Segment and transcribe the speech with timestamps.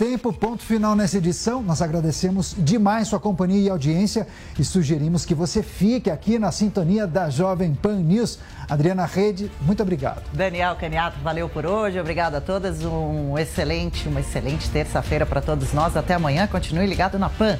[0.00, 1.62] tempo, ponto final nessa edição.
[1.62, 4.26] Nós agradecemos demais sua companhia e audiência
[4.58, 8.38] e sugerimos que você fique aqui na sintonia da Jovem Pan News.
[8.66, 10.22] Adriana Rede, muito obrigado.
[10.32, 12.00] Daniel Caniato, valeu por hoje.
[12.00, 12.82] Obrigado a todas.
[12.82, 15.94] Um excelente, uma excelente terça-feira para todos nós.
[15.94, 16.46] Até amanhã.
[16.46, 17.58] Continue ligado na Pan.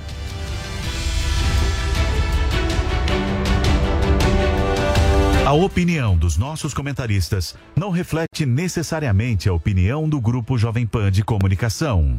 [5.47, 11.23] A opinião dos nossos comentaristas não reflete necessariamente a opinião do Grupo Jovem Pan de
[11.23, 12.19] Comunicação.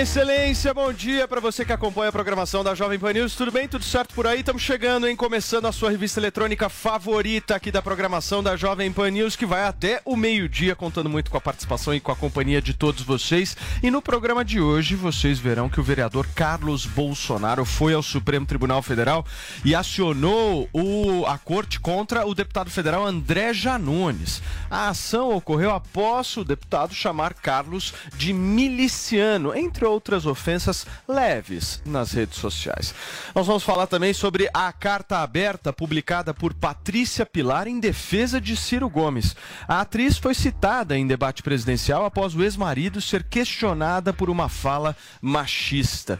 [0.00, 3.34] Excelência, bom dia para você que acompanha a programação da Jovem Pan News.
[3.34, 3.68] Tudo bem?
[3.68, 4.40] Tudo certo por aí?
[4.40, 5.14] Estamos chegando, hein?
[5.14, 9.64] Começando a sua revista eletrônica favorita aqui da programação da Jovem Pan News, que vai
[9.64, 13.54] até o meio-dia, contando muito com a participação e com a companhia de todos vocês.
[13.82, 18.46] E no programa de hoje, vocês verão que o vereador Carlos Bolsonaro foi ao Supremo
[18.46, 19.26] Tribunal Federal
[19.62, 24.42] e acionou o, a corte contra o deputado federal André Janones.
[24.70, 32.12] A ação ocorreu após o deputado chamar Carlos de miliciano, entre outras ofensas leves nas
[32.12, 32.94] redes sociais.
[33.34, 38.56] Nós vamos falar também sobre a carta aberta publicada por Patrícia Pilar em defesa de
[38.56, 39.36] Ciro Gomes.
[39.68, 44.96] A atriz foi citada em debate presidencial após o ex-marido ser questionada por uma fala
[45.20, 46.18] machista.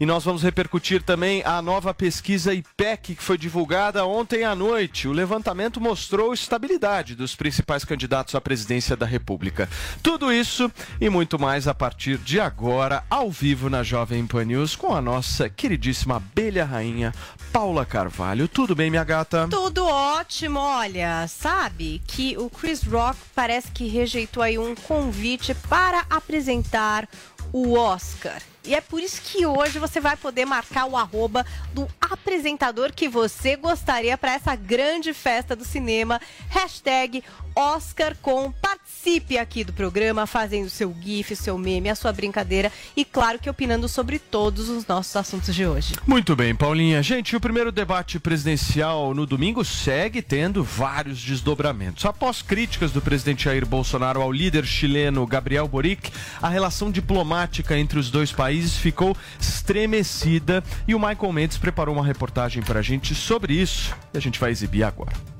[0.00, 5.08] E nós vamos repercutir também a nova pesquisa IPEC que foi divulgada ontem à noite.
[5.08, 9.68] O levantamento mostrou estabilidade dos principais candidatos à presidência da República.
[10.02, 14.76] Tudo isso e muito mais a partir de agora, ao vivo na Jovem Pan News,
[14.76, 17.14] com a nossa queridíssima abelha rainha,
[17.52, 18.46] Paula Carvalho.
[18.46, 19.48] Tudo bem, minha gata?
[19.48, 26.04] Tudo ótimo, olha, sabe que o Chris Rock parece que rejeitou aí um convite para
[26.10, 27.08] apresentar
[27.52, 28.42] o Oscar.
[28.64, 33.08] E é por isso que hoje você vai poder marcar o arroba do apresentador que
[33.08, 36.20] você gostaria para essa grande festa do cinema.
[36.50, 37.24] Hashtag
[37.58, 38.52] OscarCom.
[38.62, 43.50] Participe aqui do programa, fazendo seu GIF, seu meme, a sua brincadeira e, claro, que
[43.50, 45.94] opinando sobre todos os nossos assuntos de hoje.
[46.06, 47.02] Muito bem, Paulinha.
[47.02, 52.04] Gente, o primeiro debate presidencial no domingo segue tendo vários desdobramentos.
[52.04, 57.98] Após críticas do presidente Jair Bolsonaro ao líder chileno Gabriel Boric, a relação diplomática entre
[57.98, 63.16] os dois países ficou estremecida e o Michael Mendes preparou uma reportagem para a gente
[63.16, 65.37] sobre isso e a gente vai exibir agora.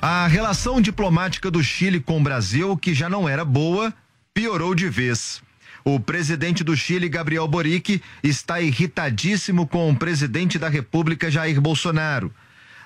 [0.00, 3.92] A relação diplomática do Chile com o Brasil, que já não era boa,
[4.32, 5.42] piorou de vez.
[5.84, 12.32] O presidente do Chile, Gabriel Boric, está irritadíssimo com o presidente da República, Jair Bolsonaro.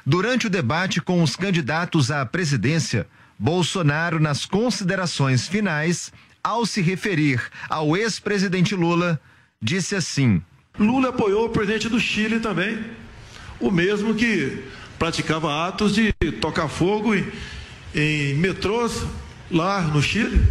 [0.07, 3.07] Durante o debate com os candidatos à presidência,
[3.39, 6.11] Bolsonaro, nas considerações finais,
[6.43, 9.21] ao se referir ao ex-presidente Lula,
[9.61, 10.43] disse assim:
[10.79, 12.83] Lula apoiou o presidente do Chile também,
[13.61, 14.65] o mesmo que
[15.03, 17.27] praticava atos de tocar fogo em,
[17.93, 19.03] em metrôs
[19.51, 20.47] lá no Chile.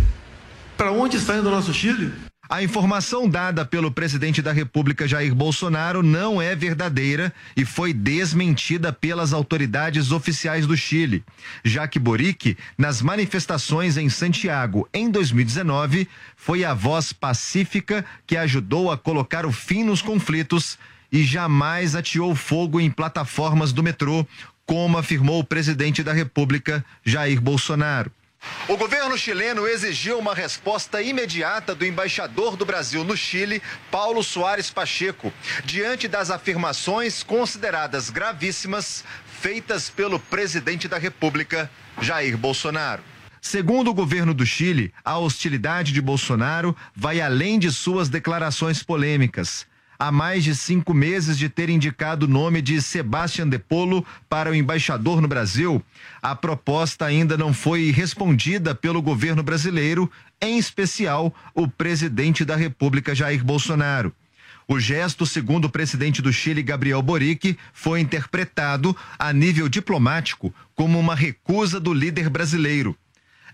[0.76, 2.12] Para onde está indo o nosso Chile?
[2.50, 8.92] A informação dada pelo presidente da República Jair Bolsonaro não é verdadeira e foi desmentida
[8.92, 11.24] pelas autoridades oficiais do Chile,
[11.64, 18.92] já que Boric, nas manifestações em Santiago em 2019, foi a voz pacífica que ajudou
[18.92, 20.78] a colocar o fim nos conflitos
[21.12, 24.26] e jamais ateou fogo em plataformas do metrô,
[24.66, 28.12] como afirmou o presidente da República Jair Bolsonaro.
[28.68, 34.72] O governo chileno exigiu uma resposta imediata do embaixador do Brasil no Chile, Paulo Soares
[34.72, 35.32] Pacheco,
[35.64, 39.04] diante das afirmações consideradas gravíssimas
[39.42, 41.70] feitas pelo presidente da República,
[42.02, 43.04] Jair Bolsonaro.
[43.40, 49.66] Segundo o governo do Chile, a hostilidade de Bolsonaro vai além de suas declarações polêmicas.
[50.04, 54.50] Há mais de cinco meses de ter indicado o nome de Sebastião de Polo para
[54.50, 55.80] o embaixador no Brasil,
[56.20, 60.10] a proposta ainda não foi respondida pelo governo brasileiro,
[60.42, 64.12] em especial o presidente da República, Jair Bolsonaro.
[64.68, 70.98] O gesto, segundo o presidente do Chile, Gabriel Boric, foi interpretado a nível diplomático como
[70.98, 72.98] uma recusa do líder brasileiro.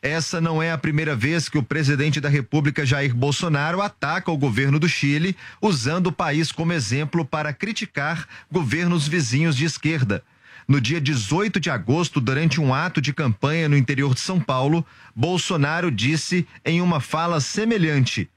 [0.01, 4.37] Essa não é a primeira vez que o presidente da República, Jair Bolsonaro, ataca o
[4.37, 10.23] governo do Chile, usando o país como exemplo para criticar governos vizinhos de esquerda.
[10.67, 14.85] No dia 18 de agosto, durante um ato de campanha no interior de São Paulo,
[15.15, 18.29] Bolsonaro disse em uma fala semelhante: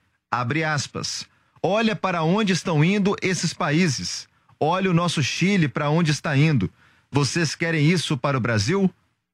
[0.64, 1.26] aspas.
[1.62, 4.28] Olha para onde estão indo esses países.
[4.58, 6.70] Olha o nosso Chile para onde está indo.
[7.10, 8.88] Vocês querem isso para o Brasil?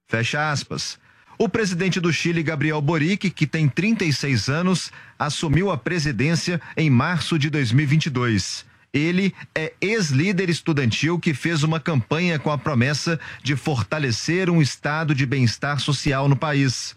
[0.07, 0.99] Fecha aspas.
[1.39, 7.39] O presidente do Chile, Gabriel Boric, que tem 36 anos, assumiu a presidência em março
[7.39, 8.65] de 2022.
[8.93, 15.15] Ele é ex-líder estudantil que fez uma campanha com a promessa de fortalecer um estado
[15.15, 16.97] de bem-estar social no país.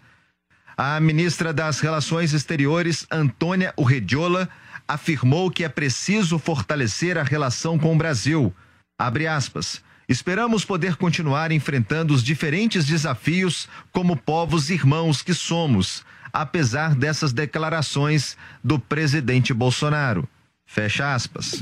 [0.77, 4.47] A ministra das Relações Exteriores, Antônia Urrediola,
[4.87, 8.55] afirmou que é preciso fortalecer a relação com o Brasil.
[8.97, 9.83] Abre aspas.
[10.09, 16.03] Esperamos poder continuar enfrentando os diferentes desafios como povos irmãos que somos,
[16.33, 20.27] apesar dessas declarações do presidente Bolsonaro.
[20.65, 21.61] Fecha aspas.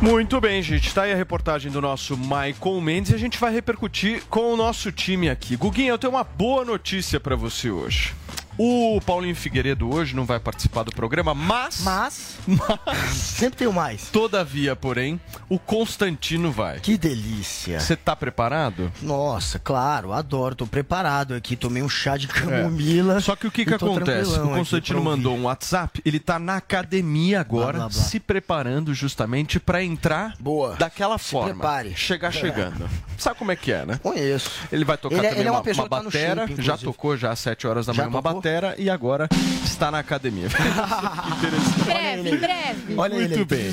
[0.00, 0.94] Muito bem, gente.
[0.94, 4.56] Tá aí a reportagem do nosso Michael Mendes e a gente vai repercutir com o
[4.56, 5.56] nosso time aqui.
[5.56, 8.14] Guguinha, eu tenho uma boa notícia para você hoje.
[8.58, 11.80] O Paulinho Figueiredo hoje não vai participar do programa, mas.
[11.80, 12.38] Mas.
[12.46, 13.10] Mas.
[13.14, 14.08] Sempre tem o mais.
[14.10, 16.80] Todavia, porém, o Constantino vai.
[16.80, 17.80] Que delícia.
[17.80, 18.92] Você tá preparado?
[19.02, 20.54] Nossa, claro, adoro.
[20.54, 21.56] Tô preparado aqui.
[21.56, 23.16] Tomei um chá de camomila.
[23.16, 23.20] É.
[23.20, 24.38] Só que o que, que acontece?
[24.38, 26.00] O Constantino mandou um WhatsApp.
[26.04, 28.02] Ele tá na academia agora, blá, blá, blá.
[28.02, 30.76] se preparando justamente para entrar Boa.
[30.76, 31.54] daquela se forma.
[31.54, 31.94] Prepare.
[31.96, 32.32] Chegar é.
[32.32, 32.88] chegando.
[33.16, 34.00] Sabe como é que é, né?
[34.02, 34.50] Conheço.
[34.72, 36.46] Ele vai tocar ele, também ele é uma, uma, uma batera.
[36.58, 38.40] já tocou já às 7 horas da manhã uma tocou?
[38.50, 39.28] Batera e agora
[39.64, 40.46] está na academia.
[40.46, 42.94] Em breve, em breve.
[42.96, 43.44] Olha Muito ele.
[43.44, 43.70] bem.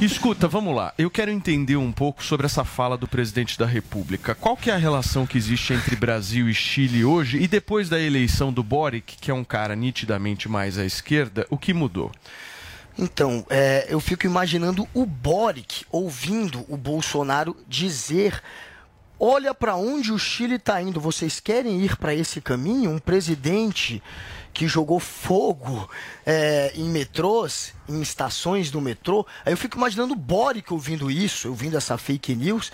[0.00, 0.94] Escuta, vamos lá.
[0.96, 4.34] Eu quero entender um pouco sobre essa fala do presidente da República.
[4.34, 8.00] Qual que é a relação que existe entre Brasil e Chile hoje e depois da
[8.00, 12.10] eleição do Boric, que é um cara nitidamente mais à esquerda, o que mudou?
[12.98, 18.40] Então, é, eu fico imaginando o Boric ouvindo o Bolsonaro dizer
[19.20, 20.98] olha para onde o Chile está indo.
[20.98, 22.90] Vocês querem ir para esse caminho?
[22.90, 24.02] Um presidente
[24.52, 25.88] que jogou fogo
[26.24, 29.26] é, em metrôs, em estações do metrô.
[29.44, 32.72] Aí eu fico imaginando o Boric ouvindo isso, ouvindo essa fake news,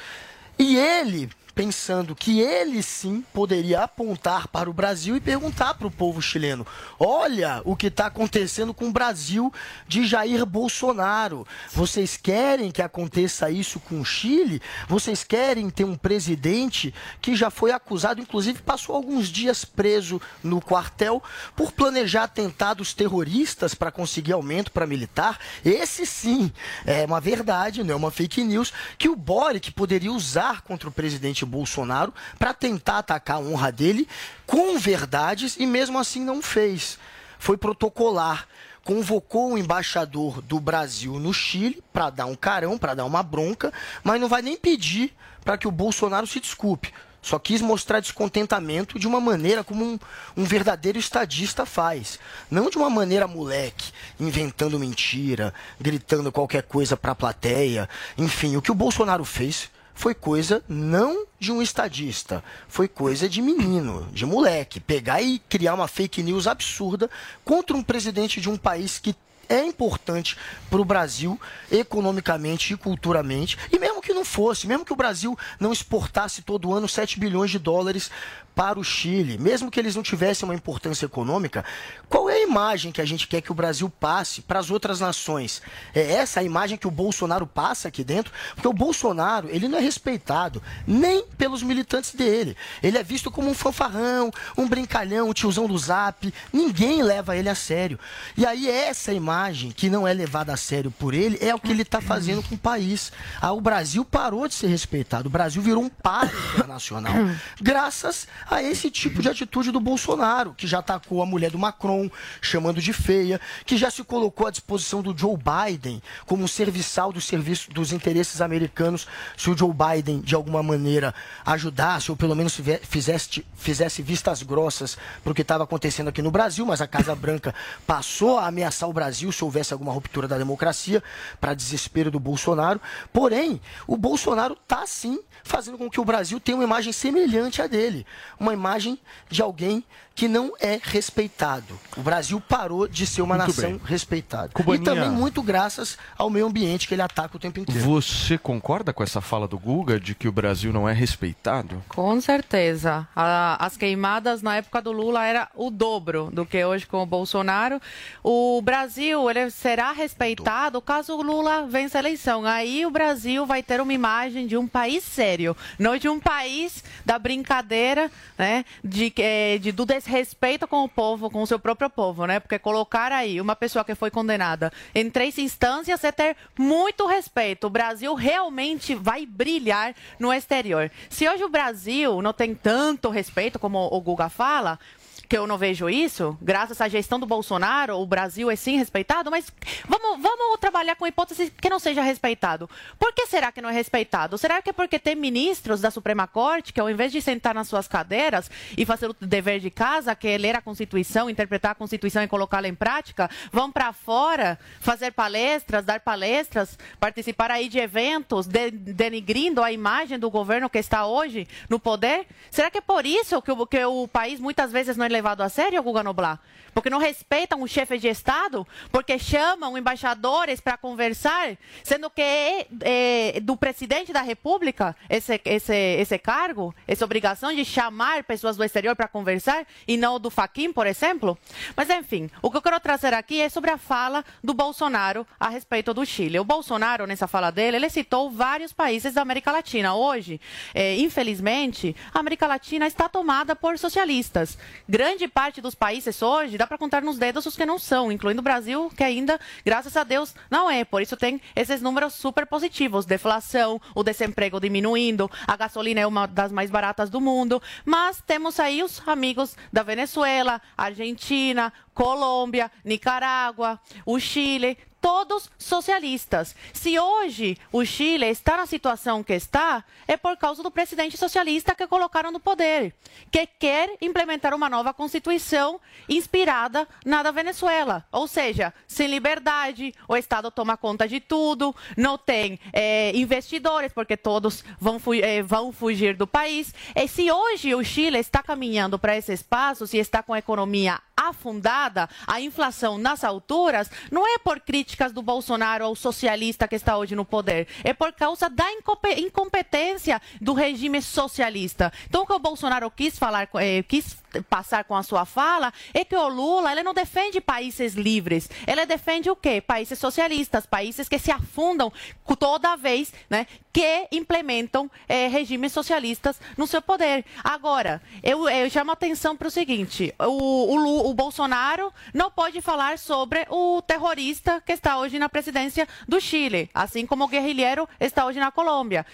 [0.58, 5.90] e ele pensando que ele sim poderia apontar para o Brasil e perguntar para o
[5.90, 6.66] povo chileno:
[7.00, 9.50] olha o que está acontecendo com o Brasil
[9.88, 11.46] de Jair Bolsonaro.
[11.72, 14.60] Vocês querem que aconteça isso com o Chile?
[14.86, 16.92] Vocês querem ter um presidente
[17.22, 21.22] que já foi acusado, inclusive passou alguns dias preso no quartel
[21.56, 25.40] por planejar atentados terroristas para conseguir aumento para militar?
[25.64, 26.52] Esse sim
[26.84, 30.92] é uma verdade, não é uma fake news que o Boric poderia usar contra o
[30.92, 34.08] presidente Bolsonaro para tentar atacar a honra dele
[34.46, 36.98] com verdades e mesmo assim não fez.
[37.38, 38.46] Foi protocolar.
[38.84, 43.72] Convocou o embaixador do Brasil no Chile para dar um carão, para dar uma bronca,
[44.04, 45.12] mas não vai nem pedir
[45.44, 46.92] para que o Bolsonaro se desculpe.
[47.26, 49.98] Só quis mostrar descontentamento de uma maneira como um,
[50.36, 52.20] um, verdadeiro estadista faz.
[52.48, 53.90] Não de uma maneira moleque,
[54.20, 57.88] inventando mentira, gritando qualquer coisa para a plateia.
[58.16, 63.40] Enfim, o que o Bolsonaro fez foi coisa não de um estadista, foi coisa de
[63.40, 64.78] menino, de moleque.
[64.78, 67.10] Pegar e criar uma fake news absurda
[67.44, 69.16] contra um presidente de um país que
[69.48, 70.36] é importante
[70.68, 71.40] para o Brasil
[71.72, 73.56] economicamente e culturalmente.
[73.72, 77.50] E mesmo que não fosse, mesmo que o Brasil não exportasse todo ano 7 bilhões
[77.50, 78.10] de dólares
[78.56, 81.62] para o Chile, mesmo que eles não tivessem uma importância econômica,
[82.08, 84.98] qual é a imagem que a gente quer que o Brasil passe para as outras
[84.98, 85.60] nações?
[85.94, 88.32] É essa a imagem que o Bolsonaro passa aqui dentro?
[88.54, 92.56] Porque o Bolsonaro, ele não é respeitado nem pelos militantes dele.
[92.82, 96.32] Ele é visto como um fanfarrão, um brincalhão, um tiozão do zap.
[96.50, 98.00] Ninguém leva ele a sério.
[98.38, 101.70] E aí essa imagem que não é levada a sério por ele é o que
[101.70, 103.12] ele está fazendo com o país.
[103.38, 105.28] Ah, o Brasil parou de ser respeitado.
[105.28, 107.12] O Brasil virou um par internacional.
[107.60, 112.10] Graças a esse tipo de atitude do Bolsonaro, que já atacou a mulher do Macron,
[112.40, 117.12] chamando de feia, que já se colocou à disposição do Joe Biden como um serviçal
[117.12, 122.34] do serviço dos interesses americanos, se o Joe Biden de alguma maneira ajudasse ou pelo
[122.34, 126.86] menos fizesse, fizesse vistas grossas para o que estava acontecendo aqui no Brasil, mas a
[126.86, 127.54] Casa Branca
[127.86, 131.02] passou a ameaçar o Brasil se houvesse alguma ruptura da democracia,
[131.40, 132.80] para desespero do Bolsonaro.
[133.12, 137.66] Porém, o Bolsonaro está sim fazendo com que o Brasil tenha uma imagem semelhante à
[137.66, 138.06] dele,
[138.38, 139.84] uma imagem de alguém
[140.16, 141.78] que não é respeitado.
[141.94, 143.80] O Brasil parou de ser uma Muito nação bem.
[143.84, 144.48] respeitada.
[144.54, 144.82] Cubaninha.
[144.82, 147.80] E também muito graças ao meio ambiente que ele ataca o tempo inteiro.
[147.82, 151.84] Você concorda com essa fala do Guga de que o Brasil não é respeitado?
[151.88, 153.06] Com certeza.
[153.14, 157.06] A- as queimadas na época do Lula era o dobro do que hoje com o
[157.06, 157.78] Bolsonaro.
[158.24, 162.46] O Brasil ele será respeitado caso o Lula vença a eleição.
[162.46, 166.82] Aí o Brasil vai ter uma imagem de um país sério, não de um país
[167.04, 168.64] da brincadeira, né?
[168.82, 172.38] De, eh, de- do desrespeito com o povo, com o seu próprio povo, né?
[172.40, 177.66] Porque colocar aí uma pessoa que foi condenada em três instâncias é ter muito respeito.
[177.66, 180.90] O Brasil realmente vai brilhar no exterior.
[181.10, 184.78] Se hoje o Brasil não tem tanto respeito como o Guga fala,
[185.28, 189.30] que eu não vejo isso, graças à gestão do Bolsonaro, o Brasil é sim respeitado,
[189.30, 189.52] mas
[189.88, 192.68] vamos, vamos trabalhar com hipótese que não seja respeitado.
[192.98, 194.38] Por que será que não é respeitado?
[194.38, 197.68] Será que é porque tem ministros da Suprema Corte que, ao invés de sentar nas
[197.68, 201.74] suas cadeiras e fazer o dever de casa, que é ler a Constituição, interpretar a
[201.74, 207.78] Constituição e colocá-la em prática, vão para fora fazer palestras, dar palestras, participar aí de
[207.78, 212.26] eventos, de- denigrindo a imagem do governo que está hoje no poder?
[212.50, 215.40] Será que é por isso que o, que o país muitas vezes não é levado
[215.40, 216.40] a sério, Guga Noblar?
[216.74, 218.66] Porque não respeitam o chefe de Estado?
[218.92, 225.74] Porque chamam embaixadores para conversar, sendo que é, é do presidente da República esse, esse,
[225.74, 230.70] esse cargo, essa obrigação de chamar pessoas do exterior para conversar e não do Faquin,
[230.70, 231.38] por exemplo?
[231.74, 235.48] Mas, enfim, o que eu quero trazer aqui é sobre a fala do Bolsonaro a
[235.48, 236.38] respeito do Chile.
[236.38, 239.94] O Bolsonaro, nessa fala dele, ele citou vários países da América Latina.
[239.94, 240.38] Hoje,
[240.74, 244.58] eh, infelizmente, a América Latina está tomada por socialistas.
[244.86, 248.40] Grande parte dos países hoje, dá para contar nos dedos os que não são, incluindo
[248.40, 250.84] o Brasil, que ainda, graças a Deus, não é.
[250.84, 253.06] Por isso tem esses números super positivos.
[253.06, 257.62] Deflação, o desemprego diminuindo, a gasolina é uma das mais baratas do mundo.
[257.84, 266.52] Mas temos aí os amigos da Venezuela, Argentina, Colômbia, Nicarágua, o Chile, todos socialistas.
[266.72, 271.76] Se hoje o Chile está na situação que está, é por causa do presidente socialista
[271.76, 272.92] que colocaram no poder,
[273.30, 278.04] que quer implementar uma nova constituição inspirada na da Venezuela.
[278.10, 284.16] Ou seja, sem liberdade, o Estado toma conta de tudo, não tem eh, investidores, porque
[284.16, 286.74] todos vão, fu- eh, vão fugir do país.
[286.96, 291.00] E se hoje o Chile está caminhando para esse espaço, se está com a economia
[291.16, 294.60] afundada, a inflação nas alturas, não é por
[294.96, 299.20] críticas do Bolsonaro ao socialista que está hoje no poder, é por causa da incompe-
[299.20, 301.92] incompetência do regime socialista.
[302.08, 306.04] Então, o que o Bolsonaro quis falar, eh, quis passar com a sua fala é
[306.04, 309.60] que o Lula ele não defende países livres, ele defende o quê?
[309.60, 311.92] Países socialistas, países que se afundam
[312.38, 317.24] toda vez, né, que implementam eh, regimes socialistas no seu poder.
[317.44, 322.60] Agora, eu, eu chamo a atenção para o seguinte: o, o, o Bolsonaro não pode
[322.60, 327.88] falar sobre o terrorista que está hoje na presidência do Chile, assim como o guerrilheiro
[328.00, 329.04] está hoje na Colômbia.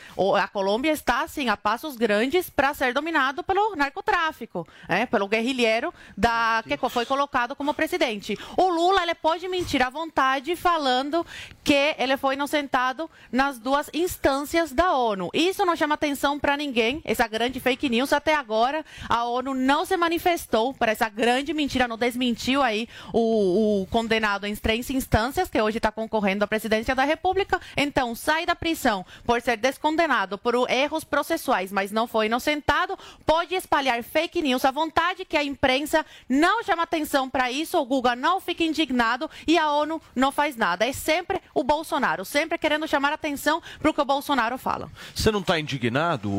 [0.41, 5.93] A Colômbia está, assim, a passos grandes para ser dominado pelo narcotráfico, né, pelo guerrilheiro
[6.17, 8.37] da, que foi colocado como presidente.
[8.57, 11.25] O Lula ele pode mentir à vontade falando
[11.63, 15.29] que ele foi inocentado nas duas instâncias da ONU.
[15.35, 18.13] Isso não chama atenção para ninguém, essa grande fake news.
[18.13, 23.83] Até agora, a ONU não se manifestou para essa grande mentira, não desmentiu aí o,
[23.83, 27.61] o condenado em três instâncias, que hoje está concorrendo à presidência da República.
[27.77, 33.55] Então, sai da prisão por ser descondenado por erros processuais, mas não foi inocentado, pode
[33.55, 34.92] espalhar fake news à vontade,
[35.33, 39.71] que a imprensa não chama atenção para isso, o Guga não fica indignado e a
[39.73, 40.87] ONU não faz nada.
[40.87, 44.91] É sempre o Bolsonaro, sempre querendo chamar atenção para o que o Bolsonaro fala.
[45.15, 46.31] Você não está indignado,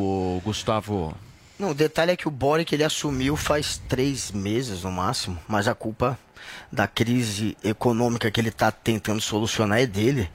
[0.44, 1.16] Gustavo?
[1.58, 5.68] Não, o detalhe é que o Boric ele assumiu faz três meses no máximo, mas
[5.68, 6.18] a culpa
[6.72, 10.30] da crise econômica que ele está tentando solucionar é dele.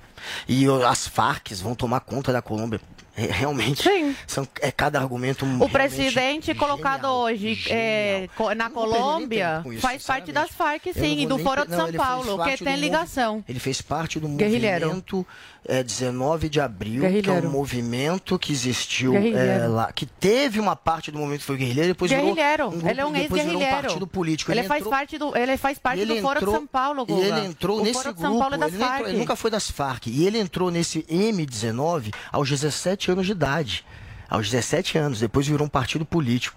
[0.49, 2.81] E as Farc vão tomar conta da Colômbia.
[3.19, 3.83] É, realmente,
[4.29, 10.31] São, é cada argumento O presidente colocado hoje é, co- na Colômbia isso, faz parte
[10.31, 13.43] das Farc, sim, e do Foro de não, São ele Paulo, que tem ligação.
[13.49, 15.27] Ele fez parte do movimento
[15.67, 20.77] é, 19 de abril, que é um movimento que existiu é, lá, que teve uma
[20.77, 23.29] parte do movimento que foi guerrilheiro, depois virou Guerrilheiro, um grupo, ele é um virou
[23.31, 23.83] um ex-guerrilheiro.
[23.83, 24.53] partido político.
[24.53, 27.03] Ele, faz entrou- parte do, ele faz parte ele do Foro entrou- de São Paulo,
[27.03, 27.27] E Guga.
[27.27, 28.21] ele entrou o nesse Foro grupo.
[28.21, 30.07] São Paulo é das ele, entrou- ele nunca foi das Farc.
[30.07, 33.85] E ele entrou nesse M19 aos 17 anos de idade.
[34.29, 36.57] aos 17 anos, depois virou um partido político.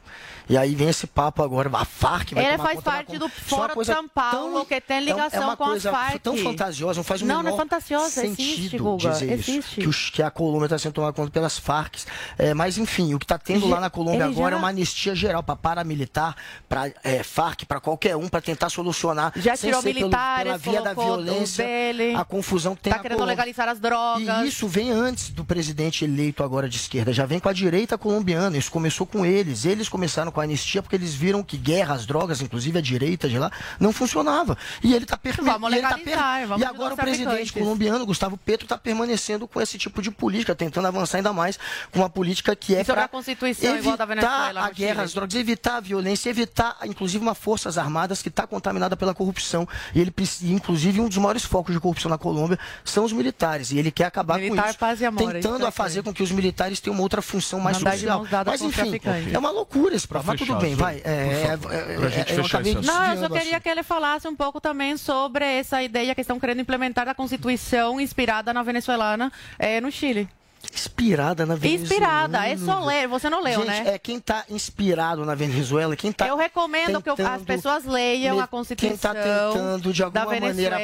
[0.49, 3.69] E aí vem esse papo agora, a FARC vai Ele faz parte do é Fora
[3.69, 6.19] de coisa São Paulo, tão- que tem é ligação é uma com as coisa Farc.
[6.19, 9.57] tão fantasiosa, não faz o Não, menor não é fantasiosa, existe, sentido Guga, dizer existe.
[9.59, 9.75] isso.
[9.81, 11.95] Que, os- que a Colômbia está sendo tomada conta pelas Farc.
[12.37, 14.69] É, mas enfim, o que está tendo lá na Colômbia ele agora já- é uma
[14.69, 16.35] anistia geral para paramilitar,
[16.67, 20.57] para é, Farc, para qualquer um, para tentar solucionar Já tirou ser pelo- militares, pela
[20.57, 22.15] via da violência, dele.
[22.15, 23.35] a confusão que tem Tá na querendo Colômbia.
[23.35, 24.45] legalizar as drogas.
[24.45, 27.97] E isso vem antes do presidente eleito agora de esquerda, já vem com a direita
[27.97, 28.57] colombiana.
[28.57, 29.65] Isso começou com eles.
[29.65, 33.27] Eles começaram com a anistia porque eles viram que guerra às drogas, inclusive a direita
[33.27, 34.57] de lá, não funcionava.
[34.83, 35.51] E ele está permitindo.
[35.51, 40.01] Vamos legalizar, vamos E agora o presidente colombiano, Gustavo Petro, está permanecendo com esse tipo
[40.01, 41.59] de política, tentando avançar ainda mais
[41.91, 43.09] com uma política que é E sobre para
[43.49, 48.29] evitar Venezuela, a guerra às drogas, evitar a violência, evitar, inclusive, uma forças armadas que
[48.29, 49.67] está contaminada pela corrupção.
[49.93, 53.71] E ele, inclusive, um dos maiores focos de corrupção na Colômbia são os militares.
[53.71, 56.13] E ele quer acabar Militar, com isso, paz e amor, é tentando a fazer com
[56.13, 58.25] que os militares tenham uma outra função mais Andar de social.
[58.45, 58.99] Mas enfim,
[59.33, 60.20] é uma loucura esse programa.
[60.25, 61.01] Mas tudo bem, vai.
[61.03, 63.69] É, favor, é, pra gente é, eu fechar acabei esse Não, eu só queria que
[63.69, 68.53] ele falasse um pouco também sobre essa ideia que estão querendo implementar da Constituição inspirada
[68.53, 70.27] na venezuelana eh, no Chile.
[70.73, 71.83] Inspirada na Venezuela.
[71.83, 73.07] Inspirada, é só ler.
[73.07, 73.83] Você não leu, Gente, né?
[73.95, 78.39] é quem está inspirado na Venezuela, quem tá eu recomendo que eu- as pessoas leiam
[78.39, 80.77] a Constituição Quem tá tentando, de alguma maneira,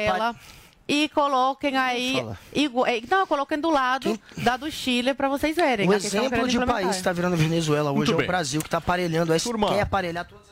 [0.88, 2.14] E coloquem aí.
[2.14, 2.38] Fala.
[2.54, 5.86] igu- eh, não, coloquem do lado da do Chile para vocês verem.
[5.88, 8.24] Questão que exemplo de um país que está virando Venezuela hoje Muito é bem.
[8.24, 9.68] o Brasil, que está aparelhando, é, Turma.
[9.68, 10.48] quer aparelhar todas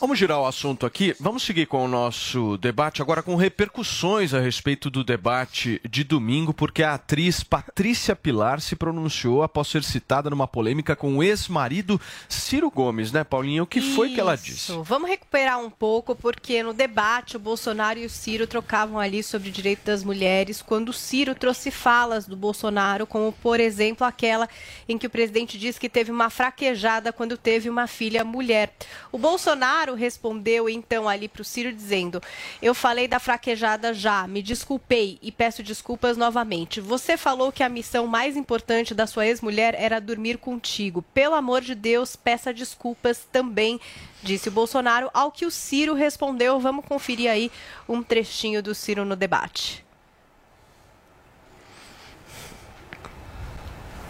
[0.00, 1.14] Vamos girar o assunto aqui.
[1.20, 6.52] Vamos seguir com o nosso debate agora com repercussões a respeito do debate de domingo,
[6.52, 12.00] porque a atriz Patrícia Pilar se pronunciou após ser citada numa polêmica com o ex-marido
[12.28, 13.62] Ciro Gomes, né, Paulinha?
[13.62, 14.72] O que foi que ela disse?
[14.72, 14.82] Isso.
[14.82, 19.48] Vamos recuperar um pouco, porque no debate o Bolsonaro e o Ciro trocavam ali sobre
[19.48, 24.48] o direito das mulheres, quando o Ciro trouxe falas do Bolsonaro, como por exemplo aquela
[24.88, 28.74] em que o presidente disse que teve uma fraquejada quando teve uma filha mulher.
[29.12, 32.22] O Bolsonaro respondeu então ali para o Ciro dizendo:
[32.62, 36.80] Eu falei da fraquejada já, me desculpei e peço desculpas novamente.
[36.80, 41.02] Você falou que a missão mais importante da sua ex-mulher era dormir contigo.
[41.12, 43.78] Pelo amor de Deus, peça desculpas também,
[44.22, 45.10] disse o Bolsonaro.
[45.12, 47.50] Ao que o Ciro respondeu, vamos conferir aí
[47.86, 49.84] um trechinho do Ciro no debate.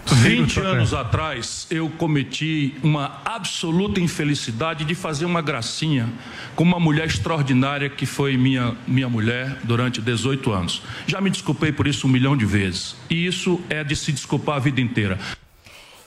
[0.07, 6.09] 20 anos atrás, eu cometi uma absoluta infelicidade de fazer uma gracinha
[6.55, 10.83] com uma mulher extraordinária que foi minha, minha mulher durante 18 anos.
[11.07, 12.95] Já me desculpei por isso um milhão de vezes.
[13.09, 15.19] E isso é de se desculpar a vida inteira.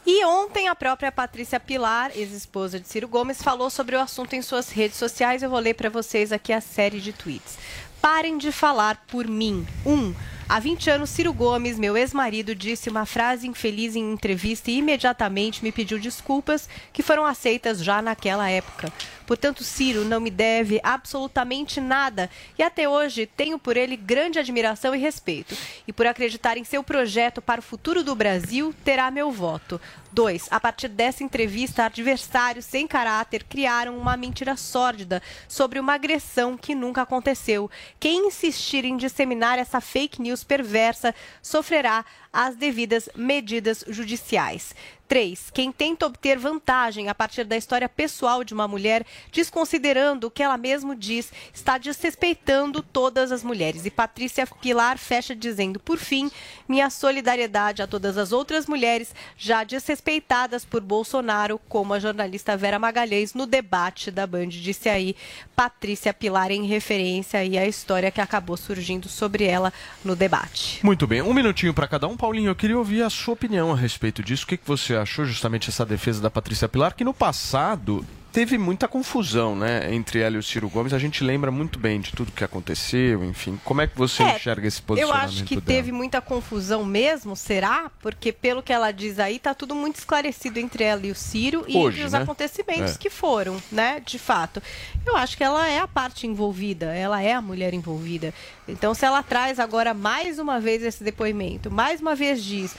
[0.05, 4.41] E ontem a própria Patrícia Pilar, ex-esposa de Ciro Gomes, falou sobre o assunto em
[4.41, 5.43] suas redes sociais.
[5.43, 7.57] Eu vou ler para vocês aqui a série de tweets.
[8.01, 9.67] Parem de falar por mim.
[9.86, 10.13] Um,
[10.47, 15.63] há 20 anos, Ciro Gomes, meu ex-marido, disse uma frase infeliz em entrevista e imediatamente
[15.63, 18.91] me pediu desculpas que foram aceitas já naquela época.
[19.27, 24.95] Portanto, Ciro não me deve absolutamente nada e até hoje tenho por ele grande admiração
[24.95, 25.55] e respeito.
[25.85, 29.79] E por acreditar em seu projeto para o futuro do Brasil, terá meu voto.
[30.13, 30.47] 2.
[30.49, 36.73] A partir dessa entrevista, adversários sem caráter criaram uma mentira sórdida sobre uma agressão que
[36.73, 37.69] nunca aconteceu.
[37.99, 44.73] Quem insistir em disseminar essa fake news perversa sofrerá as devidas medidas judiciais.
[45.07, 45.51] 3.
[45.53, 50.43] Quem tenta obter vantagem a partir da história pessoal de uma mulher, desconsiderando o que
[50.43, 53.85] ela mesmo diz, está desrespeitando todas as mulheres.
[53.85, 56.29] E Patrícia Pilar fecha dizendo: por fim,
[56.67, 62.79] minha solidariedade a todas as outras mulheres já desrespeitadas por Bolsonaro, como a jornalista Vera
[62.79, 65.15] Magalhães no debate da Band disse aí,
[65.55, 69.71] Patrícia Pilar em referência aí à história que acabou surgindo sobre ela
[70.03, 70.85] no debate.
[70.85, 72.17] Muito bem, um minutinho para cada um.
[72.27, 74.43] Paulinho, eu queria ouvir a sua opinião a respeito disso.
[74.43, 78.57] O que, que você achou justamente essa defesa da Patrícia Pilar, que no passado teve
[78.57, 80.93] muita confusão, né, entre ela e o Ciro Gomes.
[80.93, 83.59] A gente lembra muito bem de tudo que aconteceu, enfim.
[83.63, 85.65] Como é que você É, enxerga esse Eu posicionamento acho que dela?
[85.65, 87.89] teve muita confusão mesmo, será?
[88.01, 91.63] Porque pelo que ela diz aí, tá tudo muito esclarecido entre ela e o Ciro
[91.67, 92.19] e Hoje, os né?
[92.19, 92.97] acontecimentos É.
[92.97, 94.01] que foram, né?
[94.05, 94.61] De fato.
[95.05, 98.33] Eu acho que ela é a parte envolvida, ela é a mulher envolvida.
[98.67, 102.75] Então, se ela traz agora mais uma vez esse depoimento, mais uma vez diz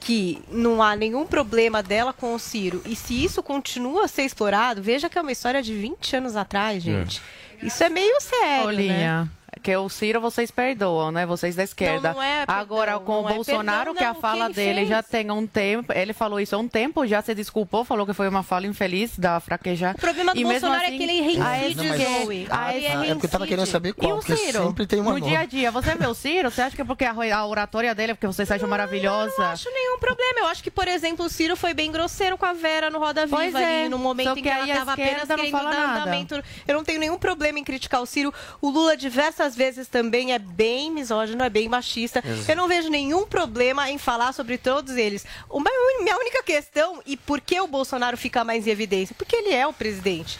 [0.00, 4.22] que não há nenhum problema dela com o Ciro, e se isso continua a ser
[4.22, 7.20] explorado, veja que é uma história de 20 anos atrás, gente.
[7.62, 9.28] Isso é meio sério, né?
[9.66, 11.26] Porque o Ciro vocês perdoam, né?
[11.26, 12.10] Vocês da esquerda.
[12.10, 14.74] Não, não é perdão, Agora, com não o é Bolsonaro, perdão, que a fala dele
[14.76, 14.88] fez?
[14.88, 18.12] já tem um tempo, ele falou isso há um tempo, já se desculpou, falou que
[18.12, 19.96] foi uma fala infeliz da fraquejar.
[19.96, 21.40] O problema do E mesmo Bolsonaro é assim, que ele reincide,
[21.80, 22.46] a Não, mas- Zoe.
[22.48, 22.72] Ah, tá.
[23.06, 24.62] É porque eu tava querendo saber E qual, o porque Ciro?
[24.68, 25.30] sempre tem uma No nova.
[25.32, 26.48] dia a dia, você vê o Ciro?
[26.48, 29.32] Você acha que é porque a a oratória dele é porque vocês acham maravilhosa?
[29.36, 30.40] Eu não acho nenhum problema.
[30.42, 33.26] Eu acho que, por exemplo, o Ciro foi bem grosseiro com a Vera no Roda
[33.26, 33.80] Viva Pois é.
[33.80, 35.76] ali, no momento Só em que que ela aí a estava apenas querendo fala dar
[35.88, 36.00] nada.
[36.02, 36.40] andamento.
[36.68, 38.32] Eu não tenho nenhum problema em criticar o Ciro.
[38.60, 42.22] O Lula diversas vezes também é bem misógino, é bem machista.
[42.24, 42.50] Exato.
[42.50, 45.24] Eu não vejo nenhum problema em falar sobre todos eles.
[45.50, 49.14] Uma, minha única questão, e por que o Bolsonaro fica mais em evidência?
[49.16, 50.38] Porque ele é o presidente.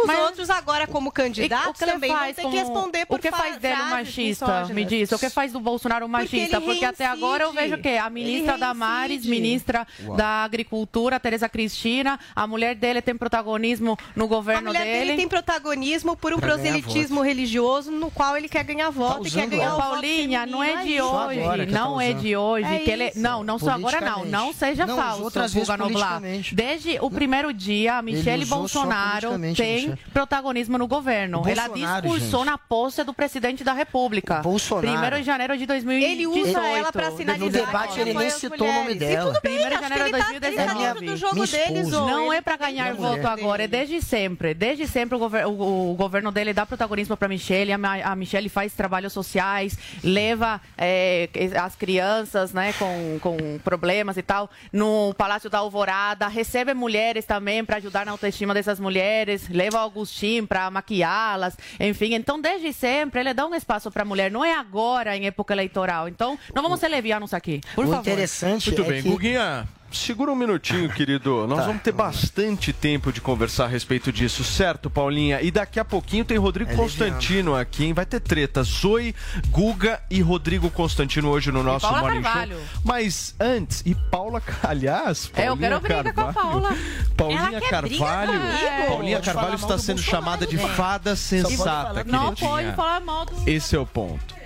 [0.00, 2.56] Os Mas- outros agora, como candidatos, o que ele também vão faz ter com- que
[2.56, 4.46] responder por O que fa- faz dele machista?
[4.46, 4.70] misóginas.
[4.70, 5.12] Me diz.
[5.12, 6.56] O que faz do Bolsonaro machista?
[6.56, 10.16] ele Porque, até agora eu vejo que a ministra Damares, ministra Uau.
[10.16, 14.98] da Agricultura, Tereza Cristina, a mulher dele tem protagonismo no A governo mulher dele.
[15.06, 19.30] dele tem protagonismo por um Pra proselitismo religioso no qual ele quer ganhar voto e
[19.30, 22.66] quer ganhar voto Paulinha, não é de hoje, agora que não tá é de hoje.
[22.74, 26.20] É que ele, não, não só agora não, não seja Não, falso, outras Fuga Noblar.
[26.52, 31.42] Desde o primeiro dia, a Michele Bolsonaro politicamente, tem protagonismo no governo.
[31.44, 32.46] O Ela discursou gente.
[32.50, 34.36] na posse do presidente da República.
[34.40, 34.86] Bolsonaro.
[34.88, 36.12] Primeiro de janeiro de 2018.
[36.12, 39.30] Ele usa ela pra sinalizar No debate ele nem citou o nome dela.
[39.30, 40.84] E tudo bem, Primeiro de janeiro de ele tá, ele tá 2019.
[41.00, 44.54] dentro do jogo minha deles, Não é para ganhar voto agora, é desde sempre.
[44.54, 47.72] Desde sempre o, gover- o- o governo dele dá protagonismo para Michelle.
[47.72, 47.78] A,
[48.12, 51.28] a Michelle faz trabalhos sociais, leva é,
[51.62, 57.64] as crianças né, com, com problemas e tal no Palácio da Alvorada, recebe mulheres também
[57.64, 62.14] para ajudar na autoestima dessas mulheres, leva o Agostinho para maquiá-las, enfim.
[62.14, 64.30] Então, desde sempre, ele dá um espaço para a mulher.
[64.30, 66.08] Não é agora, em época eleitoral.
[66.08, 67.60] Então, não vamos ser levianos aqui.
[67.74, 68.08] Por o favor.
[68.08, 69.08] interessante Muito é bem, que...
[69.08, 71.46] Guguinha, segura um minutinho, querido.
[71.48, 75.40] Nós Tá, vamos ter bastante tempo de conversar a respeito disso, certo, Paulinha?
[75.42, 77.92] E daqui a pouquinho tem Rodrigo É Constantino aqui, hein?
[77.92, 78.62] Vai ter treta.
[78.62, 79.14] Zoe,
[79.48, 82.56] Guga e Rodrigo Constantino hoje no nosso Paula Morning Carvalho.
[82.56, 82.80] Show.
[82.84, 86.50] Mas antes, e Paula, aliás, É, eu Paulinha quero briga com a Carvalho.
[86.62, 86.76] Paula.
[87.16, 88.40] Paulinha Ela quer briga Carvalho.
[88.88, 90.70] Paulinha Carvalho está do sendo chamada de gente.
[90.70, 92.48] fada sensata, Não queridinha.
[92.50, 93.48] pode falar mal do...
[93.48, 94.37] Esse é o ponto.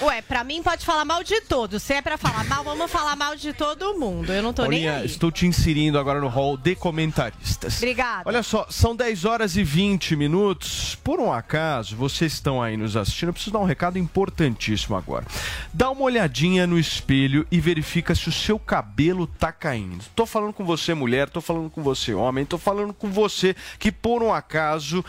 [0.00, 1.82] Ué, pra mim pode falar mal de todos.
[1.82, 4.30] Se é pra falar mal, vamos falar mal de todo mundo.
[4.30, 5.06] Eu não tô nem Paulinha, aí.
[5.06, 7.78] estou te inserindo agora no hall de comentaristas.
[7.78, 8.22] Obrigada.
[8.26, 10.98] Olha só, são 10 horas e 20 minutos.
[11.02, 15.24] Por um acaso, vocês estão aí nos assistindo, eu preciso dar um recado importantíssimo agora.
[15.72, 20.04] Dá uma olhadinha no espelho e verifica se o seu cabelo tá caindo.
[20.14, 23.90] Tô falando com você, mulher, tô falando com você, homem, tô falando com você que
[23.90, 25.02] por um acaso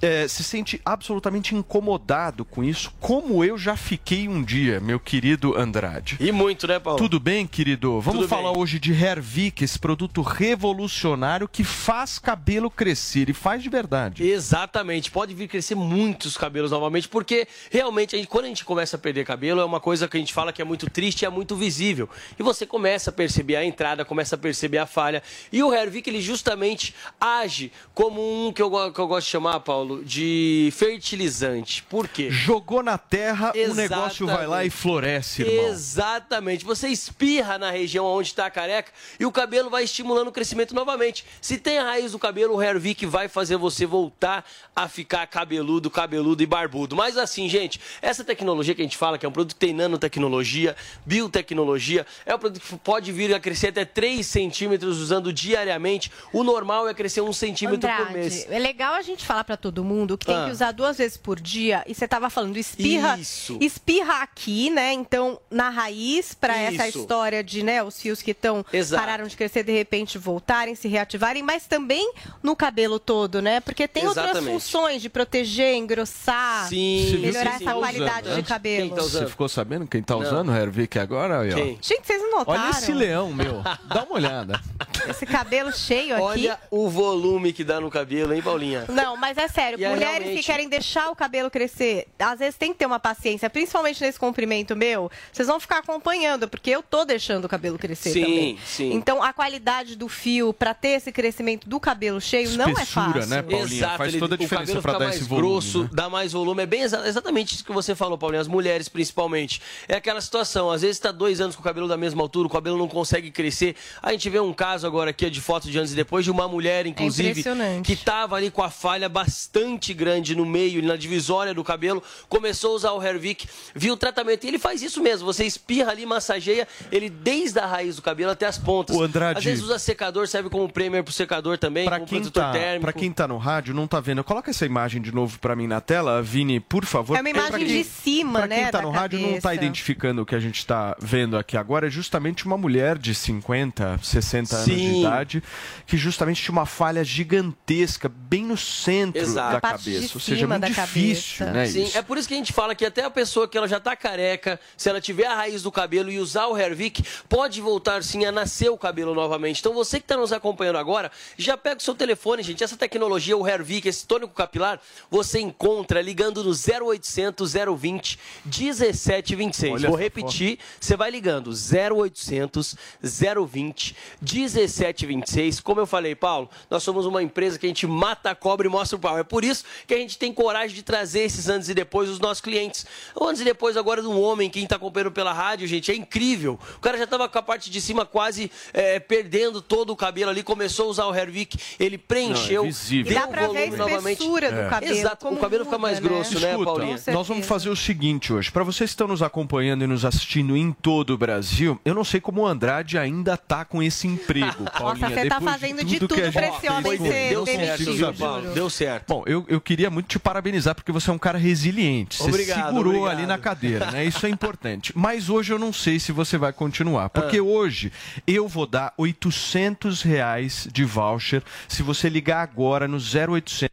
[0.00, 5.56] é, se sente absolutamente incomodado com isso, como eu já fiquei um dia, meu querido
[5.58, 6.16] Andrade.
[6.20, 6.98] E muito, né, Paulo?
[6.98, 8.00] Tudo bem, querido?
[8.00, 8.60] Vamos Tudo falar bem.
[8.62, 14.22] hoje de Hervik, esse produto revolucionário que faz cabelo crescer e faz de verdade.
[14.26, 18.96] Exatamente, pode vir crescer muitos cabelos novamente, porque realmente a gente- quando a gente começa
[18.96, 21.26] a perder cabelo é uma coisa que a gente fala que é muito triste e
[21.26, 22.08] é muito visível.
[22.38, 25.22] E você começa a perceber a entrada, começa a perceber a falha.
[25.52, 29.60] E o Hervik ele justamente age como um que eu, que eu gosto de chamar,
[29.60, 31.82] Paulo, de fertilizante.
[31.82, 32.30] Por quê?
[32.30, 34.70] Jogou na terra, o negócio vai lá e Exatamente.
[34.70, 35.68] floresce, irmão.
[35.68, 36.64] Exatamente.
[36.64, 40.74] Você espirra na região onde está a careca e o cabelo vai estimulando o crescimento
[40.74, 41.24] novamente.
[41.40, 45.90] Se tem a raiz do cabelo, o Hervik vai fazer você voltar a ficar cabeludo,
[45.90, 46.94] cabeludo e barbudo.
[46.94, 49.74] Mas assim, gente, essa tecnologia que a gente fala, que é um produto que tem
[49.74, 56.10] nanotecnologia, biotecnologia, é um produto que pode vir a crescer até 3 centímetros usando diariamente.
[56.32, 58.44] O normal é crescer um centímetro por mês.
[58.44, 60.44] Andrade, é legal a gente falar pra todo mundo que tem Ah.
[60.46, 61.82] que usar duas vezes por dia.
[61.86, 63.56] E você tava falando, espirra, Isso.
[63.60, 64.92] espirra aqui, né?
[64.92, 68.64] Então, na raiz, pra essa história de, né, os fios que estão
[68.94, 72.12] pararam de crescer, de repente voltarem, se reativarem, mas também
[72.42, 73.60] no cabelo todo, né?
[73.60, 74.52] Porque tem outras Exatamente.
[74.52, 77.64] funções de proteger, engrossar, Sim, melhorar sim, sim.
[77.64, 78.48] essa Tá qualidade usando, de né?
[78.48, 78.86] cabelo.
[78.88, 79.02] Quem tá?
[79.02, 80.22] Você ficou sabendo quem tá Não.
[80.22, 81.40] usando o Hervik agora?
[81.40, 81.54] Aí, ó.
[81.54, 81.78] Quem?
[81.82, 82.62] Gente, vocês não notaram?
[82.62, 83.62] Olha esse leão, meu.
[83.84, 84.60] Dá uma olhada.
[85.08, 86.22] Esse cabelo cheio aqui.
[86.22, 88.84] Olha o volume que dá no cabelo, hein, Paulinha?
[88.88, 92.38] Não, mas é sério, E é mulheres realmente- que querem deixar o cabelo crescer, às
[92.38, 96.70] vezes tem que ter uma paciência, principalmente nesse comprimento meu, vocês vão ficar acompanhando, porque
[96.70, 98.58] eu tô deixando o cabelo crescer Sim, também.
[98.64, 98.92] sim.
[98.92, 103.12] Então a qualidade do fio pra ter esse crescimento do cabelo cheio não é Espessura,
[103.12, 103.28] fácil.
[103.30, 103.88] né, Paulinha?
[103.98, 105.90] Faz ele- toda a diferença fica dar mais esse volume, grosso, né?
[105.92, 106.62] dá mais volume.
[106.62, 108.40] É bem exa- exatamente isso que você falou, Paulinho.
[108.40, 109.60] As mulheres, principalmente.
[109.88, 110.70] É aquela situação.
[110.70, 113.30] Às vezes está dois anos com o cabelo da mesma altura, o cabelo não consegue
[113.30, 113.74] crescer.
[114.02, 116.46] A gente vê um caso agora aqui de foto de antes e depois de uma
[116.48, 117.86] mulher, inclusive, impressionante.
[117.86, 119.57] que estava ali com a falha bastante
[119.94, 124.44] grande no meio, na divisória do cabelo, começou a usar o Hervik, viu o tratamento.
[124.44, 128.30] E ele faz isso mesmo, você espirra ali, massageia ele desde a raiz do cabelo
[128.30, 128.94] até as pontas.
[128.96, 132.20] O Andrade- Às vezes usa secador, serve como primer pro secador também, Pra como quem,
[132.20, 132.82] protetor tá, térmico.
[132.82, 135.66] pra quem tá no rádio, não tá vendo, coloca essa imagem de novo pra mim
[135.66, 137.16] na tela, Vini, por favor.
[137.16, 138.62] É uma Pra imagem quem- de cima, Pra né?
[138.62, 139.54] quem tá no rádio não tá cabeça.
[139.54, 143.98] identificando o que a gente tá vendo aqui agora, é justamente uma mulher de 50,
[144.02, 145.00] 60 anos de Sim.
[145.00, 145.42] idade,
[145.86, 149.47] que justamente tinha uma falha gigantesca bem no centro Exato.
[149.52, 150.14] Da cabeça.
[150.14, 151.52] Ou seja, é cima muito da difícil, cabeça.
[151.52, 151.66] né?
[151.66, 151.98] Sim, isso.
[151.98, 153.94] é por isso que a gente fala que até a pessoa que ela já tá
[153.96, 158.24] careca, se ela tiver a raiz do cabelo e usar o Hervik, pode voltar sim
[158.24, 159.60] a nascer o cabelo novamente.
[159.60, 162.62] Então você que está nos acompanhando agora, já pega o seu telefone, gente.
[162.62, 164.80] Essa tecnologia, o Hervik, esse tônico capilar,
[165.10, 169.72] você encontra ligando no 0800 020 1726.
[169.74, 175.60] Olha Vou repetir, você vai ligando 0800 020 1726.
[175.60, 178.70] Como eu falei, Paulo, nós somos uma empresa que a gente mata a cobra e
[178.70, 179.18] mostra o pau.
[179.18, 182.18] É por isso que a gente tem coragem de trazer esses antes e depois dos
[182.18, 182.86] nossos clientes.
[183.20, 186.58] Antes e depois agora de um homem, quem está acompanhando pela rádio, gente, é incrível.
[186.76, 190.30] O cara já estava com a parte de cima quase é, perdendo todo o cabelo
[190.30, 193.04] ali, começou a usar o Hervik, ele preencheu, Não, é visível.
[193.04, 194.12] deu E dá pra ver a volume novamente.
[194.18, 196.14] espessura do cabelo, Exato, o cabelo fica mais muda, né?
[196.20, 196.96] grosso, né, Escuta, Paulinha?
[197.08, 198.50] nós vamos fazer o seguinte hoje.
[198.50, 202.04] Para vocês que estão nos acompanhando e nos assistindo em todo o Brasil, eu não
[202.04, 205.08] sei como o Andrade ainda tá com esse emprego, Paulinha.
[205.08, 208.52] você tá fazendo de tudo que tudo pra esse homem ser Deu certo.
[208.54, 209.06] Deu certo.
[209.08, 212.16] Bom, eu, eu queria muito te parabenizar porque você é um cara resiliente.
[212.16, 213.18] Você Obrigado, segurou obrigado.
[213.18, 214.04] ali na cadeira, né?
[214.04, 214.92] Isso é importante.
[214.98, 217.08] Mas hoje eu não sei se você vai continuar.
[217.10, 217.42] Porque Ah.
[217.42, 217.92] hoje
[218.26, 223.68] eu vou dar 800 reais de voucher se você ligar agora no 0800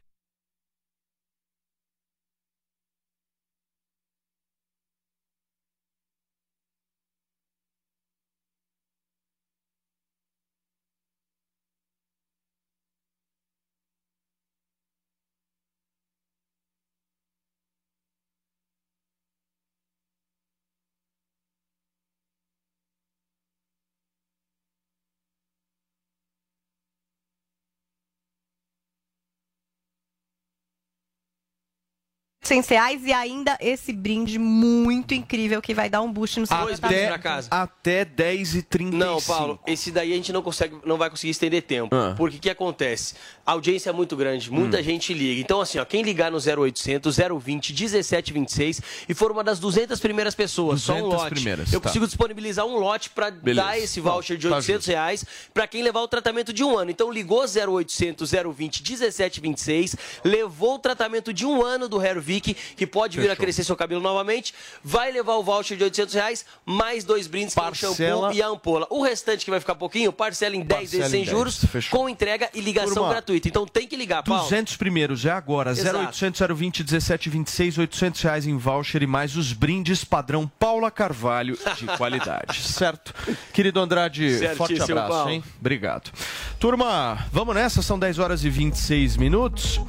[32.56, 36.58] 800 reais e ainda esse brinde muito incrível que vai dar um boost no seu
[36.58, 37.48] Dois brindes pra casa.
[37.52, 41.32] Até 10 e 35 Não, Paulo, esse daí a gente não consegue, não vai conseguir
[41.32, 41.94] estender tempo.
[41.96, 42.14] Ah.
[42.18, 43.16] Porque o que acontece?
[43.46, 44.84] A audiência é muito grande, muita Hum.
[44.84, 45.40] gente liga.
[45.40, 50.34] Então, assim, ó, quem ligar no 0800 020 1726 e for uma das 200 primeiras
[50.34, 51.90] pessoas, só um 200 lote, primeiras, eu tá.
[51.90, 56.02] consigo disponibilizar um lote para dar esse voucher de Tá 800 reais para quem levar
[56.02, 56.90] o tratamento de um ano.
[56.92, 63.18] Então, ligou 0800 020 1726, levou o tratamento de um ano do Hervik, que pode
[63.18, 63.44] vir a Fechou.
[63.46, 64.54] crescer seu cabelo novamente,
[64.84, 68.42] vai levar o voucher de 800 reais, mais dois brindes, que o Parcela- shampoo e
[68.42, 68.88] a ampola.
[68.90, 71.66] O restante que vai ficar pouquinho, parcela em 10 Parcela vezes sem em 10, juros,
[71.66, 72.00] fechou.
[72.00, 73.48] com entrega e ligação Turma, gratuita.
[73.48, 74.44] Então tem que ligar, Paulo.
[74.44, 75.72] 200 primeiros é agora.
[75.72, 75.98] Exato.
[75.98, 81.86] 0800 020 1726, 800 reais em voucher e mais os brindes padrão Paula Carvalho de
[81.98, 82.62] qualidade.
[82.62, 83.14] certo?
[83.54, 85.30] Querido Andrade, forte Certíssimo, abraço, Paulo.
[85.32, 85.44] hein?
[85.60, 86.12] Obrigado.
[86.60, 87.82] Turma, vamos nessa?
[87.82, 89.80] São 10 horas e 26 minutos.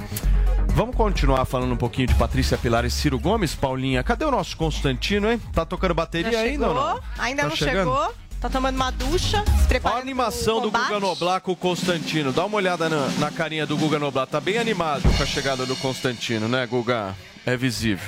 [0.73, 4.03] Vamos continuar falando um pouquinho de Patrícia Pilar e Ciro Gomes, Paulinha.
[4.03, 5.41] Cadê o nosso Constantino, hein?
[5.51, 7.01] Tá tocando bateria ainda ou não?
[7.17, 7.91] Ainda Tá não chegando?
[7.91, 8.13] chegou.
[8.39, 10.99] Tá tomando uma ducha, se Olha a preparando animação do Guga.
[10.99, 12.31] Noblar com o Constantino.
[12.31, 14.27] Dá uma olhada na, na carinha do Guga Noblar.
[14.27, 17.15] Tá bem animado com a chegada do Constantino, né, Guga?
[17.47, 18.05] É visível.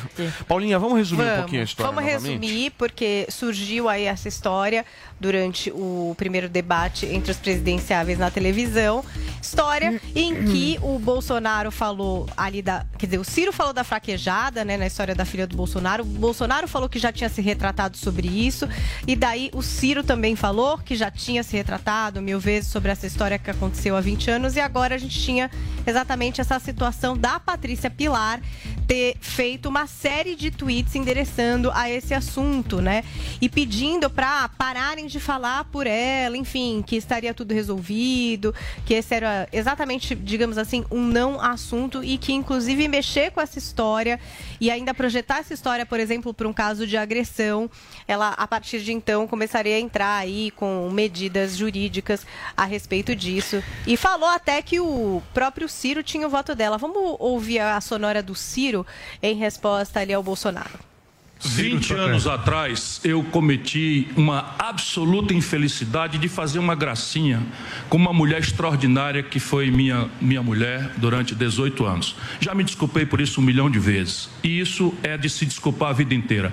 [0.50, 2.42] Paulinha, vamos resumir um pouquinho a história Vamos novamente?
[2.42, 4.86] resumir, porque surgiu aí essa história
[5.18, 9.02] durante o primeiro debate entre os presidenciáveis na televisão.
[9.42, 12.86] História em que o Bolsonaro falou ali da.
[12.98, 16.04] Quer dizer, o Ciro falou da fraquejada, né, na história da filha do Bolsonaro.
[16.04, 18.68] O Bolsonaro falou que já tinha se retratado sobre isso.
[19.08, 23.08] E daí o Ciro também falou que já tinha se retratado mil vezes sobre essa
[23.08, 24.58] história que aconteceu há 20 anos.
[24.58, 25.50] E agora a gente tinha
[25.88, 28.42] exatamente essa situação da Patrícia Pilar
[28.86, 33.04] ter feito uma série de tweets endereçando a esse assunto, né?
[33.40, 38.54] E pedindo para pararem de falar por ela, enfim, que estaria tudo resolvido,
[38.86, 43.60] que esse era exatamente, digamos assim, um não assunto e que inclusive mexer com essa
[43.60, 44.20] história
[44.60, 47.70] e ainda projetar essa história, por exemplo, para um caso de agressão,
[48.08, 52.26] ela a partir de então começaria a entrar aí com medidas jurídicas
[52.58, 56.78] a respeito disso e falou até que o próprio Ciro tinha o voto dela.
[56.78, 58.86] Vamos ouvir a sonora do Ciro
[59.22, 60.90] em resposta ali ao Bolsonaro.
[61.42, 67.42] 20 anos atrás, eu cometi uma absoluta infelicidade de fazer uma gracinha
[67.88, 72.16] com uma mulher extraordinária que foi minha, minha mulher durante 18 anos.
[72.42, 74.30] Já me desculpei por isso um milhão de vezes.
[74.44, 76.52] E isso é de se desculpar a vida inteira.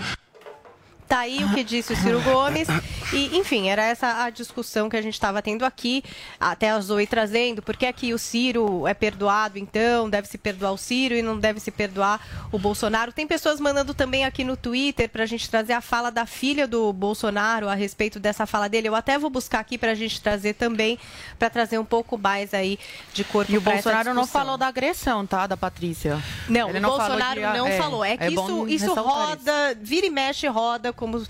[1.09, 2.67] Tá aí o que disse o Ciro Gomes.
[3.13, 6.03] E, enfim, era essa a discussão que a gente estava tendo aqui,
[6.41, 10.73] até a Zoe trazendo, por que aqui o Ciro é perdoado, então, deve se perdoar
[10.73, 13.13] o Ciro e não deve se perdoar o Bolsonaro.
[13.13, 16.67] Tem pessoas mandando também aqui no Twitter para a gente trazer a fala da filha
[16.67, 18.89] do Bolsonaro a respeito dessa fala dele.
[18.89, 20.99] Eu até vou buscar aqui para a gente trazer também,
[21.39, 22.79] para trazer um pouco mais aí
[23.15, 25.47] de corpo E o Bolsonaro não falou da agressão, tá?
[25.47, 26.21] Da Patrícia.
[26.49, 28.05] Não, Ele o falou Bolsonaro de- não é, falou.
[28.05, 31.23] É que é isso, isso roda, vira e mexe roda, como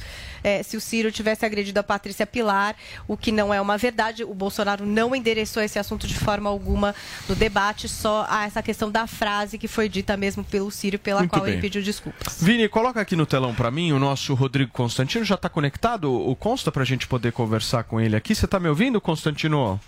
[0.42, 2.74] é, se o Ciro tivesse agredido a Patrícia Pilar,
[3.07, 4.24] o que não é uma verdade.
[4.24, 6.94] O Bolsonaro não endereçou esse assunto de forma alguma
[7.29, 11.20] no debate, só a essa questão da frase que foi dita mesmo pelo Ciro, pela
[11.20, 11.55] Muito qual bem.
[11.55, 12.40] ele pediu desculpas.
[12.40, 15.24] Vini, coloca aqui no telão pra mim o nosso Rodrigo Constantino.
[15.24, 18.35] Já tá conectado o Consta pra gente poder conversar com ele aqui?
[18.35, 19.81] Você tá me ouvindo, Constantino?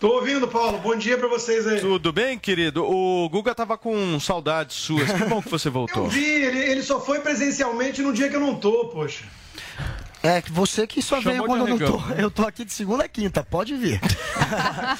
[0.00, 0.78] Tô ouvindo, Paulo.
[0.78, 1.78] Bom dia pra vocês aí.
[1.78, 2.82] Tudo bem, querido?
[2.82, 5.12] O Guga tava com saudades suas.
[5.12, 6.04] Que bom que você voltou.
[6.08, 9.26] Eu vi, ele, ele só foi presencialmente no dia que eu não tô, poxa.
[10.22, 12.14] É, que você que só Chamou veio quando eu não tô.
[12.14, 14.00] Eu tô aqui de segunda a quinta, pode vir.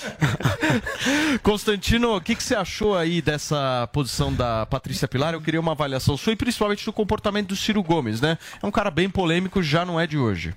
[1.43, 5.33] Constantino, o que, que você achou aí dessa posição da Patrícia Pilar?
[5.33, 8.37] Eu queria uma avaliação sua e principalmente do comportamento do Ciro Gomes, né?
[8.63, 10.55] É um cara bem polêmico, já não é de hoje.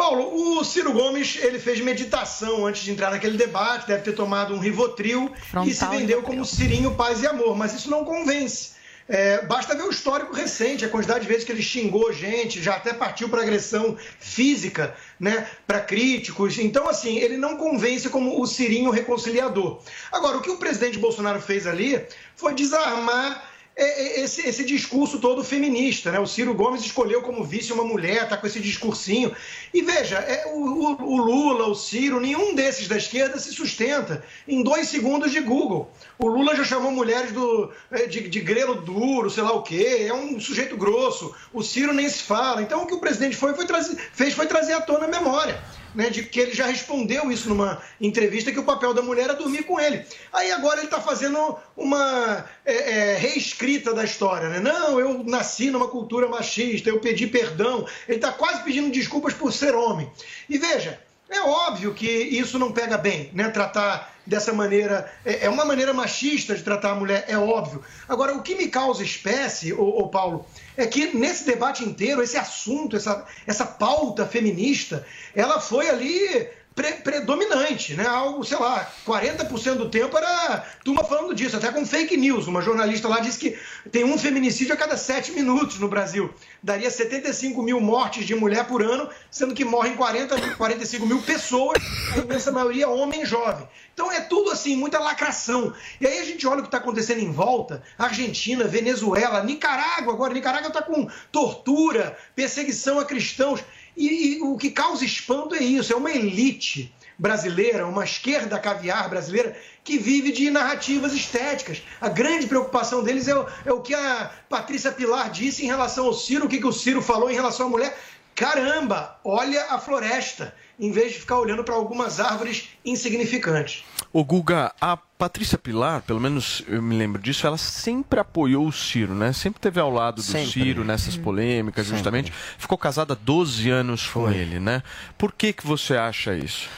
[0.00, 4.54] Paulo, o Ciro Gomes, ele fez meditação antes de entrar naquele debate, deve ter tomado
[4.54, 5.30] um Rivotril
[5.66, 8.70] e se vendeu como Cirinho Paz e Amor, mas isso não convence.
[9.06, 12.76] É, basta ver o histórico recente, a quantidade de vezes que ele xingou gente, já
[12.76, 16.58] até partiu para agressão física, né, para críticos.
[16.58, 19.82] Então, assim, ele não convence como o Cirinho reconciliador.
[20.10, 22.02] Agora, o que o presidente Bolsonaro fez ali
[22.34, 26.18] foi desarmar esse, esse discurso todo feminista, né?
[26.18, 29.34] O Ciro Gomes escolheu como vice uma mulher, tá com esse discursinho.
[29.72, 34.22] E veja, é, o, o- o Lula, o Ciro, nenhum desses da esquerda se sustenta
[34.46, 35.90] em dois segundos de Google.
[36.18, 40.06] O Lula já chamou mulheres do, é, de, de grelo duro, sei lá o quê,
[40.08, 41.34] é um sujeito grosso.
[41.52, 42.60] O Ciro nem se fala.
[42.62, 45.58] Então o que o presidente foi, foi trazer, fez foi trazer à tona a memória.
[45.94, 49.34] Né, de que ele já respondeu isso numa entrevista que o papel da mulher era
[49.34, 50.04] dormir com ele.
[50.32, 54.48] Aí agora ele está fazendo uma é, é, reescrita da história.
[54.48, 54.60] Né?
[54.60, 57.86] Não, eu nasci numa cultura machista, eu pedi perdão.
[58.06, 60.08] Ele está quase pedindo desculpas por ser homem.
[60.48, 61.00] E veja,
[61.30, 63.48] é óbvio que isso não pega bem, né?
[63.50, 65.12] Tratar dessa maneira.
[65.24, 67.82] É é uma maneira machista de tratar a mulher, é óbvio.
[68.08, 72.36] Agora, o que me causa espécie, ô, ô Paulo, é que nesse debate inteiro, esse
[72.38, 78.06] assunto, essa, essa pauta feminista, ela foi ali pre- predominante, né?
[78.06, 82.46] Algo, sei lá, 40% do tempo era turma falando disso, até com fake news.
[82.46, 83.58] Uma jornalista lá disse que
[83.90, 86.32] tem um feminicídio a cada sete minutos no Brasil.
[86.62, 91.82] Daria 75 mil mortes de mulher por ano, sendo que morrem 40, 45 mil pessoas,
[92.14, 93.66] a imensa maioria homem jovem.
[94.00, 95.74] Então é tudo assim, muita lacração.
[96.00, 100.32] E aí a gente olha o que está acontecendo em volta: Argentina, Venezuela, Nicarágua agora.
[100.32, 103.62] Nicarágua está com tortura, perseguição a cristãos.
[103.94, 109.10] E, e o que causa espanto é isso: é uma elite brasileira, uma esquerda caviar
[109.10, 111.82] brasileira que vive de narrativas estéticas.
[112.00, 116.06] A grande preocupação deles é o, é o que a Patrícia Pilar disse em relação
[116.06, 117.98] ao Ciro, o que, que o Ciro falou em relação à mulher.
[118.34, 123.84] Caramba, olha a floresta, em vez de ficar olhando para algumas árvores insignificantes.
[124.12, 128.72] Ô Guga, a Patrícia Pilar, pelo menos eu me lembro disso, ela sempre apoiou o
[128.72, 129.32] Ciro, né?
[129.32, 130.50] Sempre teve ao lado do Sempre.
[130.50, 132.32] Ciro nessas polêmicas, justamente.
[132.58, 134.82] Ficou casada há 12 anos com ele, né?
[135.18, 136.68] Por que, que você acha isso?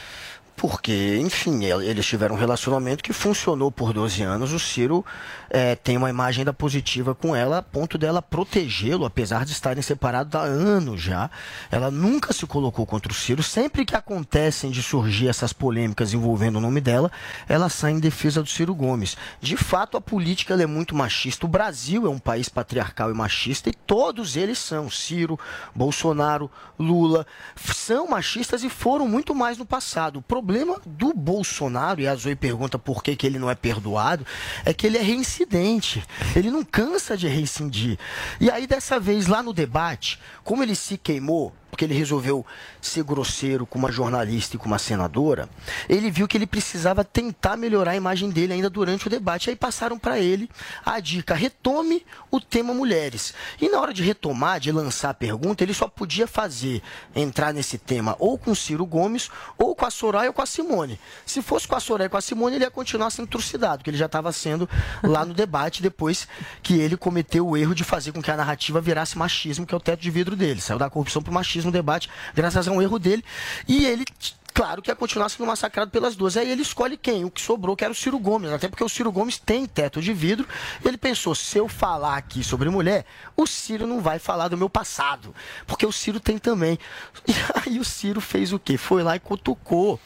[0.67, 4.53] Porque, enfim, el- eles tiveram um relacionamento que funcionou por 12 anos.
[4.53, 5.05] O Ciro
[5.49, 9.83] eh, tem uma imagem ainda positiva com ela, a ponto dela protegê-lo, apesar de estarem
[9.83, 11.29] separados há anos já.
[11.69, 13.43] Ela nunca se colocou contra o Ciro.
[13.43, 17.11] Sempre que acontecem de surgir essas polêmicas envolvendo o nome dela,
[17.49, 19.17] ela sai em defesa do Ciro Gomes.
[19.41, 21.45] De fato, a política é muito machista.
[21.45, 24.89] O Brasil é um país patriarcal e machista e todos eles são.
[24.89, 25.37] Ciro,
[25.75, 26.49] Bolsonaro,
[26.79, 30.19] Lula, são machistas e foram muito mais no passado.
[30.19, 30.52] O problema
[30.85, 34.25] do Bolsonaro, e a Zoe pergunta por que, que ele não é perdoado,
[34.65, 36.03] é que ele é reincidente.
[36.35, 37.97] Ele não cansa de reincidir.
[38.39, 42.45] E aí, dessa vez, lá no debate, como ele se queimou, porque ele resolveu
[42.79, 45.49] ser grosseiro com uma jornalista e com uma senadora,
[45.89, 49.49] ele viu que ele precisava tentar melhorar a imagem dele ainda durante o debate.
[49.49, 50.47] Aí passaram para ele
[50.85, 53.33] a dica: retome o tema mulheres.
[53.59, 56.83] E na hora de retomar, de lançar a pergunta, ele só podia fazer
[57.15, 60.99] entrar nesse tema ou com Ciro Gomes, ou com a Soraya ou com a Simone.
[61.25, 63.89] Se fosse com a Soraya e com a Simone, ele ia continuar sendo trucidado, porque
[63.89, 64.69] ele já estava sendo
[65.01, 66.27] lá no debate depois
[66.61, 69.77] que ele cometeu o erro de fazer com que a narrativa virasse machismo, que é
[69.77, 70.61] o teto de vidro dele.
[70.61, 73.23] Saiu da corrupção para o machismo no debate, graças a um erro dele.
[73.67, 74.05] E ele
[74.53, 76.37] claro que ia continuar sendo massacrado pelas duas.
[76.37, 77.25] Aí ele escolhe quem?
[77.25, 78.51] O que sobrou, que era o Ciro Gomes.
[78.51, 80.47] Até porque o Ciro Gomes tem teto de vidro.
[80.83, 84.69] Ele pensou: se eu falar aqui sobre mulher, o Ciro não vai falar do meu
[84.69, 85.33] passado.
[85.65, 86.77] Porque o Ciro tem também.
[87.25, 88.77] E aí o Ciro fez o quê?
[88.77, 89.99] Foi lá e cutucou.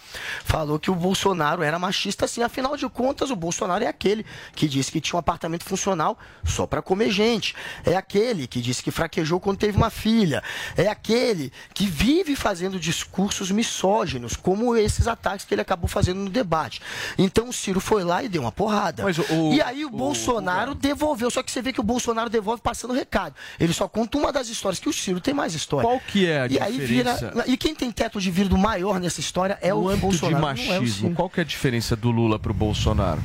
[0.45, 2.41] Falou que o Bolsonaro era machista, assim.
[2.41, 6.67] Afinal de contas, o Bolsonaro é aquele que disse que tinha um apartamento funcional só
[6.67, 7.55] para comer gente.
[7.83, 10.43] É aquele que disse que fraquejou quando teve uma filha.
[10.75, 16.29] É aquele que vive fazendo discursos misóginos, como esses ataques que ele acabou fazendo no
[16.29, 16.81] debate.
[17.17, 19.03] Então o Ciro foi lá e deu uma porrada.
[19.05, 21.29] o- e aí o, o- Bolsonaro devolveu.
[21.29, 23.35] Só que você vê que o Bolsonaro devolve passando recado.
[23.59, 25.87] Ele só conta uma das histórias, que o Ciro tem mais história.
[25.87, 27.13] Qual que é a e aí vira.
[27.13, 27.43] diferença?
[27.47, 30.35] E quem tem teto de vidro maior nessa história é no o âmbito Bolsonaro.
[30.55, 31.15] de é o machismo, Ciro.
[31.15, 33.21] qual que é a diferença do Lula pro Bolsonaro?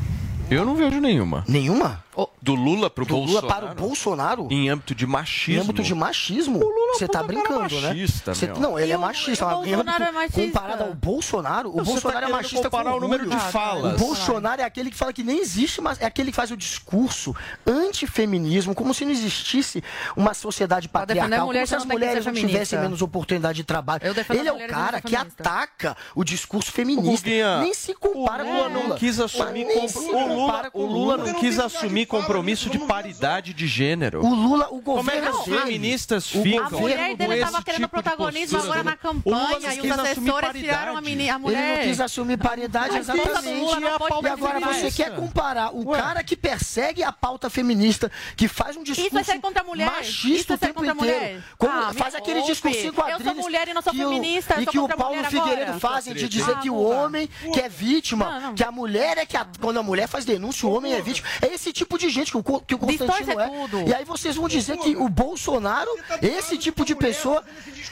[0.51, 1.45] Eu não vejo nenhuma.
[1.49, 2.03] Nenhuma?
[2.43, 3.67] Do Lula pro Do Lula Bolsonaro?
[3.67, 4.49] para o Bolsonaro?
[4.51, 5.61] Em âmbito de machismo.
[5.63, 6.61] Em âmbito de machismo?
[6.93, 7.89] Você tá brincando, né?
[7.89, 8.57] machista, meu.
[8.59, 9.47] Não, ele é machista.
[9.47, 10.43] mas em Bolsonaro âmbito é machista.
[10.61, 13.41] Comparado ao Bolsonaro, o Não, tá Bolsonaro é querendo machista comparar com o número orgulho.
[13.41, 13.95] de falas.
[13.95, 16.57] O Bolsonaro é aquele que fala que nem existe, mas é aquele que faz o
[16.57, 17.35] discurso
[17.67, 19.83] antifeminismo, como se não existisse
[20.15, 22.49] uma sociedade defender a patriarcal, mulher, como se as que mulheres não feminista.
[22.49, 24.03] tivessem menos oportunidade de trabalho.
[24.05, 25.47] Eu defendo Ele é o cara que feministas.
[25.47, 27.27] ataca o discurso feminista.
[27.27, 30.42] Guguinha, Nem se compara o com Lula não quis assumir Nem compro- se o Lula,
[30.71, 34.25] com o Lula não quis assumir compromisso de paridade de gênero.
[34.25, 37.33] O Lula, o Como é que governo os dele- feministas o ficam A mulher dele
[37.35, 40.53] esse estava querendo tipo de protagonismo agora na O Lula não campanha e os assessores
[40.53, 41.79] tiraram a, meni- a Ele mulher.
[41.79, 43.61] não quis assumir paridade exatamente.
[43.61, 48.77] Lula e agora você quer comparar o cara que persegue a pauta feminista, que faz
[48.77, 49.87] um discurso Isso é contra a mulher.
[49.87, 51.19] machista Isso é tempo contra a inteiro.
[51.19, 51.43] mulher.
[51.59, 52.53] Como Ah, faz aquele poupe.
[52.53, 55.25] discursinho Eu sou quadrilhos mulher e não sou que o- feminista, E que o Paulo
[55.25, 59.27] Figueiredo fazem de dizer Ah, que o homem que é vítima, que a mulher é
[59.27, 61.27] que quando a mulher faz denúncia, o homem é vítima.
[61.41, 63.49] É esse tipo de gente que o, que o Distorce Constantino é.
[63.49, 63.89] tudo.
[63.89, 67.43] E aí vocês vão dizer que o Bolsonaro, esse tipo de pessoa,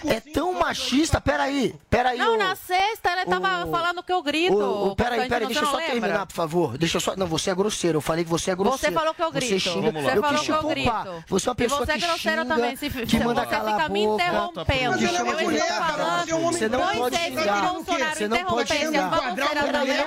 [0.06, 1.20] é tão machista.
[1.20, 2.18] Peraí, peraí.
[2.18, 4.54] Não, ô- na sexta ele tava falando que eu grito.
[4.56, 5.92] Ô, ô, peraí, peraí, você deixa eu só lembra?
[5.92, 6.78] terminar, por favor.
[6.78, 7.16] Deixa eu só.
[7.16, 7.98] Não, você é grosseiro.
[7.98, 8.94] Eu falei que você é grosseiro.
[8.94, 9.60] Você falou que eu Você grito.
[9.60, 9.92] xinga.
[9.92, 11.04] Você eu falou que eu poupar.
[11.04, 11.24] grito.
[11.28, 12.76] Você é uma E pessoa você é grosseiro xinga, também.
[12.76, 14.70] Se, que manda você calar fica a me interrompendo.
[15.04, 15.96] Eu chama estou mulher, falando.
[15.96, 17.72] cara, você é um homem Você não pode xingar.
[18.14, 19.34] Você não pode xingar.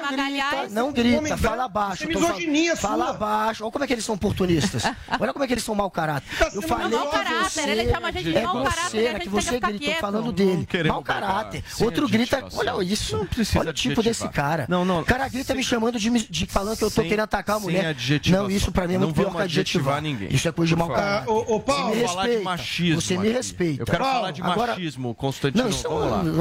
[0.09, 2.07] grita, não grita, fala baixo.
[2.17, 3.13] É misoginia Fala sua.
[3.13, 3.63] baixo.
[3.63, 4.83] Olha como é que eles são oportunistas.
[5.19, 6.27] Olha como é que eles são mau caráter.
[6.53, 9.19] Eu falei mau que caráter, você ele chama a gente de é mau caráter, gente
[9.21, 9.93] que você grita.
[9.99, 10.67] Falando dele.
[10.87, 11.63] Mau caráter.
[11.79, 13.17] Outro grita, olha isso.
[13.17, 14.65] Não precisa Olha o tipo desse cara.
[14.69, 15.01] Não, não.
[15.01, 17.95] O cara grita me chamando de, de falando que eu tô querendo atacar a mulher.
[18.29, 20.01] Não, isso pra mim é Não muito pior que adjetivar.
[20.01, 20.27] ninguém.
[20.33, 21.29] Isso é coisa de mau caráter.
[21.29, 22.43] Ô, Paulo, você me Vamos falar de respeita.
[22.49, 23.37] machismo Você me aqui.
[23.37, 23.81] respeita.
[23.81, 25.63] Eu quero falar de agora- machismo, Constantino.
[25.63, 25.89] Não, isso é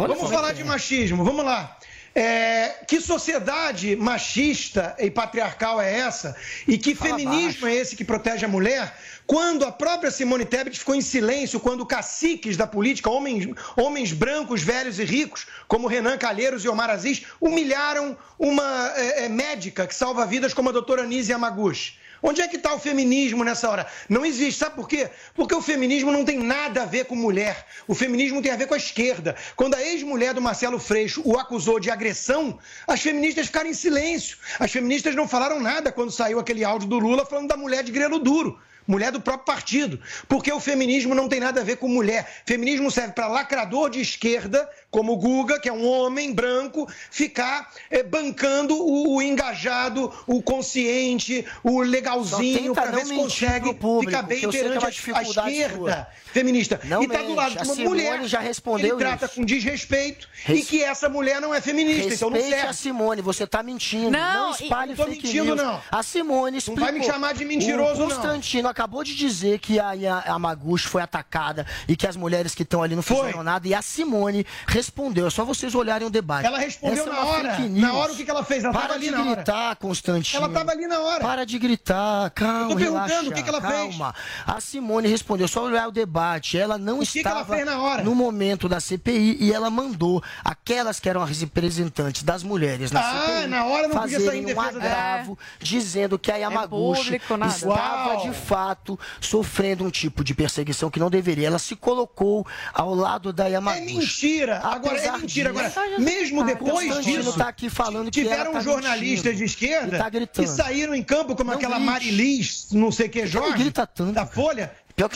[0.06, 1.76] Vamos falar de machismo, vamos lá.
[2.14, 6.36] É, que sociedade machista e patriarcal é essa?
[6.68, 8.94] E que Fala feminismo é esse que protege a mulher?
[9.26, 14.62] Quando a própria Simone Tebet ficou em silêncio, quando caciques da política, homens, homens brancos,
[14.62, 19.94] velhos e ricos, como Renan Calheiros e Omar Aziz, humilharam uma é, é, médica que
[19.94, 22.01] salva vidas como a doutora Nise Yamaguchi.
[22.22, 23.86] Onde é que está o feminismo nessa hora?
[24.08, 24.60] Não existe.
[24.60, 25.10] Sabe por quê?
[25.34, 27.66] Porque o feminismo não tem nada a ver com mulher.
[27.88, 29.34] O feminismo tem a ver com a esquerda.
[29.56, 34.38] Quando a ex-mulher do Marcelo Freixo o acusou de agressão, as feministas ficaram em silêncio.
[34.60, 37.90] As feministas não falaram nada quando saiu aquele áudio do Lula falando da mulher de
[37.90, 38.58] grelo duro.
[38.86, 40.00] Mulher do próprio partido.
[40.28, 42.28] Porque o feminismo não tem nada a ver com mulher.
[42.44, 47.72] Feminismo serve para lacrador de esquerda, como o Guga, que é um homem branco, ficar
[47.90, 54.10] eh, bancando o, o engajado, o consciente, o legalzinho, para ver não se consegue público,
[54.12, 56.06] ficar bem que eu sei que é perante uma a- a dificuldade esquerda sua.
[56.32, 56.80] feminista.
[56.84, 58.24] Não e está do lado de uma mulher.
[58.24, 62.28] já respondeu ele trata com desrespeito e Res- que essa mulher não é feminista, então
[62.30, 62.70] não Respeite serve.
[62.70, 64.10] a Simone, você tá mentindo.
[64.10, 65.56] Não, Não, espalhe e- Não fake mentindo, news.
[65.56, 65.80] não.
[65.90, 66.84] A Simone Não explicou.
[66.84, 68.14] vai me chamar de mentiroso, O não.
[68.14, 69.88] Constantino acabou de dizer que a,
[70.26, 73.16] a, a Maguchi foi atacada e que as mulheres que estão ali não Foi.
[73.18, 73.66] fizeram nada.
[73.66, 74.46] E a Simone
[74.82, 75.26] respondeu.
[75.26, 76.46] É só vocês olharem o debate.
[76.46, 77.50] Ela respondeu Essa é na uma hora.
[77.54, 77.82] fake news.
[77.82, 78.64] Na hora, o que que ela fez?
[78.64, 79.34] Ela Para tava ali de na hora.
[79.36, 80.38] gritar, Constantino.
[80.44, 81.20] Ela estava ali na hora.
[81.20, 83.72] Para de gritar, calma, Eu tô perguntando relaxa, o que que ela fez.
[83.72, 84.14] calma.
[84.46, 86.58] A Simone respondeu, só olhar o debate.
[86.58, 88.02] Ela não O que que estava ela fez na hora?
[88.02, 93.00] no momento da CPI e ela mandou aquelas que eram as representantes das mulheres na
[93.00, 94.60] Ah, CPI na hora não podia sair em fazerem um
[94.90, 97.52] agravo dizendo que a Yamaguchi público, nada.
[97.54, 98.22] estava Uau.
[98.28, 101.46] de fato sofrendo um tipo de perseguição que não deveria.
[101.46, 103.94] Ela se colocou ao lado da É Yamaguchi.
[103.94, 104.58] mentira.
[104.74, 105.50] Agora, é mentira.
[105.50, 110.46] Agora, mesmo depois Constantino disso, tá aqui falando tiveram tá jornalistas de esquerda tá que
[110.46, 111.78] saíram em campo, como aquela.
[111.78, 113.72] Marilis, não sei que, Jorge,
[114.12, 114.72] da Folha,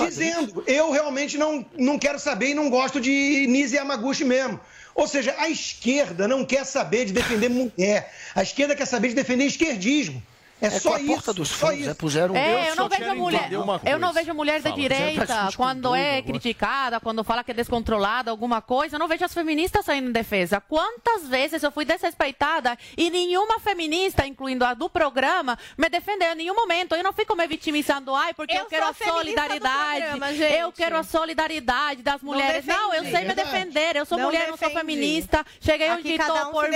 [0.06, 4.60] dizendo, eu realmente não, não quero saber e não gosto de Nise Yamaguchi mesmo.
[4.94, 8.12] Ou seja, a esquerda não quer saber de defender mulher.
[8.34, 10.22] A esquerda quer saber de defender esquerdismo.
[10.60, 11.12] É, É só a isso.
[11.12, 13.48] porta dos fundos, é puseram um É, Deus, eu não vejo quero mulher,
[13.84, 14.74] eu não vejo mulher de Fala.
[14.74, 16.22] direita quando é agora.
[16.22, 18.96] criticada, quando fala que é descontrolada, alguma coisa.
[18.96, 20.60] Eu não vejo as feministas saindo em defesa.
[20.60, 26.36] Quantas vezes eu fui desrespeitada e nenhuma feminista, incluindo a do programa, me defendeu em
[26.36, 26.94] nenhum momento.
[26.94, 30.00] Eu não fico me vitimizando, ai, porque eu, Eu quero a a solidariedade.
[30.06, 32.64] programa, eu quero a solidariedade das mulheres.
[32.64, 33.10] Não, eu defendi.
[33.18, 33.96] sei me defender.
[33.96, 34.74] Eu sou Não mulher, não sou defendi.
[34.80, 35.44] feminista.
[35.60, 36.66] Cheguei Aqui onde estou um por,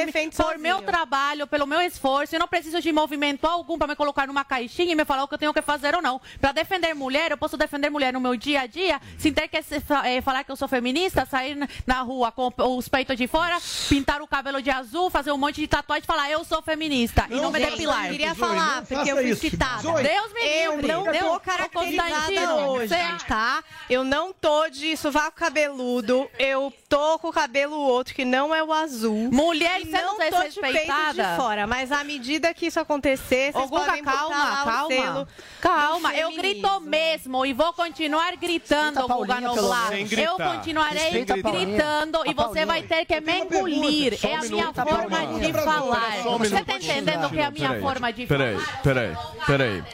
[0.44, 2.34] por meu trabalho, pelo meu esforço.
[2.34, 5.28] Eu não preciso de movimento algum para me colocar numa caixinha e me falar o
[5.28, 6.20] que eu tenho que fazer ou não.
[6.40, 9.56] Para defender mulher, eu posso defender mulher no meu dia a dia, sem ter que
[9.58, 11.56] eh, falar que eu sou feminista, sair
[11.86, 13.58] na- rua com os peitos de fora,
[13.88, 17.26] pintar o cabelo de azul, fazer um monte de tatuagem e falar eu sou feminista
[17.28, 18.06] e não me gente, depilar.
[18.06, 19.82] Eu queria falar, porque eu fui citada.
[19.82, 20.88] Deus me Eu livre.
[20.92, 23.62] não Deus, caracterizada hoje, você- tá?
[23.88, 26.28] Eu não tô de sovaco cabeludo.
[26.38, 29.30] Eu tô com o cabelo outro, que não é o azul.
[29.32, 31.22] Mulher e sendo não tô de peito desrespeitada.
[31.30, 31.66] de fora.
[31.66, 34.88] Mas à medida que isso acontecer, vocês Ô, Guga, podem botar calma, lá o calma.
[34.88, 35.28] selo
[35.60, 39.92] Calma, eu grito mesmo e vou continuar gritando, Guga Noblar.
[39.92, 44.18] Eu continuarei gritando e você vai ter que me engolir.
[44.22, 46.16] É a minha minuto, forma de falar.
[46.38, 48.82] Você tá entendendo que é a minha Peraí, forma de Peraí, falar?
[48.82, 49.84] peraí, peraí.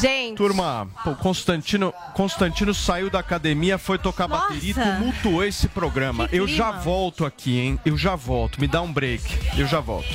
[0.00, 0.36] Gente.
[0.36, 4.48] Turma, pô, Constantino, Constantino saiu da academia, foi tocar Nossa.
[4.48, 6.28] bateria e tumultuou esse programa.
[6.32, 7.80] Eu já volto aqui, hein?
[7.84, 8.60] Eu já volto.
[8.60, 9.24] Me dá um break.
[9.58, 10.08] Eu já volto.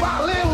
[0.00, 0.53] Valeu,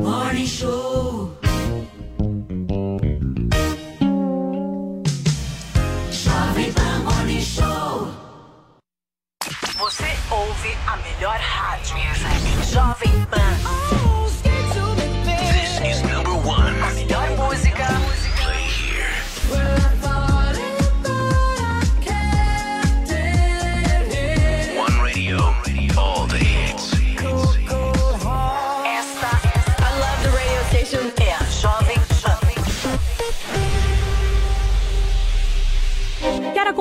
[0.00, 1.30] Morning Show.
[6.10, 8.08] Jovem Pan Morning Show.
[9.78, 11.96] Você ouve a melhor rádio.
[12.72, 13.49] Jovem Pan.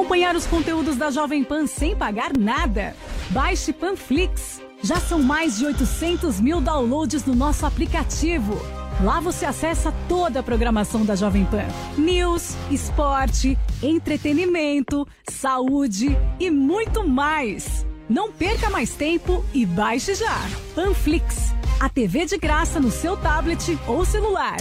[0.10, 2.96] Acompanhar os conteúdos da Jovem Pan sem pagar nada?
[3.30, 4.60] Baixe Panflix.
[4.82, 8.60] Já são mais de 800 mil downloads no nosso aplicativo.
[9.04, 17.08] Lá você acessa toda a programação da Jovem Pan: news, esporte, entretenimento, saúde e muito
[17.08, 17.86] mais.
[18.10, 20.40] Não perca mais tempo e baixe já.
[20.74, 24.58] Panflix, a TV de graça no seu tablet ou celular.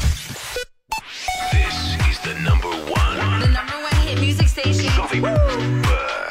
[1.50, 2.97] This is the number one.
[4.38, 4.90] Music station.
[4.90, 5.82] Jovem Pan.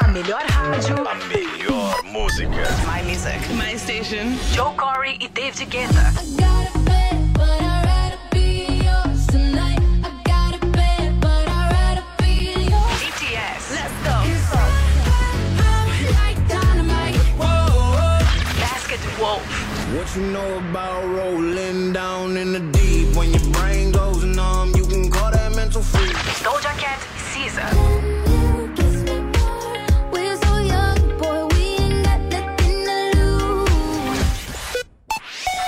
[0.01, 1.07] A melhor rádio.
[1.07, 2.63] A melhor música.
[2.85, 3.39] My music.
[3.55, 4.37] My station.
[4.53, 6.13] Joe Corey e David Guetta.
[13.69, 14.27] Let's go.
[19.93, 22.76] What you know about rolling down in the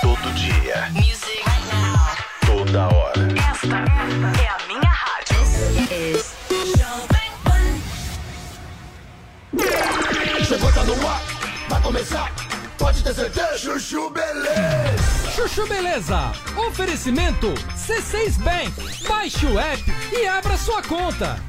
[0.01, 0.91] Todo dia.
[2.45, 3.27] Toda hora.
[3.51, 3.77] Esta
[4.39, 5.39] é a minha rádio.
[10.45, 11.21] Chegou, tá no ar,
[11.69, 12.31] vai começar,
[12.77, 13.57] pode ter certeza.
[13.57, 15.31] Chuchu Beleza.
[15.35, 16.31] Chuchu Beleza.
[16.55, 19.07] Oferecimento C6 Bank.
[19.07, 21.48] Baixe o app e abra sua conta.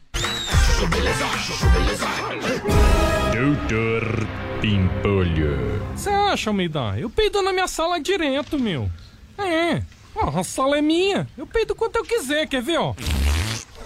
[3.31, 4.27] Doutor
[4.59, 5.79] Pimpolho.
[5.95, 6.95] Você acha, Almeida?
[6.97, 8.89] Eu peido na minha sala direto, meu.
[9.37, 9.83] É.
[10.15, 11.27] A sala é minha.
[11.37, 12.95] Eu peido quanto eu quiser, quer ver, ó?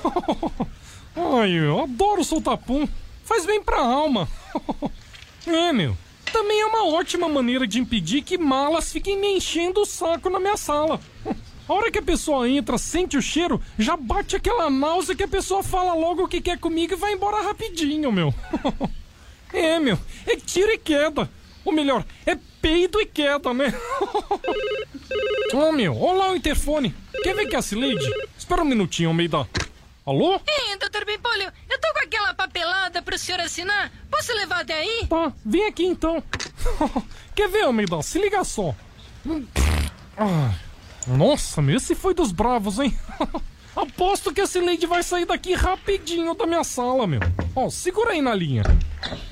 [1.37, 2.87] Ai, eu adoro soltar pum.
[3.25, 4.27] Faz bem pra alma.
[5.47, 5.95] É, meu.
[6.33, 10.39] Também é uma ótima maneira de impedir que malas fiquem me enchendo o saco na
[10.39, 10.99] minha sala.
[11.67, 15.27] A hora que a pessoa entra, sente o cheiro, já bate aquela náusea que a
[15.27, 18.33] pessoa fala logo o que quer comigo e vai embora rapidinho, meu.
[19.53, 19.97] É, meu,
[20.27, 21.29] é tiro e queda.
[21.63, 23.73] Ou melhor, é peido e queda, né?
[25.53, 26.93] Ô, meu, olha lá o interfone.
[27.23, 28.05] Quer ver que é a Cileide?
[28.37, 29.47] Espera um minutinho, Almeida.
[30.05, 30.33] Alô?
[30.45, 33.91] Ei, doutor Bimpolho, eu tô com aquela papelada pro senhor assinar.
[34.11, 35.07] Posso levar até aí?
[35.07, 36.21] Tá, vem aqui então.
[37.33, 38.01] Quer ver, Almeida?
[38.01, 38.75] Se liga só.
[40.17, 40.53] Ah,
[41.07, 42.97] nossa, meu, esse foi dos bravos, hein?
[43.75, 47.19] Aposto que esse Lady vai sair daqui rapidinho da minha sala, meu.
[47.53, 48.63] Ó, segura aí na linha.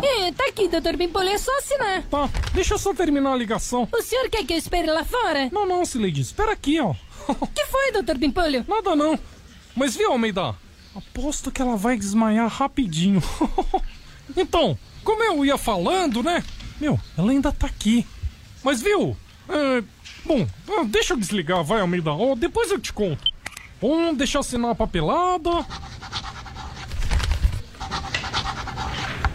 [0.01, 2.03] É, tá aqui, doutor Bimpolho, é só assinar.
[2.03, 3.87] Tá, deixa eu só terminar a ligação.
[3.91, 5.49] O senhor quer que eu espere lá fora?
[5.49, 6.93] Não, não, Sileide, espera aqui, ó.
[7.55, 8.65] que foi, doutor Bimpolho?
[8.67, 9.17] Nada não.
[9.75, 10.53] Mas viu, Almeida?
[10.93, 13.23] Aposto que ela vai desmaiar rapidinho.
[14.35, 16.43] então, como eu ia falando, né?
[16.81, 18.05] Meu, ela ainda tá aqui.
[18.61, 19.15] Mas viu?
[19.47, 19.83] É,
[20.25, 22.11] bom, ah, deixa eu desligar, vai, Almeida.
[22.11, 23.23] Ó, depois eu te conto.
[23.81, 25.49] Bom, deixa eu assinar a papelada.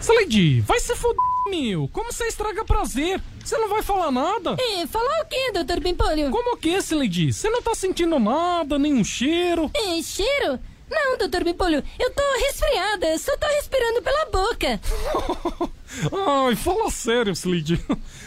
[0.01, 1.19] Slade, vai se foder,
[1.49, 1.87] meu.
[1.89, 3.21] Como você estraga prazer?
[3.43, 4.55] Você não vai falar nada?
[4.59, 6.31] É, falar o quê, doutor Bimpolho?
[6.31, 7.31] Como o quê, Slade?
[7.31, 9.69] Você não tá sentindo nada, nenhum cheiro?
[9.73, 10.59] É, cheiro?
[10.89, 14.81] Não, doutor Bimpolho, eu tô resfriada, só tô respirando pela boca.
[16.47, 17.79] Ai, fala sério, Slade.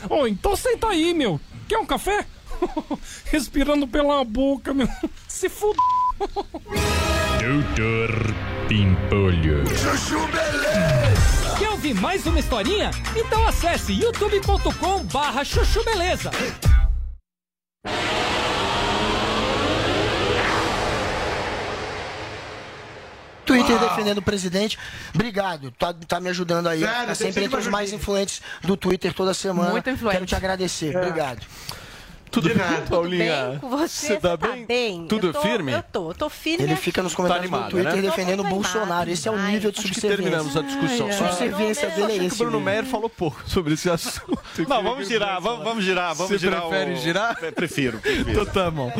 [0.09, 1.41] Oh, então senta aí, meu.
[1.69, 2.25] Quer um café?
[3.27, 4.89] Respirando pela boca, meu.
[5.29, 5.77] Se fuder.
[7.41, 8.35] Doutor
[8.69, 9.67] Pimpolho.
[9.77, 11.57] Chuchu Beleza.
[11.59, 12.91] Quer ouvir mais uma historinha?
[13.17, 16.31] Então acesse youtube.com barra chuchu beleza.
[23.45, 24.79] Twitter defendendo o presidente.
[25.15, 26.81] Obrigado, tá, tá me ajudando aí.
[26.81, 29.71] Nada, Tá sempre entre os mais influentes do Twitter toda semana.
[29.71, 30.15] Muito influente.
[30.15, 30.95] Quero te agradecer.
[30.95, 30.99] É.
[30.99, 31.45] Obrigado.
[32.33, 33.49] Tudo bem, Tudo Paulinha?
[33.51, 34.07] bem com você?
[34.07, 35.07] Você tá bem?
[35.07, 35.73] Tudo eu tô, firme?
[35.73, 36.65] Eu tô, eu tô firme.
[36.65, 38.03] Ele fica nos comentários Tá animado, do Twitter né?
[38.03, 39.11] defendendo o Bolsonaro.
[39.11, 40.17] Esse é o nível de Acho que subserviência.
[40.31, 41.07] terminamos a discussão.
[41.07, 41.13] Ai.
[41.13, 42.35] Subserviência Não, dele é Acho que esse.
[42.43, 42.61] o Bruno.
[42.61, 44.39] Meyer falou pouco sobre esse assunto.
[44.67, 46.63] Não, vamos girar, vamos, vamos girar, vamos Você girar.
[46.63, 46.97] prefere o...
[46.97, 47.37] girar?
[47.37, 48.31] Prefiro, prefiro.
[48.31, 48.91] Então tá bom.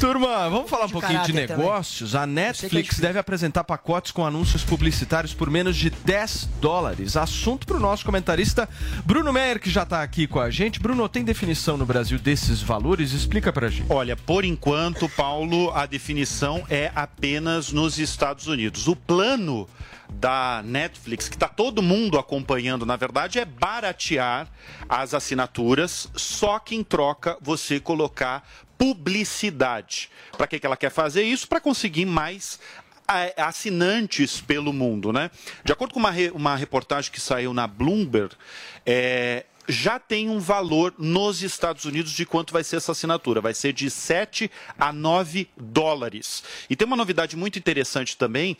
[0.00, 2.14] Turma, vamos falar um pouquinho de negócios.
[2.14, 7.16] A Netflix deve apresentar pacotes com anúncios publicitários por menos de 10 dólares.
[7.16, 8.66] Assunto para o nosso comentarista
[9.04, 10.80] Bruno Meyer, que já está aqui com a gente.
[10.80, 13.12] Bruno, tem definição no Brasil desses valores?
[13.12, 13.92] Explica pra gente.
[13.92, 18.86] Olha, por enquanto, Paulo, a definição é apenas nos Estados Unidos.
[18.86, 19.68] O plano
[20.08, 24.46] da Netflix, que está todo mundo acompanhando, na verdade, é baratear
[24.88, 28.48] as assinaturas, só que em troca você colocar
[28.78, 30.08] publicidade.
[30.38, 31.48] Para que, que ela quer fazer isso?
[31.48, 32.60] Para conseguir mais
[33.36, 35.32] assinantes pelo mundo, né?
[35.64, 38.32] De acordo com uma, re- uma reportagem que saiu na Bloomberg,
[38.86, 43.40] é, já tem um valor nos Estados Unidos de quanto vai ser essa assinatura.
[43.40, 46.42] Vai ser de 7 a 9 dólares.
[46.68, 48.56] E tem uma novidade muito interessante também,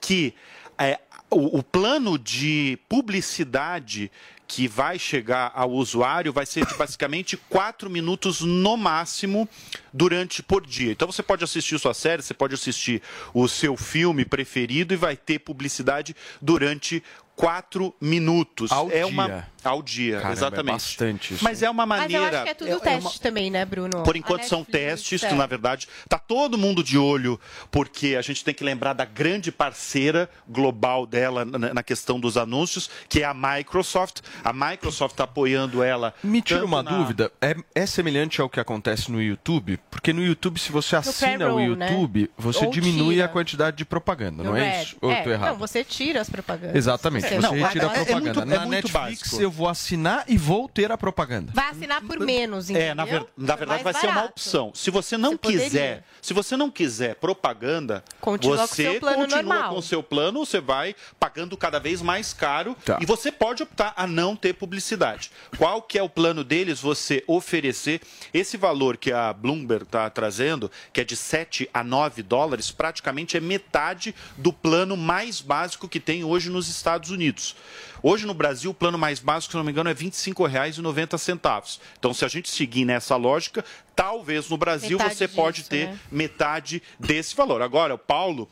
[0.00, 0.34] que
[0.78, 1.00] é,
[1.30, 4.10] o, o plano de publicidade
[4.48, 9.46] que vai chegar ao usuário vai ser de basicamente 4 minutos no máximo
[9.92, 10.90] durante por dia.
[10.90, 13.02] Então você pode assistir sua série, você pode assistir
[13.34, 17.02] o seu filme preferido e vai ter publicidade durante
[17.36, 18.72] 4 minutos.
[18.72, 19.06] Ao é dia.
[19.06, 20.72] uma ao dia, Caramba, é exatamente.
[20.74, 21.44] bastante isso.
[21.44, 23.50] Mas é uma Mas eu maneira acho que é tudo é- é teste uma- também,
[23.50, 24.02] né, Bruno?
[24.02, 25.32] por enquanto são testes, é.
[25.32, 25.88] na verdade.
[26.08, 27.40] Tá todo mundo de olho,
[27.70, 32.88] porque a gente tem que lembrar da grande parceira global dela na, questão dos anúncios,
[33.08, 34.20] que é a Microsoft.
[34.44, 36.14] A Microsoft está apoiando ela.
[36.22, 39.78] Me tira uma na- dúvida, é, é semelhante ao que acontece no YouTube?
[39.90, 41.90] Porque no YouTube, se você assina o né?
[41.90, 43.26] YouTube, você Ou diminui tira.
[43.26, 44.82] a quantidade de propaganda, No não é Red.
[44.82, 44.96] isso?
[45.00, 45.50] Ou eu tô errado?
[45.52, 46.76] Não, você tira as propagandas.
[46.76, 48.20] Exatamente, Você- Não, retira é- a é propaganda.
[48.20, 49.40] muito- é Na muito Netflix básico.
[49.42, 51.52] eu vou assinar e vou ter a propaganda.
[51.54, 52.90] Vai assinar por menos, entendeu?
[52.90, 54.30] É, na, ver- na verdade vai Mais ser uma barato.
[54.32, 54.70] opção.
[54.74, 55.64] Se você não Você poderia.
[55.64, 59.72] quiser, se você não quiser propaganda, Continua com você plano continua normal.
[59.72, 62.98] com o seu plano, você vai pagando cada vez mais caro Tá.
[63.00, 65.30] e você pode optar a não não ter publicidade.
[65.56, 66.80] Qual que é o plano deles?
[66.80, 68.00] Você oferecer
[68.34, 73.36] esse valor que a Bloomberg está trazendo, que é de 7 a 9 dólares, praticamente
[73.38, 77.56] é metade do plano mais básico que tem hoje nos Estados Unidos.
[78.02, 81.80] Hoje no Brasil, o plano mais básico, se não me engano, é R$ 25,90.
[81.98, 85.88] Então, se a gente seguir nessa lógica, talvez no Brasil Metade você pode disso, ter
[85.88, 85.98] né?
[86.10, 87.62] metade desse valor.
[87.62, 88.48] Agora, o Paulo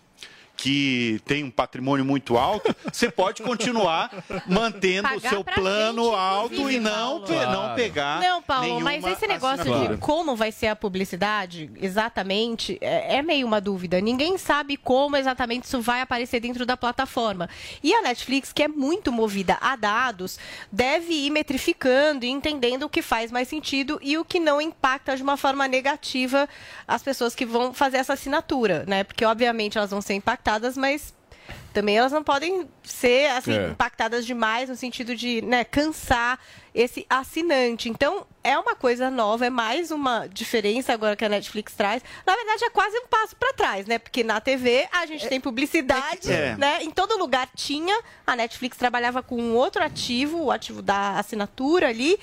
[0.56, 4.10] que tem um patrimônio muito alto, você pode continuar
[4.46, 7.74] mantendo o seu plano gente, alto e não, pe- não Claro.
[7.74, 8.20] pegar.
[8.20, 9.94] Não, Paulo, nenhuma mas esse negócio assinatura.
[9.96, 14.00] de como vai ser a publicidade, exatamente, é, é meio uma dúvida.
[14.00, 17.48] Ninguém sabe como exatamente isso vai aparecer dentro da plataforma.
[17.82, 20.38] E a Netflix, que é muito movida a dados,
[20.70, 25.16] deve ir metrificando e entendendo o que faz mais sentido e o que não impacta
[25.16, 26.48] de uma forma negativa
[26.86, 29.04] as pessoas que vão fazer essa assinatura, né?
[29.04, 30.45] Porque, obviamente, elas vão ser impactadas,
[30.76, 31.14] mas
[31.72, 33.68] também elas não podem ser assim, É.
[33.68, 36.38] impactadas demais no sentido de né, cansar
[36.74, 37.88] esse assinante.
[37.88, 42.02] Então, é uma coisa nova, é mais uma diferença agora que a Netflix traz.
[42.26, 43.98] Na verdade, é quase um passo para trás, né?
[43.98, 46.56] Porque na TV a gente tem publicidade, É.
[46.56, 46.82] né?
[46.82, 47.98] Em todo lugar tinha.
[48.26, 52.18] A Netflix trabalhava com um outro ativo, o ativo da assinatura ali.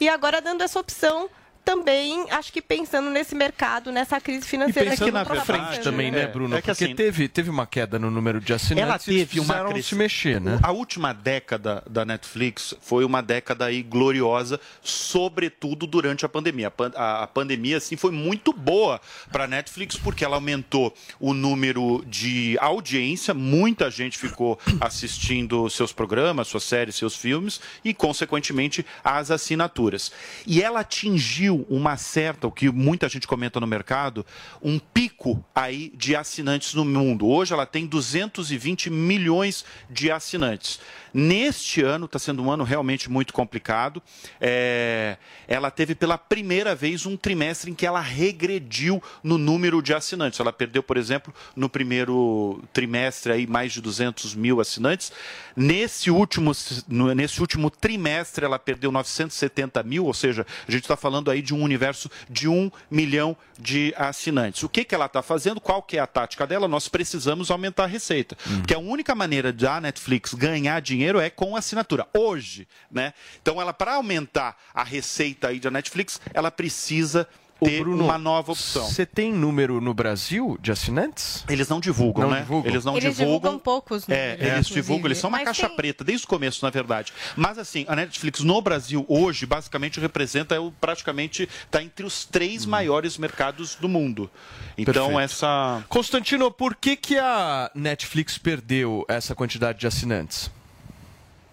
[0.00, 1.28] E agora dando essa opção
[1.68, 5.66] também, acho que pensando nesse mercado, nessa crise E financeira pensando que na tá frente
[5.66, 5.82] passando.
[5.84, 6.54] também, né, É, Bruno?
[6.56, 8.82] é que Porque assim- teve, teve uma queda no número de assinantes.
[8.88, 9.84] Ela e teve uma crescimento.
[9.84, 10.58] se mexer, né?
[10.62, 16.68] A última década da Netflix foi uma década aí gloriosa, sobretudo durante a pandemia.
[16.68, 19.00] A, pan- a- a pandemia assim foi muito boa
[19.30, 25.92] para a Netflix porque ela aumentou o número de audiência, muita gente ficou assistindo seus
[25.92, 30.10] programas, suas séries, seus filmes e consequentemente as assinaturas.
[30.46, 34.24] E ela atingiu uma certa, o que muita gente comenta no mercado,
[34.62, 37.26] um pico aí de assinantes no mundo.
[37.26, 40.80] Hoje ela tem 220 milhões de assinantes.
[41.12, 44.02] Neste ano está sendo um ano realmente muito complicado.
[44.40, 49.94] É, ela teve pela primeira vez um trimestre em que ela regrediu no número de
[49.94, 50.38] assinantes.
[50.38, 55.12] Ela perdeu, por exemplo, no primeiro trimestre aí mais de 200 mil assinantes.
[55.56, 56.52] Nesse último,
[56.88, 61.52] nesse último trimestre ela perdeu 970 mil, ou seja, a gente está falando aí de
[61.54, 64.62] um universo de um milhão de assinantes.
[64.62, 65.60] O que, que ela está fazendo?
[65.60, 66.68] Qual que é a tática dela?
[66.68, 68.36] Nós precisamos aumentar a receita.
[68.58, 72.06] Porque a única maneira da Netflix ganhar dinheiro é com assinatura.
[72.16, 73.12] Hoje, né?
[73.40, 77.26] Então, ela, para aumentar a receita aí da Netflix, ela precisa
[77.60, 78.86] ter uma nova opção.
[78.86, 81.44] Você tem número no Brasil de assinantes?
[81.48, 82.42] Eles não divulgam, Não né?
[82.42, 82.70] divulgam?
[82.70, 83.34] Eles não Eles divulgam.
[83.40, 84.74] divulgam poucos É, números, eles inclusive.
[84.80, 87.12] divulgam, eles são uma Mas caixa tem- preta desde o começo, na verdade.
[87.34, 92.64] Mas assim, a Netflix no Brasil hoje basicamente representa o praticamente está entre os três
[92.64, 94.30] maiores mercados do mundo.
[94.76, 95.18] Então Perfeito.
[95.18, 100.48] essa Constantino, por que, que a Netflix perdeu essa quantidade de assinantes?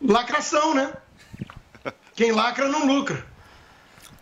[0.08, 0.94] Lacração, né?
[2.16, 3.26] Quem lacra não lucra.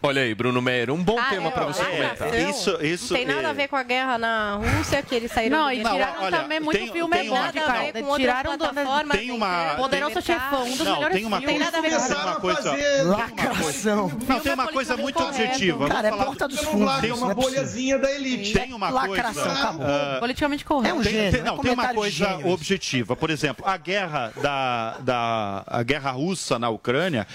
[0.06, 2.28] Olha aí, Bruno Meyer, um bom Ah, tema é, para ó, você lacração.
[2.28, 2.50] comentar.
[2.50, 5.32] Isso- isso Não tem nada é- a ver com a guerra na Rússia, que eles
[5.32, 7.94] saíram Não, e tiraram olha, também muito tem- filme tem uma- cara.
[8.04, 9.18] com Tiraram plataformas.
[9.18, 11.58] Tem uma- Poderoso no Chefão, um dos Não, melhores tem uma filmes.
[11.58, 14.12] coisa- Tem nada a ver com tem uma coisa- Lacração.
[14.28, 15.88] Não, tem uma coisa muito objetiva.
[15.88, 16.94] Cara, é porta do- dos Não fundos.
[17.04, 18.54] é isso uma não é bolhazinha da elite.
[18.60, 19.60] Tem uma Lacração, coisa.
[19.60, 19.86] acabou.
[19.88, 20.96] ah, Politicamente correto.
[20.96, 23.16] É um tem, gênio, tem- é não, tem uma coisa objetiva.
[23.16, 27.26] Por exemplo, a guerra da, da a guerra russa na Ucrânia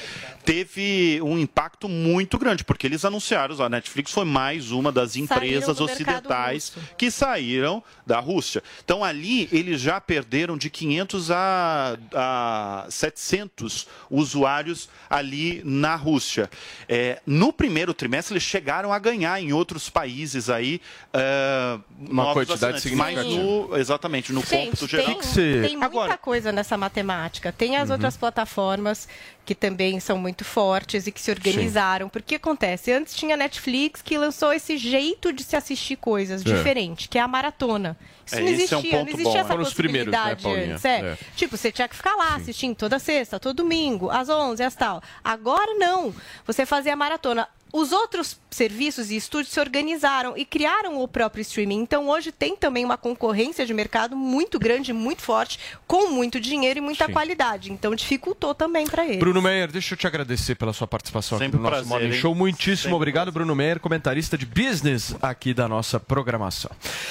[0.44, 5.80] teve um impacto muito grande, porque eles anunciaram, a Netflix foi mais uma das empresas
[5.80, 8.62] ocidentais que saíram da Rússia.
[8.84, 16.50] Então ali eles já perderam de 500 a, a 700 usuários ali na Rússia.
[16.88, 20.80] É, no primeiro trimestre eles chegaram a ganhar em outros países aí
[21.12, 23.24] é, Uma quantidade significativa.
[23.42, 25.06] no, exatamente no Gente, cômputo geral.
[25.14, 27.52] tem, tem muita Agora, coisa nessa matemática.
[27.52, 27.82] Tem Uhum.
[27.82, 29.09] as outras plataformas
[29.49, 32.11] que também são muito fortes e que se organizaram.
[32.11, 36.44] Porque acontece, antes tinha Netflix que lançou esse jeito de se assistir coisas É.
[36.44, 37.96] diferente, que é a maratona.
[38.26, 39.38] Isso É, não existia, é um não ponto existia bom.
[39.38, 40.72] essa Foram né, possibilidade Paulinha?
[40.74, 40.84] antes.
[40.84, 41.01] É.
[41.01, 41.18] É.
[41.34, 45.03] Tipo, você tinha que ficar lá assistindo toda sexta, todo domingo, às 11, às tal.
[45.24, 46.14] Agora não.
[46.46, 47.49] Você fazia a maratona.
[47.72, 51.80] Os outros serviços e estúdios se organizaram e criaram o próprio streaming.
[51.80, 56.78] Então, hoje tem também uma concorrência de mercado muito grande, muito forte, com muito dinheiro
[56.78, 57.12] e muita Sim.
[57.12, 57.70] qualidade.
[57.70, 59.18] Então, dificultou também para ele.
[59.18, 62.20] Bruno Meyer, deixa eu te agradecer pela sua participação Sempre aqui no nosso prazer, Morning?
[62.20, 62.34] Show.
[62.34, 66.70] Muitíssimo Sempre obrigado, Bruno Meyer, comentarista de business aqui da nossa programação.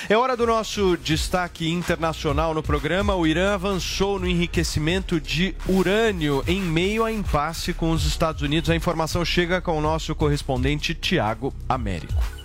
[0.10, 3.16] É hora do nosso destaque internacional no programa.
[3.16, 8.70] O Irã avançou no enriquecimento de urânio em meio a impasse com os Estados Unidos.
[8.70, 10.47] A informação chega com o nosso correspondente
[10.96, 12.38] Tiago Américo.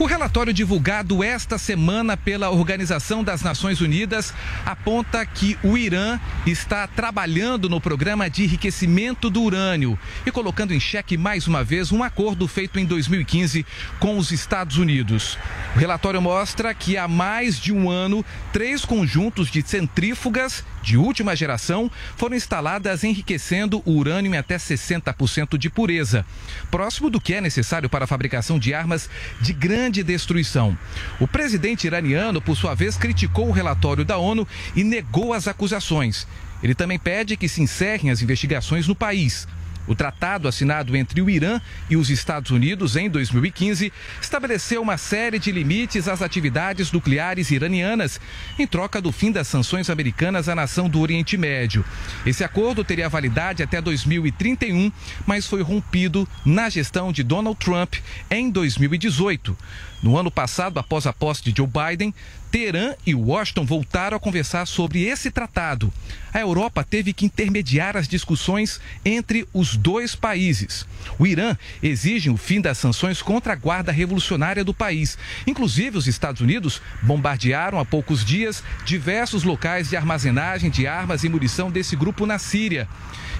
[0.00, 4.32] O relatório divulgado esta semana pela Organização das Nações Unidas
[4.64, 10.80] aponta que o Irã está trabalhando no programa de enriquecimento do urânio e colocando em
[10.80, 13.66] xeque mais uma vez um acordo feito em 2015
[13.98, 15.36] com os Estados Unidos.
[15.76, 21.36] O relatório mostra que há mais de um ano, três conjuntos de centrífugas de última
[21.36, 26.24] geração foram instaladas enriquecendo o urânio em até 60% de pureza,
[26.70, 29.08] próximo do que é necessário para a fabricação de armas
[29.40, 30.76] de grande destruição.
[31.18, 36.26] O presidente iraniano, por sua vez, criticou o relatório da ONU e negou as acusações.
[36.62, 39.46] Ele também pede que se encerrem as investigações no país.
[39.90, 41.60] O tratado assinado entre o Irã
[41.90, 48.20] e os Estados Unidos em 2015 estabeleceu uma série de limites às atividades nucleares iranianas,
[48.56, 51.84] em troca do fim das sanções americanas à nação do Oriente Médio.
[52.24, 54.92] Esse acordo teria validade até 2031,
[55.26, 57.96] mas foi rompido na gestão de Donald Trump
[58.30, 59.58] em 2018.
[60.02, 62.14] No ano passado, após a posse de Joe Biden,
[62.50, 65.92] Teherã e Washington voltaram a conversar sobre esse tratado.
[66.32, 70.86] A Europa teve que intermediar as discussões entre os dois países.
[71.18, 75.18] O Irã exige o fim das sanções contra a Guarda Revolucionária do país.
[75.46, 81.28] Inclusive, os Estados Unidos bombardearam há poucos dias diversos locais de armazenagem de armas e
[81.28, 82.88] munição desse grupo na Síria.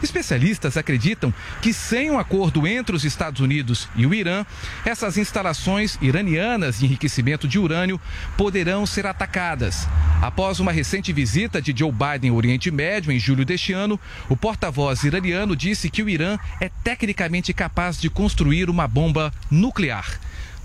[0.03, 4.45] Especialistas acreditam que, sem um acordo entre os Estados Unidos e o Irã,
[4.85, 8.01] essas instalações iranianas de enriquecimento de urânio
[8.37, 9.87] poderão ser atacadas.
[10.23, 13.99] Após uma recente visita de Joe Biden ao Oriente Médio em julho deste ano,
[14.29, 20.19] o porta-voz iraniano disse que o Irã é tecnicamente capaz de construir uma bomba nuclear.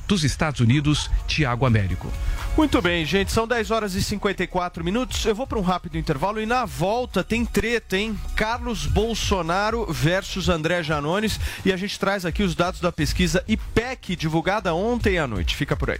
[0.08, 2.12] Dos Estados Unidos, Tiago Américo.
[2.58, 5.26] Muito bem, gente, são 10 horas e 54 minutos.
[5.26, 8.18] Eu vou para um rápido intervalo e na volta tem treta, hein?
[8.34, 14.16] Carlos Bolsonaro versus André Janones e a gente traz aqui os dados da pesquisa IPEC
[14.16, 15.54] divulgada ontem à noite.
[15.54, 16.00] Fica por aí.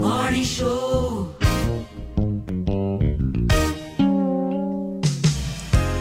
[0.00, 1.34] Morning Show.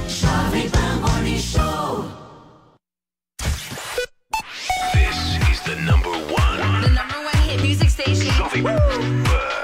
[0.08, 2.06] Jovem Pan Morning Show.
[4.94, 5.18] This
[5.50, 6.82] is the number one.
[6.82, 8.28] The number one hit music station.
[8.38, 8.78] Jovem Pan.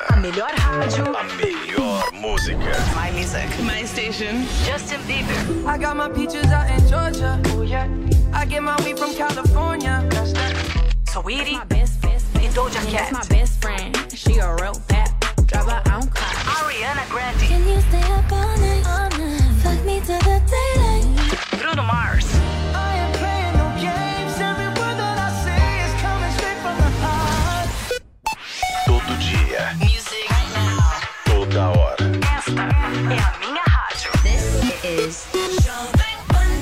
[0.09, 1.13] A melhor rádio.
[1.13, 2.73] A melhor música.
[2.95, 3.47] My music.
[3.61, 4.45] My station.
[4.65, 5.67] Justin Bieber.
[5.67, 7.39] I got my peaches out in Georgia.
[7.53, 7.87] Oh yeah.
[8.33, 10.03] I get my weed from California.
[10.09, 10.55] That's that.
[11.13, 11.53] Sweetie.
[11.53, 12.02] My best, best, best.
[12.02, 12.02] And
[12.53, 13.11] Doja Cat.
[13.11, 13.97] my best friend.
[14.13, 15.09] She a real bad
[15.47, 16.33] drive her car.
[16.53, 17.47] Ariana Grande.
[17.47, 18.85] Can you stay up all night?
[18.85, 19.41] All night.
[19.63, 21.05] Fuck me to the daylight.
[21.59, 22.27] Bruno Mars.
[22.75, 24.39] I ain't playing no games.
[24.39, 27.69] Every word that I say is coming straight from the heart.
[28.85, 29.73] Todo dia.
[29.79, 30.29] Music.
[30.29, 30.77] Right now.
[31.25, 32.05] Toda hora.
[32.37, 32.69] Esta
[33.09, 34.11] é a minha rádio.
[34.21, 34.45] This
[34.85, 35.25] is
[35.65, 36.61] Jovem Pan.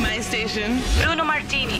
[0.00, 0.80] My station.
[1.02, 1.78] Bruno Martini.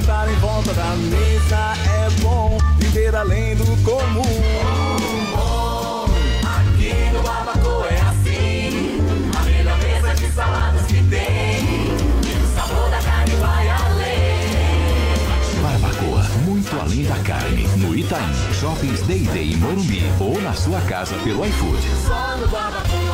[0.00, 2.56] Sentar em volta da mesa é bom.
[2.78, 4.22] Viver além do comum.
[6.42, 8.98] Aqui no Barbacoa é assim.
[9.38, 11.66] A melhor mesa de saladas que tem.
[12.24, 14.40] E o sabor da carne vai além.
[15.62, 17.68] Barbacoa, muito além da carne.
[17.76, 21.82] No Itaim, Shoppings Day Day em Morumbi ou na sua casa pelo iFood.
[22.06, 23.09] Só no Barbacoa.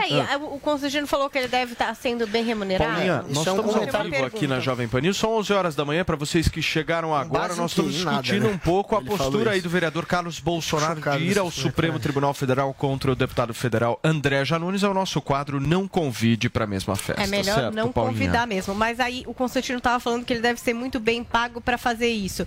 [0.00, 2.90] Peraí, a- o Constantino falou que ele deve estar sendo bem remunerado.
[2.92, 5.16] Paulinha, nós é um estamos ao vivo aqui na Jovem Pan News.
[5.16, 6.04] São 11 horas da manhã.
[6.04, 8.52] Para vocês que chegaram agora, nós estamos Em nada, discutindo né?
[8.54, 9.68] um pouco a Ele postura aí isso.
[9.68, 11.98] do vereador Carlos Bolsonaro Chocado de ir ao Supremo.
[11.98, 14.82] Tribunal Federal contra o deputado federal André Janones.
[14.82, 17.22] É o nosso quadro Não Convide para a mesma festa.
[17.22, 18.12] É melhor certo, não Paulinha?
[18.14, 18.74] convidar mesmo.
[18.74, 22.08] Mas aí o Constantino estava falando que ele deve ser muito bem pago para fazer
[22.08, 22.46] isso.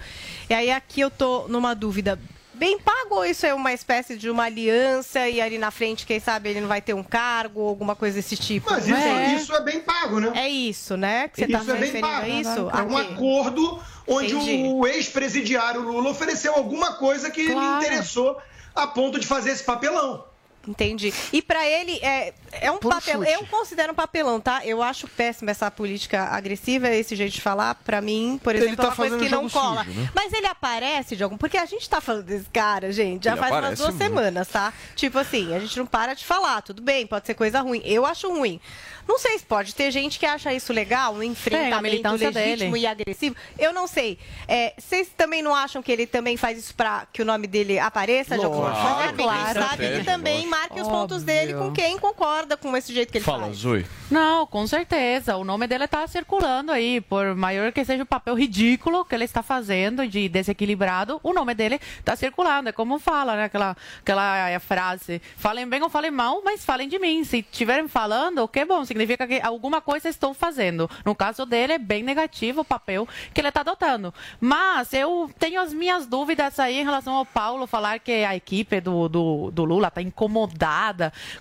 [0.50, 2.20] E aí aqui eu tô numa dúvida.
[2.62, 6.20] Bem pago ou isso é uma espécie de uma aliança e ali na frente, quem
[6.20, 8.70] sabe, ele não vai ter um cargo ou alguma coisa desse tipo?
[8.70, 9.34] Mas isso é?
[9.34, 10.32] isso é bem pago, né?
[10.36, 11.28] É isso, né?
[11.28, 12.28] Que você está se é bem referindo a pago.
[12.28, 12.60] isso?
[12.70, 13.14] É um Aqui.
[13.14, 14.64] acordo onde Entendi.
[14.68, 17.80] o ex-presidiário Lula ofereceu alguma coisa que Claro.
[17.80, 18.40] lhe interessou
[18.76, 20.24] a ponto de fazer esse papelão.
[20.68, 21.12] Entendi.
[21.34, 23.26] E pra ele é, é um Puro papelão.
[23.26, 23.34] chute.
[23.42, 24.62] Eu considero um papelão, tá?
[24.66, 27.76] Eu acho péssima essa política agressiva, esse jeito de falar.
[27.76, 29.84] Pra mim, por Ele exemplo, tá é uma coisa que não cola.
[29.84, 30.12] sujo, né?
[30.14, 31.38] Mas ele aparece de algum.
[31.38, 34.04] Porque a gente tá falando desse cara, gente, já Ele faz umas duas muito.
[34.04, 34.72] semanas, tá?
[34.96, 36.62] Tipo assim, a gente não para de falar.
[36.62, 37.82] Tudo bem, pode ser coisa ruim.
[37.84, 38.60] Eu acho ruim.
[39.08, 42.84] Não sei se pode ter gente que acha isso legal, um enfrentamento militância legítimo dele.
[42.84, 43.36] e agressivo.
[43.58, 44.18] Eu não sei.
[44.48, 47.80] É, vocês também não acham que ele também faz isso pra que o nome dele
[47.80, 48.88] apareça de alguma Lógico.
[48.88, 49.04] forma?
[49.04, 49.62] É bem Claro.
[49.64, 53.24] sabe ele também Marque os pontos dele com quem concorda com esse jeito que ele
[53.24, 53.56] Fala, faz.
[53.56, 53.86] Zui.
[54.10, 55.38] Não, com certeza.
[55.38, 59.24] O nome dele tá circulando aí, por maior que seja o papel ridículo que ele
[59.24, 62.68] está fazendo de desequilibrado, o nome dele tá circulando.
[62.68, 63.46] É como fala, né?
[63.46, 67.24] Aquela, aquela eh, frase: falem bem ou falem mal, mas falem de mim.
[67.24, 70.90] Se estiverem falando, que bom, significa que alguma coisa estou fazendo.
[71.06, 74.14] No caso dele, é bem negativo o papel que ele está adotando.
[74.38, 78.82] Mas eu tenho as minhas dúvidas aí em relação ao Paulo falar que a equipe
[78.82, 80.41] do, do, do Lula está incomodada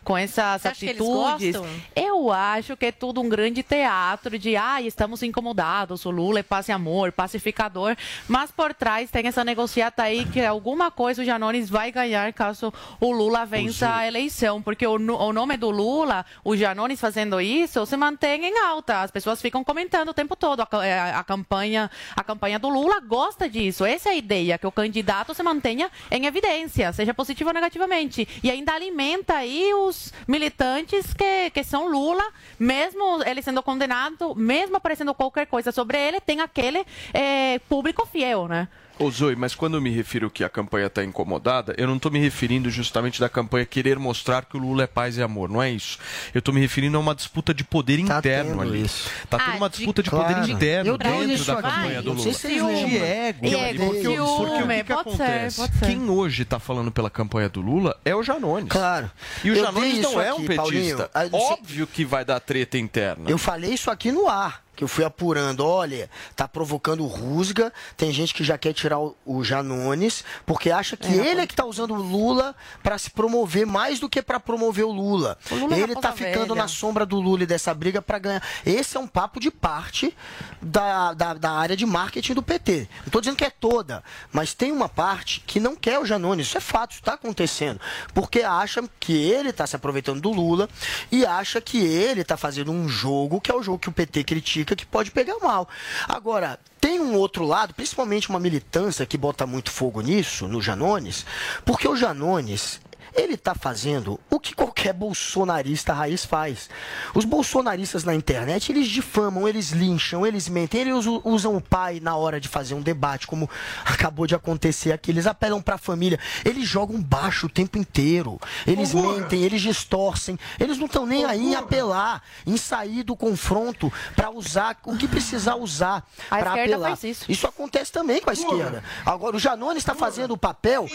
[0.04, 1.56] com essas Você acha que eles atitudes.
[1.94, 6.42] Eu acho que é tudo um grande teatro de, ah, estamos incomodados, o Lula é
[6.42, 7.96] paz e amor, pacificador,
[8.28, 12.72] mas por trás tem essa negociata aí que alguma coisa o Janones vai ganhar caso
[13.00, 17.84] o Lula vença a eleição, porque o, o nome do Lula, o Janones fazendo isso,
[17.86, 19.02] se mantém em alta.
[19.02, 20.60] As pessoas ficam comentando o tempo todo.
[20.60, 23.84] A, ca- é, a campanha, a campanha do Lula gosta disso.
[23.84, 28.26] Essa é a ideia, que o candidato se mantenha em evidência, seja positivo ou negativamente.
[28.42, 32.24] E ainda alimenta aí os militantes que, que são Lula,
[32.58, 36.84] mesmo ele sendo condenado, mesmo aparecendo qualquer coisa sobre ele, tem aquele
[37.14, 38.68] eh, público fiel, né?
[39.00, 42.12] Ô Zoe, mas quando eu me refiro que a campanha está incomodada, eu não estou
[42.12, 45.62] me referindo justamente da campanha querer mostrar que o Lula é paz e amor, não
[45.62, 45.98] é isso.
[46.34, 48.82] Eu estou me referindo a uma disputa de poder interno tendo ali.
[48.84, 49.08] isso.
[49.30, 50.34] Tá tendo Ah, uma de- disputa de, Claro.
[50.34, 51.62] poder interno Eu dentro da aqui.
[51.62, 52.32] campanha do Não Lula.
[52.32, 52.88] sei se lembram.
[52.88, 53.46] de ego.
[53.46, 55.56] Ego, porque, porque o que, que pode ser, acontece?
[55.56, 55.86] pode ser.
[55.86, 58.68] Quem hoje está falando pela campanha do Lula é o Janones.
[58.68, 59.10] Claro.
[59.42, 60.62] E o Eu Janones não isso é um aqui, petista.
[60.62, 61.08] Paulinho.
[61.14, 63.30] Ah, não sei- Óbvio que vai dar treta interna.
[63.30, 65.60] Eu falei isso aqui no ar, que eu fui apurando.
[65.60, 67.70] Olha, tá provocando rusga.
[67.98, 71.54] Tem gente que já quer tirar o, o Janones, porque acha que ele é que
[71.54, 75.36] tá usando o Lula para se promover mais do que para promover o Lula.
[75.50, 76.62] O Lula é ele tá ficando velha.
[76.62, 78.42] na sombra do Lula e dessa briga para ganhar.
[78.64, 80.16] Esse é um papo de parte
[80.62, 82.88] da, da, da área de marketing do PT.
[83.04, 84.02] Não tô dizendo que é toda,
[84.32, 86.46] mas tem uma parte que não quer o Janones.
[86.46, 87.78] Isso é fato, isso tá acontecendo.
[88.14, 90.70] Porque acha que ele tá se aproveitando do Lula
[91.12, 94.24] e acha que ele tá fazendo um jogo que é o jogo que o PT
[94.24, 95.68] critica que pode pegar mal.
[96.08, 101.26] Agora, tem um outro lado, principalmente uma militância que bota muito fogo nisso, no Janones,
[101.64, 102.80] porque o Janones,
[103.14, 106.70] ele está fazendo o que qualquer bolsonarista raiz faz.
[107.14, 112.16] Os bolsonaristas na internet, eles difamam, eles lincham, eles mentem, eles usam o pai na
[112.16, 113.48] hora de fazer um debate, como
[113.84, 115.10] acabou de acontecer aqui.
[115.10, 118.40] Eles apelam para a família, eles jogam baixo o tempo inteiro.
[118.66, 119.20] Eles Guga.
[119.20, 120.38] mentem, eles distorcem.
[120.58, 125.06] Eles não estão nem aí em apelar, em sair do confronto para usar o que
[125.06, 126.96] precisar usar para apelar.
[126.96, 127.46] faz isso.
[127.46, 128.82] acontece também com a esquerda.
[129.04, 130.86] Agora, o Janones está fazendo o papel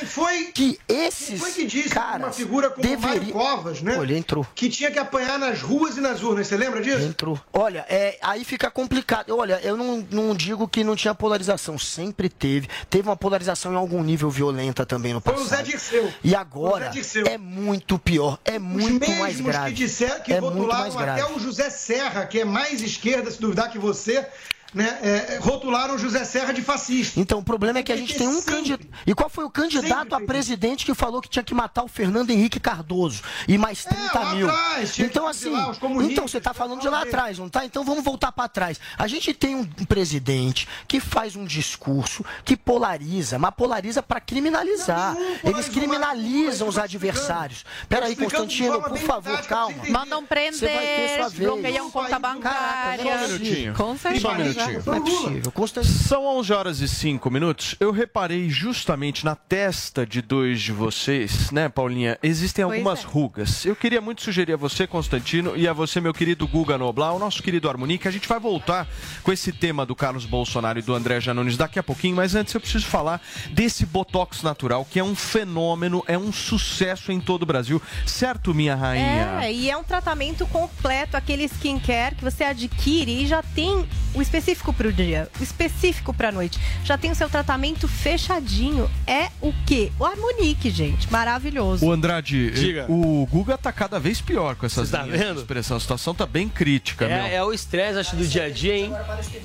[0.53, 3.74] que esses Foi que disse caras uma figura como o Mário deveriam...
[3.76, 3.95] Covas, né?
[3.95, 4.45] Pô, ele entrou.
[4.55, 6.47] Que tinha que apanhar nas ruas e nas urnas.
[6.47, 7.05] Você lembra disso?
[7.05, 7.39] Entrou.
[7.51, 9.36] Olha, é, aí fica complicado.
[9.36, 11.78] Olha, eu não, não digo que não tinha polarização.
[11.78, 12.67] Sempre teve.
[12.89, 15.45] Teve uma polarização em algum nível violenta também no Foi passado.
[15.45, 16.13] o Zé Dirceu.
[16.23, 17.26] E agora Dirceu.
[17.28, 18.39] é muito pior.
[18.45, 19.71] É muito Os mais mesmos grave.
[19.71, 23.78] que disseram que é até o José Serra, que é mais esquerda, se duvidar que
[23.80, 24.26] você,
[24.74, 24.99] né?
[25.01, 27.20] é, rotularam o José Serra de fascista.
[27.20, 28.88] Então, o problema é que a gente tem um candidato.
[29.07, 32.30] E qual foi o candidato a presidente que falou que tinha que matar o Fernando
[32.30, 33.22] Henrique Cardoso?
[33.47, 34.49] E mais 30 É, lá mil.
[34.49, 35.49] atrás, então, assim.
[35.49, 37.66] lá, Então, você está falando de lá atrás, não tá?
[37.66, 38.80] Então vamos voltar para trás.
[38.97, 45.16] A gente tem um presidente que faz um discurso que polariza, mas polariza para criminalizar.
[45.43, 47.66] Eles criminalizam os adversários.
[47.88, 49.84] Peraí, Constantino, por favor, calma.
[49.89, 51.49] Mandam Você vai ter prender, sua vez.
[51.49, 53.03] bloqueiam conta bancária.
[53.03, 53.74] Só um minutinho.
[53.76, 54.64] Com certeza.
[54.68, 54.84] Minutinho.
[54.86, 55.84] Não é possível.
[55.84, 57.76] São 11 horas e 5 minutos.
[57.80, 62.18] Eu reparei justamente na testa de dois de vocês, né, Paulinha?
[62.22, 63.07] Existem Pois algumas é.
[63.07, 63.66] rugas.
[63.66, 67.20] Eu queria muito sugerir a você, Constantino, e a você, meu querido Guga Noblar, o
[67.20, 68.88] nosso querido Harmoni, que a gente vai voltar
[69.24, 72.53] com esse tema do Carlos Bolsonaro e do André Janones daqui a pouquinho, mas antes
[72.53, 77.43] eu preciso falar desse Botox natural, que é um fenômeno, é um sucesso em todo
[77.43, 77.82] o Brasil.
[78.05, 79.39] Certo, minha rainha?
[79.41, 84.22] É, e é um tratamento completo, aquele skincare que você adquire e já tem o
[84.45, 86.59] específico pro dia, o específico pra noite.
[86.83, 88.89] Já tem o seu tratamento fechadinho.
[89.07, 89.91] É o quê?
[89.99, 91.11] O Harmonique, gente.
[91.11, 91.83] Maravilhoso.
[91.85, 92.85] O Andrade, Diga.
[92.87, 95.39] o Guga tá cada vez pior com essas Você tá vendo?
[95.39, 95.77] expressão.
[95.77, 97.17] A situação tá bem crítica, meu.
[97.17, 98.93] É, é o estresse, acho, do dia a dia, hein?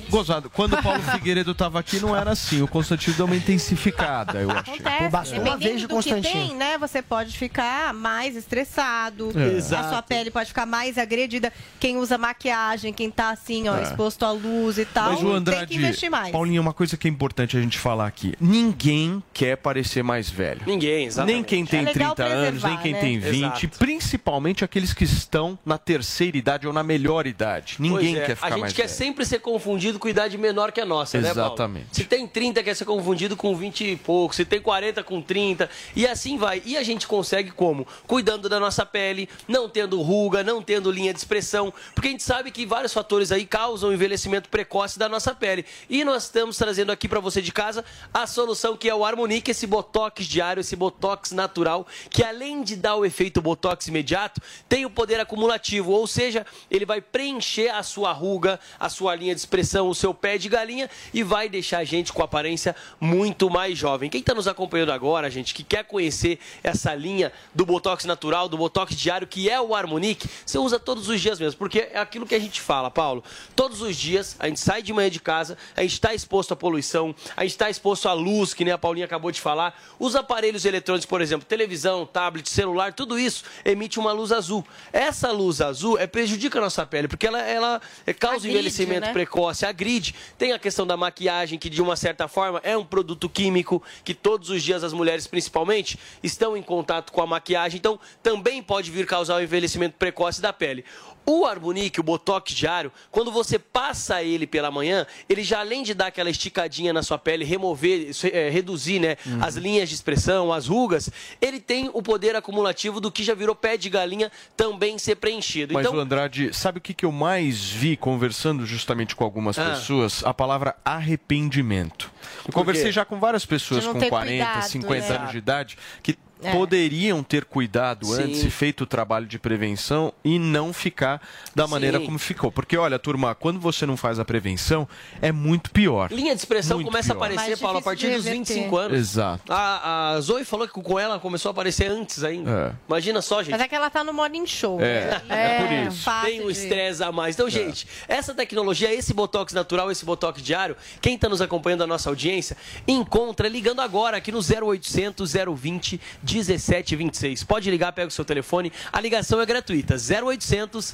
[0.09, 0.49] Gozado.
[0.49, 2.61] Quando o Paulo Figueiredo tava aqui, não era assim.
[2.61, 4.51] O Constantino deu uma intensificada, eu.
[4.51, 6.47] Acontece, bastou uma vez de do que Constantino.
[6.47, 6.77] tem, né?
[6.77, 9.57] Você pode ficar mais estressado, É.
[9.75, 11.51] a sua pele pode ficar mais agredida.
[11.79, 13.83] Quem usa maquiagem, quem tá assim, ó, É.
[13.83, 16.31] exposto à luz e Mas o tem Andrade, que investir mais.
[16.31, 18.33] Paulinho, uma coisa que é importante a gente falar aqui.
[18.39, 20.61] Ninguém quer parecer mais velho.
[20.65, 21.35] Ninguém, exatamente.
[21.35, 22.99] Nem quem tem É legal 30 anos, nem quem né?
[22.99, 23.35] tem 20,
[23.65, 23.79] Exato.
[23.79, 27.75] principalmente aqueles que estão na terceira idade ou na melhor idade.
[27.79, 28.93] Ninguém Pois é, quer ficar A gente mais quer velho.
[28.95, 31.47] sempre ser confundido com idade menor que a nossa, né, Paulo?
[31.49, 31.87] Exatamente.
[31.91, 34.35] Se tem 30, quer ser confundido com 20 e pouco.
[34.35, 35.69] Se tem 40, com 30.
[35.95, 36.61] E assim vai.
[36.65, 37.87] E a gente consegue como?
[38.07, 41.73] Cuidando da nossa pele, não tendo ruga, não tendo linha de expressão.
[41.93, 45.65] Porque a gente sabe que vários fatores aí causam envelhecimento precoce da nossa pele.
[45.89, 49.51] E nós estamos trazendo aqui para você de casa a solução que é o Harmonique,
[49.51, 54.85] esse botox diário, esse botox natural, que além de dar o efeito botox imediato, tem
[54.85, 59.39] o poder acumulativo, ou seja, ele vai preencher a sua ruga, a sua linha de
[59.39, 63.77] expressão, o seu pé de galinha e vai deixar a gente com aparência muito mais
[63.77, 64.09] jovem.
[64.09, 68.57] Quem está nos acompanhando agora, gente, que quer conhecer essa linha do botox natural, do
[68.57, 72.25] botox diário, que é o Harmonique, você usa todos os dias mesmo, porque é aquilo
[72.25, 73.23] que a gente fala, Paulo.
[73.55, 76.55] Todos os dias a gente sai de manhã de casa, a gente está exposto à
[76.55, 79.77] poluição, a gente está exposto à luz, que nem a Paulinha acabou de falar.
[79.99, 84.65] Os aparelhos eletrônicos, por exemplo, televisão, tablet, celular, tudo isso emite uma luz azul.
[84.93, 89.07] Essa luz azul é, prejudica a nossa pele, porque ela, ela é, causa Agride, envelhecimento
[89.07, 89.11] né?
[89.11, 90.15] precoce, agride.
[90.37, 94.13] Tem a questão da maquiagem, que de uma certa forma é um produto químico, que
[94.13, 98.89] todos os dias as mulheres, principalmente, estão em contato com a maquiagem, então também pode
[98.89, 100.85] vir causar o envelhecimento precoce da pele.
[101.25, 105.93] O Arbonique, o Botox diário, quando você passa ele pela manhã, ele já além de
[105.93, 110.67] dar aquela esticadinha na sua pele, remover, eh, reduzir né, as linhas de expressão, as
[110.67, 111.09] rugas,
[111.39, 115.73] ele tem o poder acumulativo do que já virou pé de galinha também ser preenchido.
[115.73, 119.57] Mas, então, o Andrade, sabe o que, que eu mais vi conversando justamente com algumas
[119.59, 119.71] Ah.
[119.71, 120.23] pessoas?
[120.25, 122.11] A palavra arrependimento.
[122.45, 125.15] Eu conversei já com várias pessoas com ter 40, cuidado, 50 né?
[125.19, 126.51] anos de idade que É.
[126.51, 128.23] poderiam ter cuidado Sim.
[128.23, 131.21] antes e feito o trabalho de prevenção e não ficar
[131.55, 132.05] da maneira Sim.
[132.05, 132.51] como ficou.
[132.51, 134.87] Porque, olha, turma, quando você não faz a prevenção,
[135.21, 136.11] é muito pior.
[136.11, 137.23] linha de expressão Muito começa pior.
[137.23, 138.53] a aparecer, Paulo, a partir de dos reverter.
[138.55, 138.97] 25 anos.
[138.97, 139.51] Exato.
[139.53, 142.75] A, a Zoe falou que com ela começou a aparecer antes ainda.
[142.87, 143.51] Imagina só, gente.
[143.51, 144.79] Mas é que ela tá no morning show.
[144.81, 145.57] É, né?
[145.59, 146.03] é por isso.
[146.03, 147.35] fácil Tem um de- estresse a mais.
[147.35, 151.87] Então, gente, essa tecnologia, esse Botox natural, esse Botox diário, quem está nos acompanhando a
[151.87, 152.57] nossa audiência,
[152.87, 155.99] encontra ligando agora aqui no 0800 020
[156.33, 157.43] 1726.
[157.43, 158.71] Pode ligar, pega o seu telefone.
[158.91, 159.95] A ligação é gratuita.
[159.97, 160.93] 0800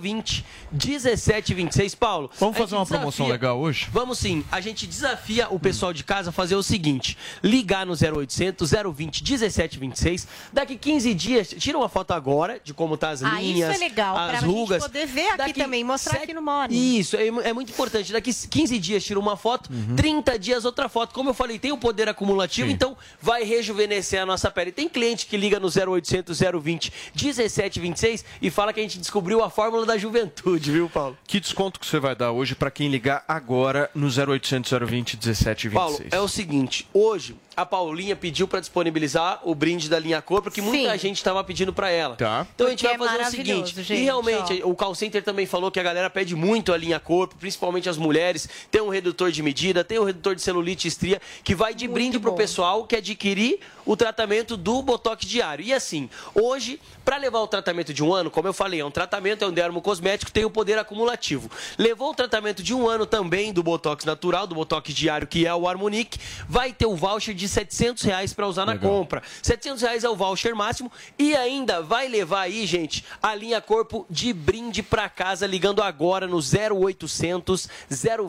[0.00, 1.94] 020 1726.
[1.94, 2.30] Paulo.
[2.38, 3.88] Vamos fazer uma promoção desafia- legal hoje?
[3.92, 4.44] Vamos sim.
[4.50, 9.22] A gente desafia o pessoal de casa a fazer o seguinte: ligar no 0800 020
[9.22, 10.28] 1726.
[10.52, 13.74] Daqui 15 dias, tira uma foto agora de como tá as Ah, linhas.
[13.74, 14.82] isso é legal, as pra rugas.
[14.82, 16.98] gente poder ver aqui Daqui também, mostrar sete- aqui no morning.
[16.98, 18.12] Isso, é, é muito importante.
[18.12, 19.96] Daqui 15 dias tira uma foto, Uhum.
[19.96, 21.14] 30 dias outra foto.
[21.14, 24.72] Como eu falei, tem o poder acumulativo, então vai rejuvenescer a nossa pele.
[24.72, 29.48] Tem cliente que liga no 0800 020 1726 e fala que a gente descobriu a
[29.48, 31.16] fórmula da juventude, viu, Paulo?
[31.26, 35.72] Que desconto que você vai dar hoje para quem ligar agora no 0800 020 1726?
[35.72, 40.40] Paulo, é o seguinte, hoje a Paulinha pediu para disponibilizar o brinde da linha cor,
[40.40, 40.98] porque muita Sim.
[40.98, 42.14] gente estava pedindo para ela.
[42.14, 42.46] Tá.
[42.54, 44.68] Então a gente Porque vai é fazer o maravilhoso, seguinte, gente, e realmente ó.
[44.68, 47.96] o call center também falou que a galera pede muito a linha corpo, principalmente as
[47.96, 51.74] mulheres, tem um redutor de medida, tem um redutor de celulite e estria, que vai
[51.74, 55.64] de brinde pro pessoal que adquirir o tratamento do Botox diário.
[55.64, 58.90] E assim, hoje, para levar o tratamento de um ano, como eu falei, é um
[58.90, 61.50] tratamento, é um dermocosmético, tem o poder acumulativo.
[61.76, 65.52] Levou o tratamento de um ano também do Botox natural, do Botox diário, que é
[65.52, 68.90] o Harmonique, vai ter o voucher de 700 reais para usar na Legal.
[68.90, 69.22] compra.
[69.42, 74.06] 700 reais é o voucher máximo e ainda vai levar aí, gente, a linha corpo
[74.08, 77.68] de brinde para casa, ligando agora no 0800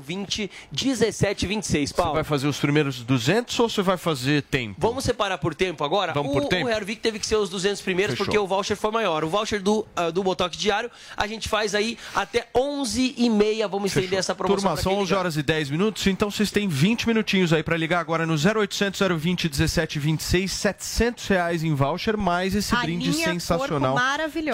[0.02, 1.90] 020 1726.
[1.90, 2.14] Você Paulo.
[2.14, 4.76] vai fazer os primeiros 200 ou você vai fazer tempo?
[4.80, 6.14] Vamos separar por tempo agora?
[6.14, 6.68] Vamos o, por tempo?
[6.68, 8.26] O Hervik teve que ser os 200 primeiros Fechou.
[8.26, 9.24] porque o voucher foi maior.
[9.24, 13.68] O voucher do, ah, do Botox diário a gente faz aí até 11 e meia.
[13.68, 15.20] Vamos estender essa promoção Turma, são quem 11 ligar.
[15.20, 19.02] horas e 10 minutos, então vocês têm 20 minutinhos aí para ligar agora no 0800
[19.18, 23.96] 020 1726, 700 reais em voucher, mais esse A brinde sensacional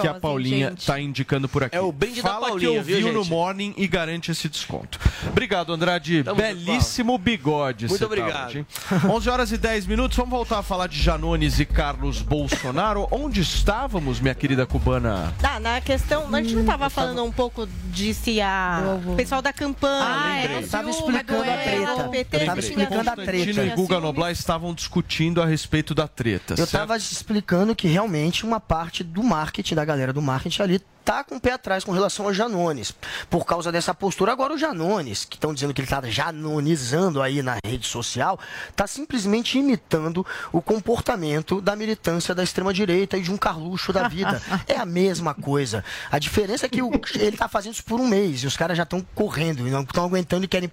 [0.00, 0.86] que a Paulinha hein, gente?
[0.86, 1.76] tá indicando por aqui.
[1.76, 3.30] É o brinde da Fala Paulinha, que ouviu viu, no gente?
[3.30, 4.98] Morning e garante esse desconto.
[5.28, 6.22] Obrigado, Andrade.
[6.24, 7.86] Tamo junto, Belíssimo bigode.
[7.86, 8.48] Muito tá obrigado.
[8.48, 8.66] hoje, hein?
[9.10, 13.06] 11 horas e 10 minutos, vamos voltar a falar de Janones e Carlos Bolsonaro.
[13.12, 15.32] Onde estávamos, minha querida cubana?
[15.40, 19.40] Tá, na questão, a gente não tava falando um pouco de se a o pessoal
[19.42, 20.04] da campanha.
[20.04, 20.56] Ah, lembrei.
[20.64, 22.08] eu tava explicando a treta.
[22.10, 23.62] PT, Eu tava tinha- explicando a Constantino treta.
[23.72, 26.54] e Guga Noblar estavam discutindo a respeito da treta.
[26.54, 26.72] Eu certo?
[26.72, 31.36] tava explicando que realmente uma parte do marketing, da galera do marketing ali, tá com
[31.36, 32.92] o pé atrás com relação ao Janones.
[33.30, 34.32] Por causa dessa postura.
[34.32, 38.38] Agora o Janones, que estão dizendo que ele tá janonizando aí na rede social,
[38.74, 44.42] tá simplesmente imitando o comportamento da militância da extrema-direita e de um Carluxo da vida.
[44.66, 45.84] é a mesma coisa.
[46.10, 48.76] A diferença é que o- ele tá fazendo isso por um mês e os caras
[48.76, 50.70] já estão correndo e não estão aguentando e querem ir.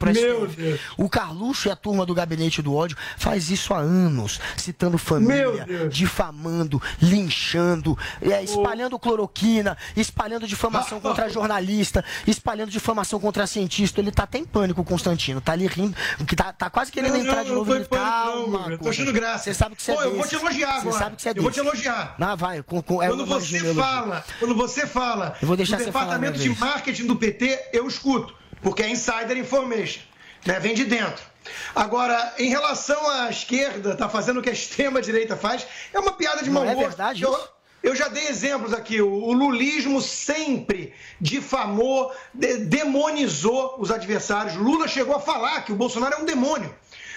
[0.56, 0.80] Deus.
[0.98, 5.68] O Carluxo e a turma do Gabinete do Ódio faz isso há anos, citando família,
[5.92, 14.00] difamando, linchando, é, espalhando cloroquina, espalhando difamação contra jornalista, espalhando difamação contra cientista.
[14.02, 15.40] Ele tá até em pânico, o Constantino.
[15.42, 15.96] Tá ali rindo,
[16.28, 17.70] que tá, tá quase querendo Não, entrar não, de não novo.
[17.72, 18.78] foi Ele, pânico, não, calma, Guga.
[18.78, 19.44] Tô achando graça.
[19.46, 20.98] Você sabe que você é Pô, eu vou te elogiar Você agora.
[21.04, 22.16] sabe que você é Eu vou te elogiar.
[22.18, 22.64] Não, vai.
[22.64, 26.06] Com, com, é Quando você fala, quando você fala Eu vou deixar do você falar
[26.06, 28.34] departamento de marketing do PT, eu escuto.
[28.62, 30.02] porque é insider information,
[30.46, 30.60] né?
[30.60, 31.24] vem de dentro.
[31.76, 36.42] Agora, em relação à esquerda, tá fazendo o que a extrema-direita faz, é uma piada
[36.42, 36.88] de Não mau é gosto.
[36.88, 37.53] verdade Eu-?
[37.84, 39.02] Eu já dei exemplos aqui.
[39.02, 44.56] O, lulismo sempre difamou, de- demonizou os adversários.
[44.56, 46.74] Lula chegou a falar que o Bolsonaro é um demônio.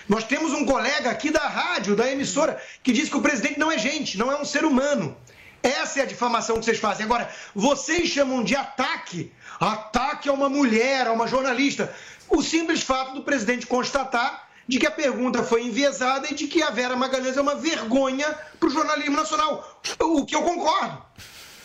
[0.09, 3.70] Nós temos um colega aqui da rádio, da emissora, que disse que o presidente não
[3.70, 5.16] é gente, não é um ser humano.
[5.62, 7.05] Essa é a difamação que vocês fazem.
[7.06, 9.32] Agora, vocês chamam de ataque.
[9.59, 11.93] Ataque a uma mulher, a uma jornalista.
[12.28, 16.62] O simples fato do presidente constatar de que a pergunta foi enviesada e de que
[16.62, 18.26] a Vera Magalhães é uma vergonha
[18.59, 19.80] para o jornalismo nacional.
[20.01, 21.02] O que eu concordo.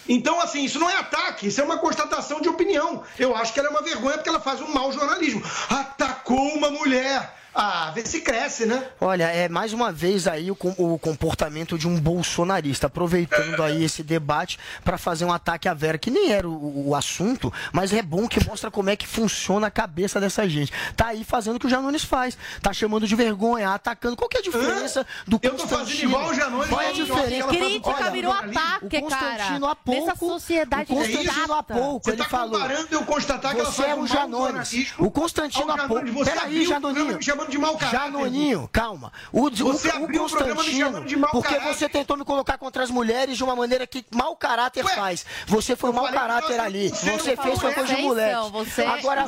[0.08, 3.04] Então, assim, isso não é ataque, isso é uma constatação de opinião.
[3.18, 5.42] Eu acho que ela é uma vergonha porque ela faz um mau jornalismo.
[5.70, 7.41] Atacou uma mulher.
[7.54, 8.84] Ah, vê se cresce, né?
[9.00, 13.84] Olha, é mais uma vez aí o, com- o comportamento de um bolsonarista, aproveitando aí
[13.84, 17.92] esse debate para fazer um ataque à Vera, que nem era o, o assunto, mas
[17.92, 20.72] é bom que mostra como é que funciona a cabeça dessa gente.
[20.96, 24.16] Tá aí fazendo o que o Janones faz, tá chamando de vergonha, atacando.
[24.16, 26.10] Qual que é a diferença do Eu tô fazendo Constantino?
[26.12, 27.48] igual o Janones, Qual é a eu diferença?
[27.50, 29.72] Crítica Olha, virou ataque, o Constantino cara.
[29.72, 32.52] há pouco, Nessa sociedade o Constantino há pouco, Você ele tá falou.
[32.60, 34.94] comparando eu constatar que ela Você faz é um o Janones.
[34.98, 36.24] O Constantino há pouco.
[36.26, 37.20] Peraí, Janoninho.
[37.42, 37.98] Chamando de mau caráter.
[37.98, 39.12] Janoninho, calma.
[39.32, 41.74] O, Você o, abriu o programa me chamando de mau porque caráter.
[41.74, 45.26] você tentou me colocar contra as mulheres de uma maneira que mau caráter faz.
[45.48, 46.90] Você foi mau caráter ali.
[46.90, 48.50] você fez foi coisa de moleque.
[48.52, 49.26] você Agora,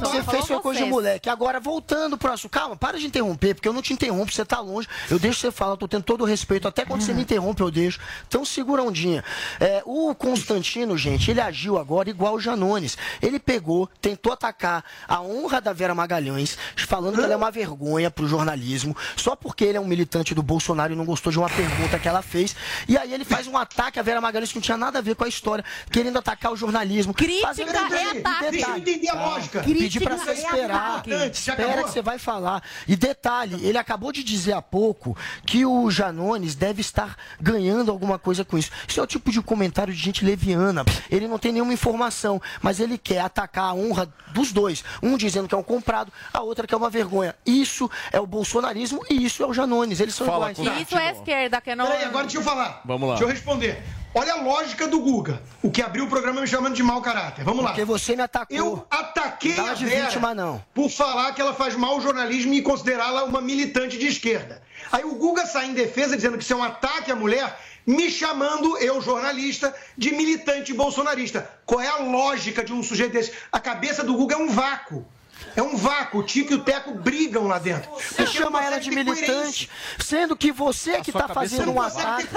[0.00, 1.28] você fez foi coisa de moleque.
[1.28, 2.50] Agora, voltando pro assunto.
[2.50, 4.88] Calma, para de interromper, porque eu não te interrompo, você tá longe.
[5.10, 6.68] Eu deixo você falar, eu tô tendo todo o respeito.
[6.68, 8.00] Até quando você me interrompe, eu deixo.
[8.26, 9.24] Então, segura ondinha.
[9.60, 12.96] É, o Constantino, gente, ele agiu agora igual o Janones.
[13.20, 18.10] Ele pegou, tentou atacar a honra da Vera Magalhães, falando que ela é uma vergonha
[18.10, 21.48] pro jornalismo, só porque ele é um militante do Bolsonaro e não gostou de uma
[21.48, 22.54] pergunta que ela fez.
[22.88, 25.14] E aí ele faz um ataque à Vera Magalhães que não tinha nada a ver
[25.14, 27.14] com a história, querendo atacar o jornalismo.
[27.14, 28.50] Crítica Fazendo- é ataque.
[28.50, 29.62] Deixa eu entender a lógica.
[29.62, 31.02] Pedir pra Crítica você é esperar.
[31.30, 32.62] Espera que você vai falar.
[32.88, 35.16] E detalhe, ele acabou de dizer há pouco
[35.46, 38.70] que o Janones deve estar ganhando alguma coisa com isso.
[38.88, 40.84] Isso é o tipo de comentário de gente leviana.
[41.10, 44.82] Ele não tem nenhuma informação, mas ele quer atacar a honra dos dois.
[45.02, 47.34] Um dizendo que é um comprado, a outra que é uma vergonha.
[47.44, 50.00] Isso é o bolsonarismo e isso é o Janones.
[50.00, 50.82] Eles são Fala, iguais.
[50.82, 51.86] Isso é esquerda, que não.
[51.86, 52.80] Peraí, agora deixa eu falar.
[52.84, 53.14] Vamos lá.
[53.16, 53.82] Deixa eu responder.
[54.16, 57.44] Olha a lógica do Guga, o que abriu o programa me chamando de mau caráter.
[57.44, 57.70] Vamos lá.
[57.70, 58.56] Porque você me atacou.
[58.56, 60.64] Eu ataquei dá a de Vera vítima, não.
[60.72, 64.62] por falar que ela faz mau jornalismo e considerá-la uma militante de esquerda.
[64.92, 68.08] Aí o Guga sai em defesa dizendo que isso é um ataque à mulher, me
[68.08, 71.50] chamando, eu jornalista, de militante bolsonarista.
[71.66, 73.32] Qual é a lógica de um sujeito desse?
[73.50, 75.04] A cabeça do Guga é um vácuo.
[75.56, 76.20] É um vácuo.
[76.20, 77.90] O Tico e o Teco brigam lá dentro.
[77.92, 82.28] Você chama ela de militante, sendo que você que está cabeça fazendo um ataque.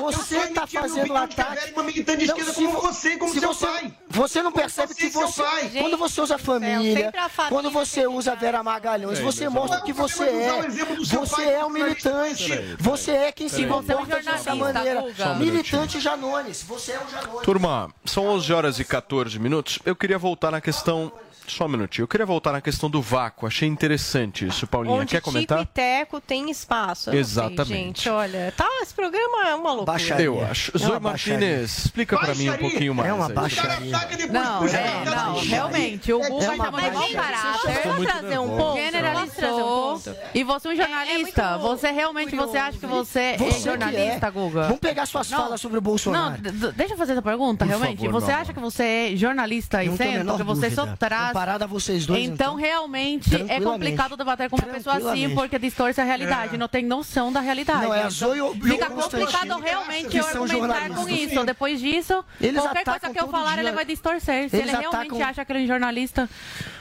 [0.00, 1.72] Você está fazendo um ataque.
[1.72, 3.92] Uma militante de esquerda como vo- você como se seu você, pai.
[4.08, 5.42] Você não percebe que você.
[5.80, 7.12] Quando você usa família,
[7.48, 10.62] quando você usa Vera Magalhães, você mostra que você é.
[11.04, 12.76] Você é um militante.
[12.78, 15.04] Você é quem se comporta dessa maneira.
[15.38, 16.62] Militante Janones.
[16.62, 17.42] Você é um Janones.
[17.42, 19.78] Turma, são 11 horas e 14 minutos.
[19.84, 21.12] Eu queria voltar na questão.
[21.48, 22.04] Só um minutinho.
[22.04, 23.46] Eu queria voltar na questão do vácuo.
[23.46, 24.94] Achei interessante isso, Paulinha.
[24.96, 25.58] Onde Quer comentar?
[25.60, 27.06] Tico e Teco tem espaço.
[27.10, 27.70] Não sei, Exatamente.
[28.02, 29.92] gente, olha, tá, esse programa é uma loucura.
[29.92, 30.24] Baixaria.
[30.26, 30.72] Eu acho.
[30.74, 31.00] É uma Zoe.
[31.00, 33.08] Martinez, explica pra mim um pouquinho mais.
[33.10, 33.32] É uma aí.
[33.32, 33.90] baixaria.
[34.30, 37.16] Não, é, não, realmente, o Guga É uma mau baixaria.
[37.16, 37.82] caráter.
[37.82, 38.76] Posso trazer um ponto?
[38.76, 40.02] Generalizou.
[40.34, 41.42] E você é um jornalista?
[41.42, 44.30] É, é você realmente você acha que você é Você que jornalista, é.
[44.30, 44.62] Guga?
[44.62, 45.38] Vamos pegar suas Não.
[45.38, 46.40] falas sobre o Não, Bolsonaro.
[46.42, 48.04] d- deixa eu fazer essa pergunta, Por realmente.
[48.04, 48.82] favor, você acha que você
[49.12, 51.32] é jornalista e Não sendo, que você só traz.
[51.68, 52.54] Vocês dois, Então, então.
[52.54, 57.32] realmente, é complicado debater com uma pessoa assim, porque distorce a realidade, não tem noção
[57.32, 57.82] da realidade.
[57.82, 61.44] Não, é Então, Zoe e o- e o Fica complicado realmente eu argumentar com isso.
[61.44, 63.62] Depois disso, Eles qualquer coisa que eu falar, dia.
[63.62, 64.48] ele vai distorcer.
[64.50, 66.28] Se Eles ele realmente atacam- acha que ele é jornalista.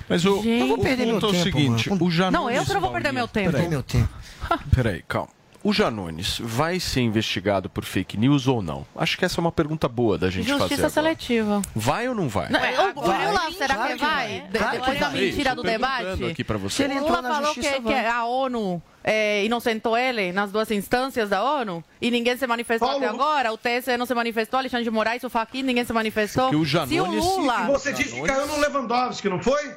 [0.07, 0.61] Mas o, Gente.
[0.61, 2.05] Eu vou perder o meu é o tempo, seguinte: mano.
[2.05, 2.39] o Janones.
[2.39, 3.57] Não, eu que não vou perder meu tempo.
[3.67, 4.09] Meu tempo.
[4.73, 5.29] Peraí, calma.
[5.67, 8.85] O Janones vai ser investigado por fake news ou não?
[8.95, 10.75] Acho que essa é uma pergunta boa da gente Justiça fazer.
[10.75, 10.89] agora.
[10.93, 11.61] seletiva.
[11.75, 12.49] Vai ou não vai?
[12.49, 13.27] Não, é, o vai.
[13.27, 14.43] Lula, será que vai?
[14.51, 16.23] Depois da mentira do debate?
[16.25, 16.83] aqui pra Se você.
[16.83, 20.69] ele O Lula na falou justiça, que, que a ONU é, inocentou ele nas duas
[20.69, 23.03] instâncias da ONU e ninguém se manifestou Paulo.
[23.03, 23.51] até agora.
[23.51, 26.43] O TSE não se manifestou, Alexandre de Moraes, o Fachin, ninguém se manifestou.
[26.43, 27.63] Porque o Se o Janones- E Lula...
[27.71, 29.73] você disse que caiu no Lewandowski, não foi?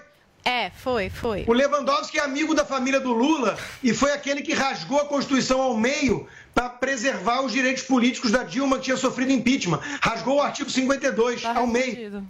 [0.48, 1.44] É, foi, foi.
[1.46, 5.60] O Lewandowski é amigo da família do Lula e foi aquele que rasgou a Constituição
[5.60, 9.80] ao meio para preservar os direitos políticos da Dilma que tinha sofrido impeachment.
[10.00, 12.26] Rasgou o artigo 52 Tá ao meio.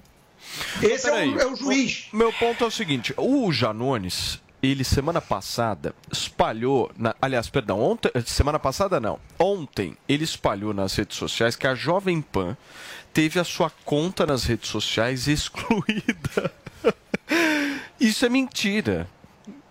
[0.82, 2.08] Esse é o, é o juiz.
[2.12, 6.90] o Meu ponto é o seguinte: o Janones, ele semana passada espalhou.
[6.98, 9.18] na- aliás, perdão, ontem, semana passada não.
[9.38, 12.56] Ontem ele espalhou nas redes sociais que a Jovem Pan
[13.12, 16.52] teve a sua conta nas redes sociais excluída.
[18.00, 19.08] Isso é mentira.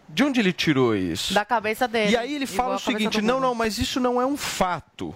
[0.10, 1.34] De onde ele tirou isso?
[1.34, 2.12] Da cabeça dele.
[2.14, 5.14] E aí ele fala a o seguinte: não, não, mas isso não é um fato.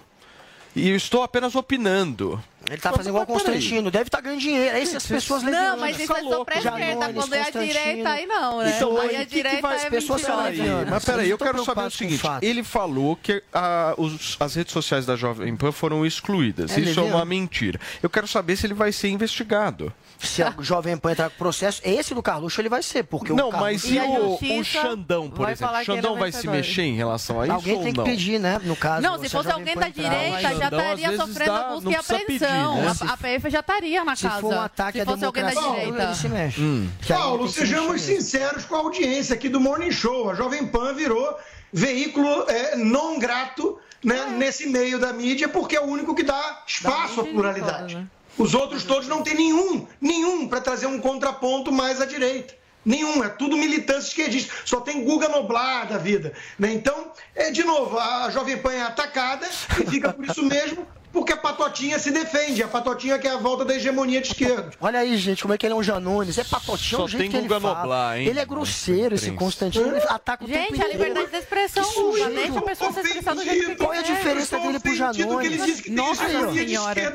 [0.74, 2.42] E eu estou apenas opinando.
[2.70, 4.74] Ele tá fazendo igual o Constantino, deve estar ganhando dinheiro.
[4.76, 5.80] É isso que as pessoas Não, levianas.
[5.80, 7.12] mas isso é só pra esquerda.
[7.12, 8.72] Quando é a direita, aí não, né?
[8.76, 10.22] Então, aí aí, a o que que direita vai- é as pessoas.
[10.22, 10.58] Peraí,
[10.88, 14.72] mas peraí, eu Vocês quero saber o seguinte: ele falou que ah, os- as redes
[14.72, 16.76] sociais da Jovem Pan foram excluídas.
[16.76, 17.78] É Isso é uma mentira.
[18.02, 19.92] Eu quero saber se ele vai ser investigado.
[20.22, 23.48] Se a Jovem Pan entrar com processo, esse do Carluxo ele vai ser, porque Não,
[23.48, 23.88] o Carluxo...
[23.88, 25.74] mas e, o, o Xandão, por vai exemplo?
[25.74, 28.02] ele é Xandão o vai se mexer em relação a isso Alguém ou tem que
[28.04, 28.60] pedir, né?
[28.62, 32.76] No caso, Não, se se fosse alguém da direita, já estaria sofrendo busca e apreensão.
[32.76, 32.88] né?
[32.88, 34.40] A- Se- A PF já estaria na se casa.
[34.40, 36.02] for um ataque se à fosse alguém da democracia, direita.
[36.04, 36.60] ele se mexe.
[36.60, 36.88] Hum.
[37.08, 40.30] Paulo, se sejamos sinceros com a audiência aqui do Morning Show.
[40.30, 41.36] A Jovem Pan virou
[41.72, 46.62] veículo é, não grato né, nesse meio da mídia, porque é o único que dá
[46.66, 48.06] espaço à pluralidade.
[48.38, 52.54] Os outros todos não tem nenhum, nenhum para trazer um contraponto mais à direita.
[52.84, 54.52] Nenhum, é tudo militância esquerdista.
[54.64, 56.32] Só tem Guga Noblar da vida.
[56.58, 56.72] Né?
[56.72, 59.48] Então, é, de novo, a Jovem Pan é atacada
[59.80, 62.62] e fica por isso mesmo, porque a Patotinha se defende.
[62.62, 64.70] A Patotinha que é a volta da hegemonia de esquerda.
[64.80, 66.38] Olha aí, gente, como é que ele é um Janones.
[66.38, 68.18] É patotinho, Só o jeito tem que ele Guga fala.
[68.18, 68.28] Hein?
[68.28, 69.30] Ele é grosseiro, esse.
[69.32, 69.86] Constantino.
[69.88, 70.92] Ele ataca o tempo Gente, a inteiro.
[70.92, 72.30] liberdade de expressão usa.
[72.30, 74.16] Deixa a pessoa se expressar do jeito que Qual é a quiser.
[74.16, 75.86] diferença dele pro Janones?
[75.88, 76.52] Nossa Aí, ó.
[76.52, 77.12] senhora.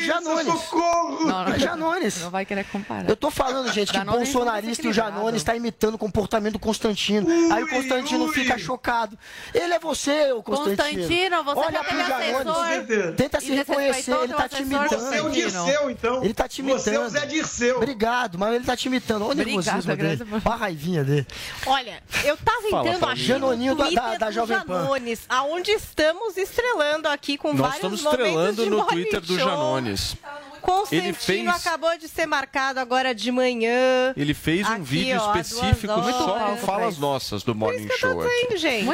[0.00, 0.46] Janones.
[0.46, 1.26] socorro!
[1.26, 2.20] Não, não, Janones.
[2.22, 3.08] Não vai querer comparar.
[3.08, 4.92] Eu tô falando, gente, que o bolsonarista e o.
[4.92, 7.26] Janones está imitando o comportamento do Constantino.
[7.52, 9.18] Aí o Constantino fica chocado.
[9.54, 10.76] Ele é você, o Constantino.
[10.76, 12.46] Constantino, você Olha pro Janones.
[12.46, 14.88] assessor Tenta se reconhecer, desrespeitou ele tá te imitando.
[15.00, 16.24] Você é o Dirceu, então.
[16.24, 17.10] Ele tá te Você é o imitando.
[17.20, 17.76] Zé Dirceu.
[17.76, 19.22] Obrigado, mas ele tá te imitando.
[19.26, 20.22] Olha o nervosismo dele.
[20.32, 21.26] Olha a raivinha dele.
[21.66, 24.82] Olha, eu tava entrando aqui Janoninho no da- Twitter da- da Jovem Pan.
[24.82, 29.20] Janones, aonde estamos estrelando aqui com Nós vários estamos momentos estrelando de no morning Twitter
[29.20, 29.38] do.
[29.38, 30.16] Janones.
[30.60, 34.12] Constantino Ele fez- acabou de ser marcado agora de manhã.
[34.14, 36.14] Ele fez um Aqui, vídeo ó, específico horas.
[36.14, 38.22] só com falas nossas do Morning Show.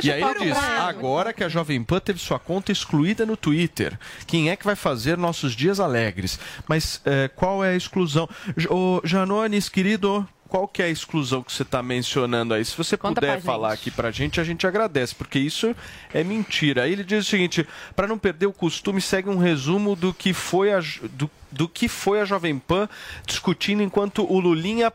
[0.03, 3.99] E aí ele diz: agora que a Jovem Pan teve sua conta excluída no Twitter,
[4.27, 6.39] quem é que vai fazer nossos dias alegres?
[6.69, 8.29] Mas eh, qual é a exclusão?
[8.69, 10.27] Ô, Janones, querido.
[10.49, 12.65] Qual que é a exclusão que você está mencionando aí?
[12.65, 15.75] Se você Conta puder falar aqui pra gente, a gente agradece, porque isso
[16.15, 16.85] é mentira.
[16.85, 17.67] Aí ele diz o seguinte:
[17.97, 20.81] para não perder o costume, segue um resumo do que foi a,
[21.11, 22.89] do, do que foi a Jovem Pan
[23.27, 24.93] discutindo enquanto o Lulinha.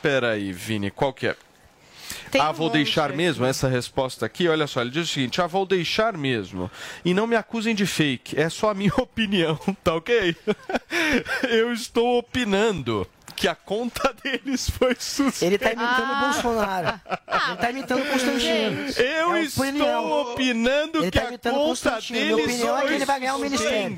[0.00, 1.36] Peraí, Vini, qual que é?
[2.34, 3.16] Tem ah, um vou monte deixar aqui.
[3.16, 4.48] mesmo essa resposta aqui.
[4.48, 6.68] Olha só, ele diz o seguinte: ah, vou deixar mesmo.
[7.04, 10.34] E não me acusem de fake, é só a minha opinião, tá ok?
[11.48, 13.06] Eu estou opinando
[13.36, 15.44] que a conta deles foi suspensa.
[15.46, 16.18] Ele tá imitando Ah.
[16.20, 17.00] o Bolsonaro.
[17.48, 18.88] Ele tá imitando o Constantino.
[18.98, 20.22] Eu É estou opinião.
[20.22, 22.20] opinando Ele que tá a imitando o conta Constantino.
[22.20, 23.96] Minha deles opinião é que ele vai ganhar o ministério.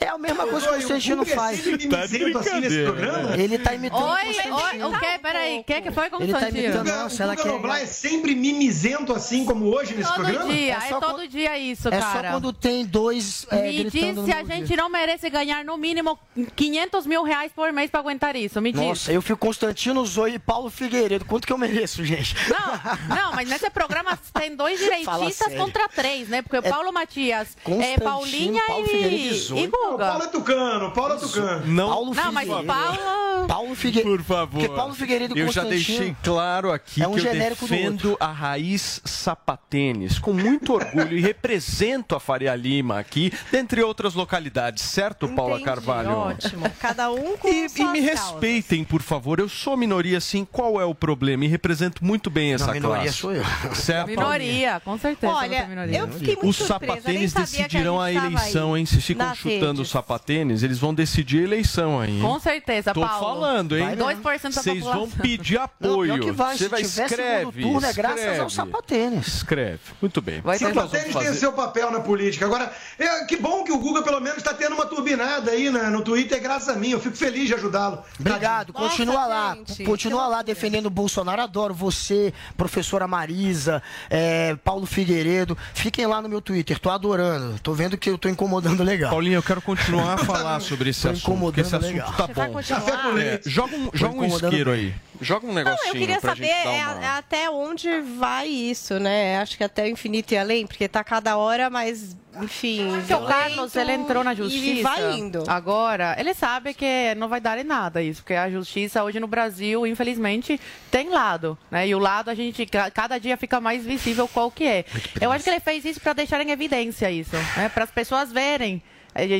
[0.00, 1.62] É a mesma coisa que o Constantino é faz.
[1.90, 3.42] Tá assim né?
[3.42, 4.56] Ele tá imitando o Oi, Constantino.
[4.56, 5.18] oi, o que?
[5.18, 6.58] Peraí, o que que foi Ele tá Constantino?
[6.58, 10.52] imitando- Guga, Nossa, ela quer- Noblar é sempre mimizento assim como hoje nesse Todo programa?
[10.52, 12.28] dia, É é, todo quando- dia isso, É cara.
[12.28, 13.92] só quando tem dois é, Me diz
[14.24, 14.76] se a gente dia.
[14.76, 16.18] não merece ganhar no mínimo
[16.54, 18.60] 500 mil reais por mês pra aguentar isso.
[18.66, 18.80] Me diz.
[18.80, 21.24] Nossa, eu fico Constantino Zoe e Paulo Figueiredo.
[21.24, 22.34] Quanto que eu mereço, gente?
[22.50, 26.42] Não, não, mas nesse programa tem dois direitistas contra três, né?
[26.42, 29.62] Porque o Paulo Matias, é, Constantino, Paulinha Paulo Figueiredo e e, Zoe.
[29.62, 30.06] e Guga.
[30.06, 31.66] Paulo é Tucano, Paulo é Tucano.
[31.66, 32.48] Não, Paulo Não, mas.
[32.48, 33.46] Paulo.
[33.46, 34.16] Paulo Figueiredo.
[34.16, 34.60] Por favor.
[34.60, 38.16] Porque Paulo Figueiredo e Eu já Constantino deixei claro aqui é um que eu defendo
[38.18, 44.82] a raiz sapatênis com muito orgulho e represento a Faria Lima aqui, dentre outras localidades,
[44.82, 46.10] certo, Paula Entendi, Carvalho?
[46.10, 46.66] Ótimo.
[46.80, 48.18] Cada um com E, e me causas.
[48.56, 49.38] Respeitem, por favor.
[49.38, 50.46] Eu sou minoria, sim.
[50.50, 51.44] Qual é o problema?
[51.44, 53.18] E represento muito bem essa Não, minoria classe.
[53.18, 53.44] sou eu.
[53.74, 54.08] Certo?
[54.08, 55.32] Minoria, com certeza.
[55.32, 55.98] Olha, é minoria.
[55.98, 58.86] eu fiquei muito Os sapatênis decidirão a, tava eleição, hein?
[58.86, 62.16] Se ficam chutando os sapatênis, eles vão decidir a eleição aí.
[62.16, 62.20] hein?
[62.22, 63.40] Com certeza, Tô Paulo.
[63.40, 63.96] falando, hein?
[63.96, 66.14] 2% da Vocês vão pedir Não, apoio.
[66.14, 66.56] pior que vai.
[66.56, 68.40] Você Se vai escreve, turno, é graças escreve.
[68.40, 69.26] ao sapatênis.
[69.26, 69.78] Escreve.
[70.00, 70.40] Muito bem.
[70.40, 71.34] Vai Sapatênis tem fazer?
[71.34, 72.44] seu papel na política.
[72.46, 75.84] Agora, é, que bom que o Guga pelo menos está tendo uma turbinada aí né,
[75.90, 76.90] no Twitter, graças a mim.
[76.90, 78.02] Eu fico feliz de ajudá-lo.
[78.18, 79.54] Obrigado, Nossa, continua lá.
[79.56, 81.42] gente, Continua lá defendendo o Bolsonaro.
[81.42, 85.56] Adoro você, professora Marisa, é, Paulo Figueiredo.
[85.74, 87.58] Fiquem lá no meu Twitter, tô adorando.
[87.60, 89.10] Tô vendo que eu tô incomodando legal.
[89.10, 92.12] Paulinho, eu quero continuar a falar sobre esse Tô assunto, porque esse incomodando assunto legal.
[92.14, 93.18] tá Você vai bom.
[93.18, 94.94] É, joga um, joga um incomodando isqueiro aí.
[95.20, 97.04] Joga um Não, negocinho eu queria pra saber gente dar é, uma...
[97.04, 99.38] é até onde vai isso, né?
[99.40, 102.86] Acho que até o infinito e além, porque tá cada hora mais, enfim.
[102.98, 104.82] O Carlos, ele entrou na E justiça.
[104.82, 105.42] vai indo.
[105.48, 109.26] Agora, ele sabe que não vai dar em nada isso, porque a justiça hoje no
[109.26, 110.60] Brasil, infelizmente,
[110.90, 111.86] tem lado, né?
[111.88, 114.84] E o lado a gente ca- cada dia fica mais visível qual que é.
[115.20, 117.68] Eu acho que ele fez isso para deixar em evidência isso, né?
[117.68, 118.82] Para as pessoas verem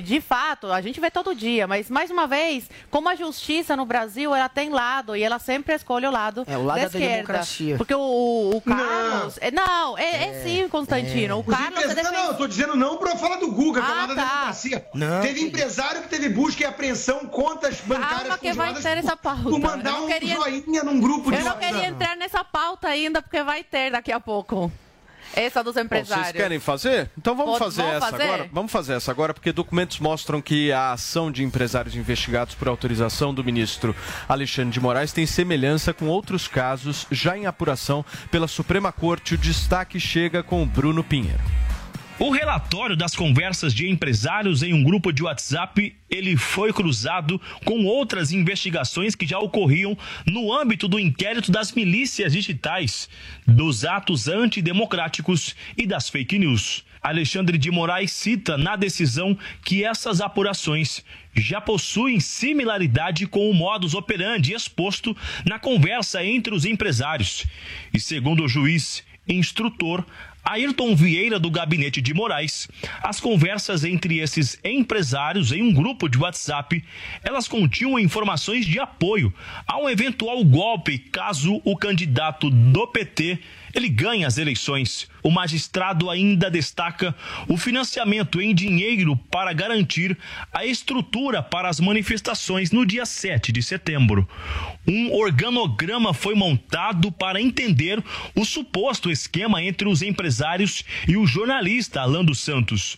[0.04, 3.84] De fato, a gente vê todo dia, mas mais uma vez, como a justiça no
[3.84, 6.86] Brasil, ela tem lado e ela sempre escolhe o lado, É, o lado da da
[6.88, 7.14] esquerda.
[7.16, 7.76] democracia.
[7.76, 9.38] Porque o, o Carlos.
[9.40, 11.36] é, Não, é, é sim, Constantino.
[11.36, 12.12] O Os Carlos é empresários- defensor.
[12.24, 14.24] Não, eu tô dizendo não pra falar do Guga, que é Ah, lá da tá.
[14.30, 14.86] democracia.
[14.94, 19.16] Não, teve empresário que teve busca e apreensão contas bancárias Calma que vai ter essa
[19.16, 19.42] pauta.
[19.42, 22.42] por mandar Eu não um queria- joinha num grupo de Eu não queria entrar nessa
[22.44, 24.70] pauta ainda, porque vai ter daqui a pouco.
[25.34, 26.26] Essa dos Bom, empresários.
[26.28, 27.10] vocês querem fazer?
[27.18, 28.22] Então vamos Pode- fazer vamos essa fazer?
[28.24, 28.50] agora.
[28.52, 33.34] Vamos fazer essa agora, porque documentos mostram que a ação de empresários investigados por autorização
[33.34, 33.94] do ministro
[34.28, 39.34] Alexandre de Moraes tem semelhança com outros casos já em apuração pela Suprema Corte.
[39.34, 41.40] O destaque chega com o Bruno Pinheiro.
[42.18, 47.84] O relatório das conversas de empresários em um grupo de WhatsApp, ele foi cruzado com
[47.84, 53.06] outras investigações que já ocorriam no âmbito do inquérito das milícias digitais,
[53.46, 56.86] dos atos antidemocráticos e das fake news.
[57.02, 63.92] Alexandre de Moraes cita na decisão que essas apurações já possuem similaridade com o modus
[63.92, 65.14] operandi exposto
[65.44, 67.44] na conversa entre os empresários.
[67.92, 70.04] E segundo o juiz instrutor
[70.48, 72.68] Ayrton Vieira do gabinete de Moraes,
[73.02, 76.84] as conversas entre esses empresários em um grupo de WhatsApp,
[77.24, 79.34] elas continham informações de apoio
[79.66, 83.40] a um eventual golpe caso o candidato do PT
[83.76, 85.06] ele ganhe as eleições.
[85.22, 87.14] O magistrado ainda destaca
[87.46, 90.16] o financiamento em dinheiro para garantir
[90.52, 94.26] a estrutura para as manifestações no dia 7 de setembro.
[94.88, 98.02] Um organograma foi montado para entender
[98.34, 102.96] o suposto esquema entre os empresários e o jornalista Alan dos Santos.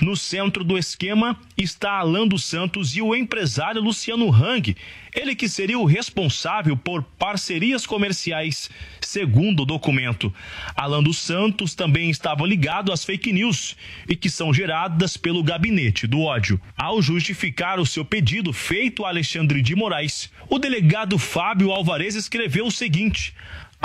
[0.00, 4.76] No centro do esquema está Alan dos Santos e o empresário Luciano Hang,
[5.14, 8.68] ele que seria o responsável por parcerias comerciais,
[9.00, 10.32] segundo o documento.
[10.76, 13.74] Alan dos Santos também estava ligado às fake news
[14.06, 16.60] e que são geradas pelo gabinete do ódio.
[16.76, 22.66] Ao justificar o seu pedido feito a Alexandre de Moraes, o delegado Fábio Alvarez escreveu
[22.66, 23.32] o seguinte: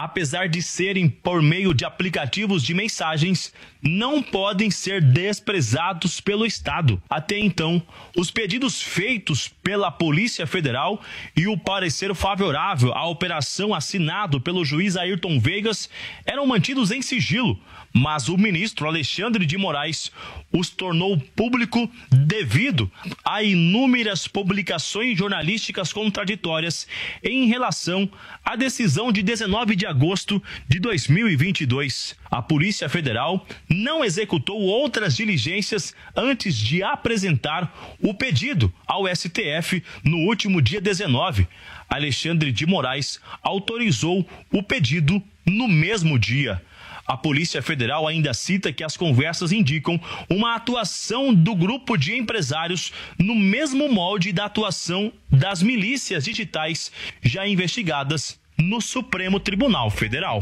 [0.03, 7.01] apesar de serem por meio de aplicativos de mensagens, não podem ser desprezados pelo Estado.
[7.09, 7.81] Até então,
[8.15, 11.01] os pedidos feitos pela Polícia Federal
[11.35, 15.89] e o parecer favorável à operação assinado pelo juiz Ayrton Vegas
[16.25, 17.59] eram mantidos em sigilo,
[17.93, 20.11] mas o ministro Alexandre de Moraes
[20.51, 22.91] os tornou público devido
[23.23, 26.87] a inúmeras publicações jornalísticas contraditórias
[27.23, 28.09] em relação
[28.43, 32.15] à decisão de 19 de agosto de 2022.
[32.29, 40.17] A Polícia Federal não executou outras diligências antes de apresentar o pedido ao STF no
[40.19, 41.47] último dia 19.
[41.89, 46.61] Alexandre de Moraes autorizou o pedido no mesmo dia.
[47.11, 52.93] A Polícia Federal ainda cita que as conversas indicam uma atuação do grupo de empresários
[53.19, 56.89] no mesmo molde da atuação das milícias digitais
[57.21, 60.41] já investigadas no Supremo Tribunal Federal.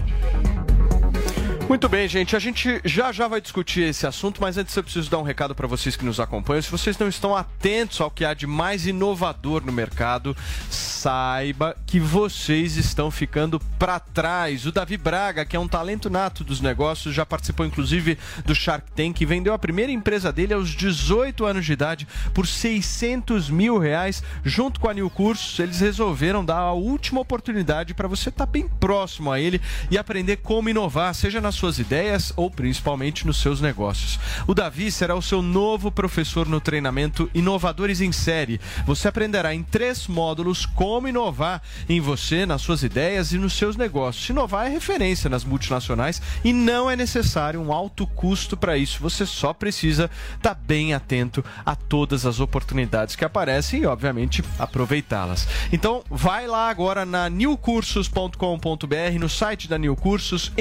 [1.70, 2.36] Muito bem, gente.
[2.36, 5.54] A gente já já vai discutir esse assunto, mas antes eu preciso dar um recado
[5.54, 6.64] para vocês que nos acompanham.
[6.64, 10.36] Se vocês não estão atentos ao que há de mais inovador no mercado,
[10.68, 14.66] saiba que vocês estão ficando para trás.
[14.66, 18.92] O Davi Braga, que é um talento nato dos negócios, já participou inclusive do Shark
[18.94, 23.78] Tank e vendeu a primeira empresa dele aos 18 anos de idade por 600 mil
[23.78, 24.24] reais.
[24.44, 28.68] Junto com a New Cursos, eles resolveram dar a última oportunidade para você estar bem
[28.68, 33.62] próximo a ele e aprender como inovar, seja nas suas ideias ou principalmente nos seus
[33.62, 34.20] negócios.
[34.48, 38.60] O Davi será o seu novo professor no treinamento Inovadores em Série.
[38.86, 43.76] Você aprenderá em três módulos como inovar em você, nas suas ideias e nos seus
[43.76, 44.28] negócios.
[44.30, 49.02] Inovar é referência nas multinacionais e não é necessário um alto custo para isso.
[49.02, 55.48] Você só precisa estar bem atento a todas as oportunidades que aparecem e, obviamente, aproveitá-las.
[55.72, 60.52] Então, vai lá agora na newcursos.com.br, no site da New Cursos,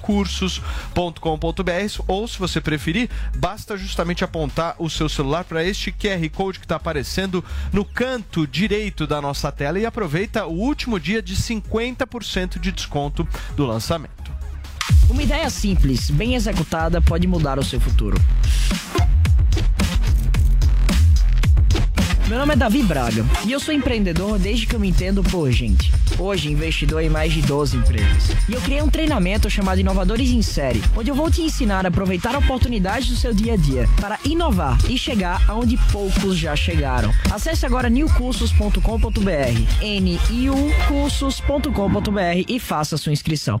[0.00, 6.58] niucursos.com.br, ou se você preferir, basta justamente apontar o seu celular para este QR Code
[6.58, 11.36] que está aparecendo no canto direito da nossa tela e aproveita o último dia de
[11.36, 14.30] 50% de desconto do lançamento.
[15.08, 18.16] Uma ideia simples, bem executada, pode mudar o seu futuro.
[22.30, 25.50] Meu nome é Davi Braga e eu sou empreendedor desde que eu me entendo por
[25.50, 25.90] gente.
[26.16, 28.30] Hoje, investidor em mais de 12 empresas.
[28.48, 31.88] E eu criei um treinamento chamado Inovadores em Série, onde eu vou te ensinar a
[31.88, 37.12] aproveitar oportunidades do seu dia a dia para inovar e chegar aonde poucos já chegaram.
[37.32, 38.78] Acesse agora newcursos.com.br,
[40.30, 43.60] niucursos.com.br e faça sua inscrição.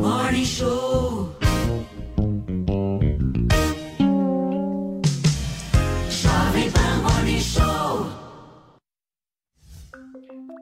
[0.00, 1.34] Morning Show.
[6.10, 8.06] Jovem Pan Morning Show.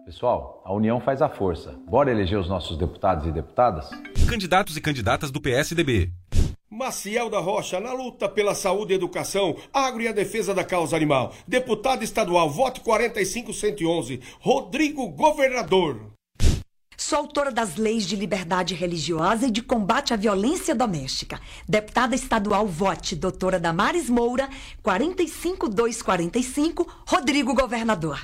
[0.06, 1.74] Pessoal, a união faz a força.
[1.88, 3.90] Bora eleger os nossos deputados e deputadas?
[4.28, 6.12] Candidatos e candidatas do PSDB.
[6.70, 10.96] Maciel da Rocha, na luta pela saúde e educação, agro e a defesa da causa
[10.96, 11.32] animal.
[11.46, 14.20] Deputado estadual, voto 45111.
[14.40, 16.13] Rodrigo Governador.
[16.96, 21.40] Sou autora das leis de liberdade religiosa e de combate à violência doméstica.
[21.68, 24.48] Deputada estadual Vote, doutora Damares Moura,
[24.82, 28.20] 45245, Rodrigo Governador.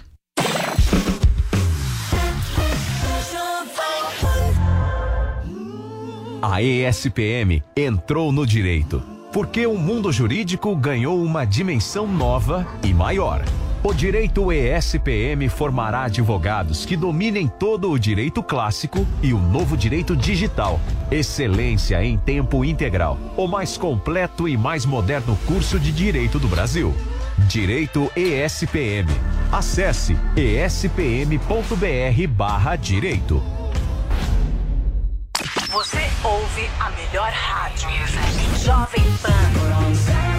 [6.43, 13.45] A ESPM entrou no direito, porque o mundo jurídico ganhou uma dimensão nova e maior.
[13.83, 20.15] O direito ESPM formará advogados que dominem todo o direito clássico e o novo direito
[20.15, 20.79] digital.
[21.11, 23.17] Excelência em tempo integral.
[23.39, 26.95] O mais completo e mais moderno curso de direito do Brasil.
[27.49, 29.09] Direito ESPM.
[29.51, 33.43] Acesse espm.br/barra direito.
[35.71, 37.89] Você ouve a melhor rádio.
[38.63, 40.30] Jovem Pan.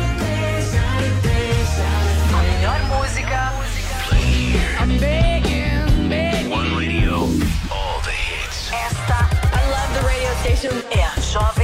[10.61, 11.60] The radio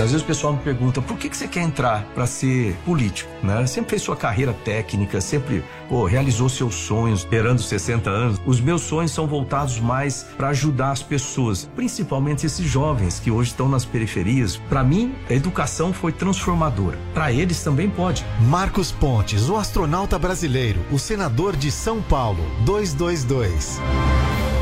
[0.00, 3.30] Às vezes o pessoal me pergunta por que, que você quer entrar para ser político,
[3.44, 3.66] né?
[3.66, 8.40] Sempre fez sua carreira técnica, sempre pô, realizou seus sonhos, esperando 60 anos.
[8.46, 13.50] Os meus sonhos são voltados mais para ajudar as pessoas, principalmente esses jovens que hoje
[13.50, 14.56] estão nas periferias.
[14.56, 16.98] Para mim, a educação foi transformadora.
[17.12, 18.24] Para eles também pode.
[18.48, 23.78] Marcos Pontes, o astronauta brasileiro, o senador de São Paulo, 222.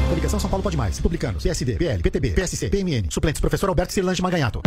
[0.09, 0.97] Coligação São Paulo Pode Mais.
[0.97, 3.07] Republicanos, PSD, PL, PTB, PSC, PMN.
[3.11, 4.63] Suplentes, professor Alberto Cirlange Maganhato.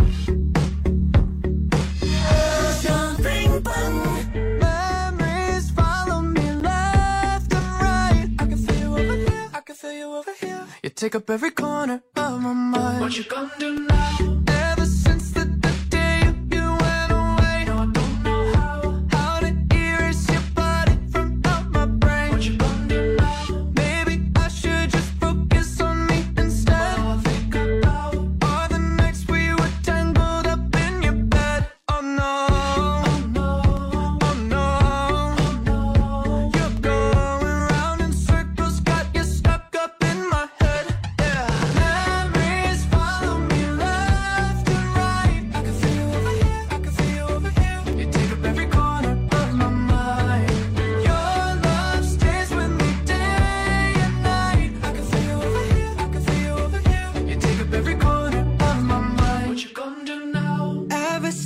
[9.01, 9.49] Over here.
[9.53, 13.01] I can feel you over here You take up every corner of my mind.
[13.01, 14.50] What you gonna do now?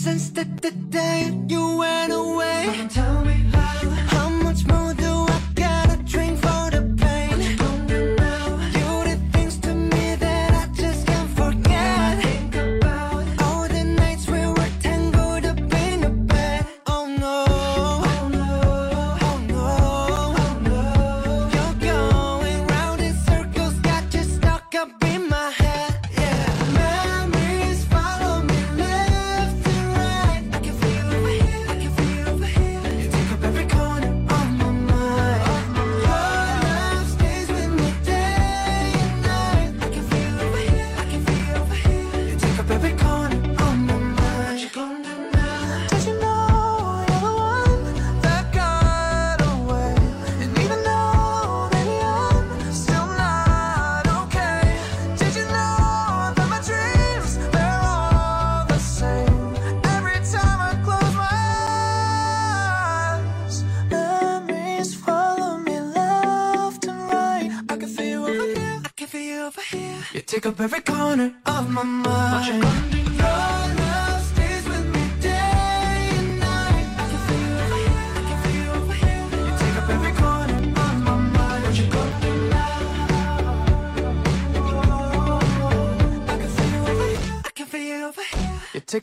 [0.06, 2.25] Since the, the day you went away,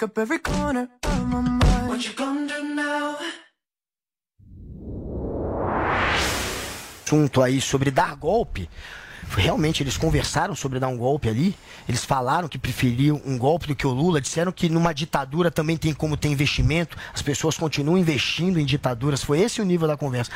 [0.03, 1.89] take up every corner of my mind.
[1.89, 3.19] What you gonna do now?
[7.05, 8.69] assunto aí sobre dar golpe.
[9.37, 11.55] Realmente eles conversaram sobre dar um golpe ali.
[11.89, 14.21] Eles falaram que preferiam um golpe do que o Lula.
[14.21, 16.97] Disseram que numa ditadura também tem como ter investimento.
[17.15, 19.23] As pessoas continuam investindo em ditaduras.
[19.23, 20.31] Foi esse o nível da conversa.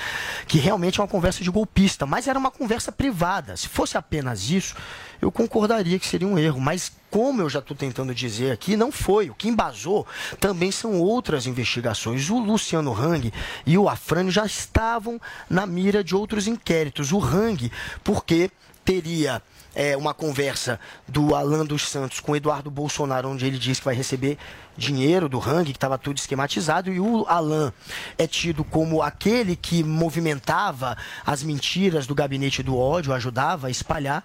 [0.46, 2.06] Que realmente é uma conversa de golpista.
[2.06, 3.56] Mas era uma conversa privada.
[3.56, 4.74] Se fosse apenas isso,
[5.20, 6.60] eu concordaria que seria um erro.
[6.60, 9.30] Mas como eu já estou tentando dizer aqui, não foi.
[9.30, 10.06] O que embasou
[10.38, 12.28] também são outras investigações.
[12.30, 13.32] O Luciano Hang
[13.64, 17.12] e o Afrânio já estavam na mira de outros inquéritos.
[17.12, 17.70] O Hang,
[18.04, 18.50] porque
[18.84, 19.42] teria
[19.74, 23.94] é, uma conversa do Alan dos Santos com Eduardo Bolsonaro, onde ele diz que vai
[23.94, 24.38] receber
[24.76, 27.72] dinheiro do Hang, que estava tudo esquematizado, e o Alan
[28.18, 34.24] é tido como aquele que movimentava as mentiras do gabinete do ódio, ajudava a espalhar,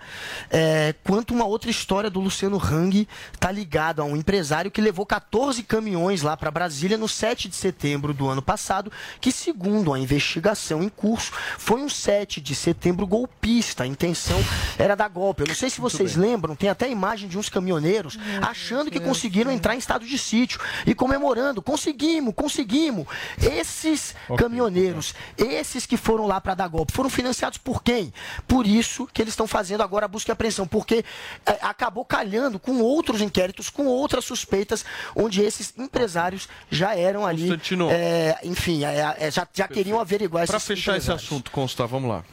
[0.49, 5.05] é, quanto uma outra história do Luciano Hang está ligada a um empresário que levou
[5.05, 9.99] 14 caminhões lá para Brasília no 7 de setembro do ano passado, que segundo a
[9.99, 14.39] investigação em curso, foi um 7 de setembro golpista, a intenção
[14.77, 15.43] era dar golpe.
[15.43, 19.51] Eu não sei se vocês lembram, tem até imagem de uns caminhoneiros achando que conseguiram
[19.51, 20.40] entrar em estado de sítio
[20.85, 21.61] e comemorando.
[21.61, 23.07] Conseguimos, conseguimos.
[23.41, 28.13] Esses caminhoneiros, esses que foram lá para dar golpe, foram financiados por quem?
[28.47, 31.03] Por isso que eles estão fazendo agora a busca e apreensão, porque
[31.45, 34.85] é, acabou calhando com outros inquéritos, com outras suspeitas,
[35.15, 37.47] onde esses empresários já eram ali.
[37.89, 42.09] é, enfim, é, é, já, já queriam averiguar Para esses fechar esse assunto, Consta, vamos
[42.09, 42.23] lá.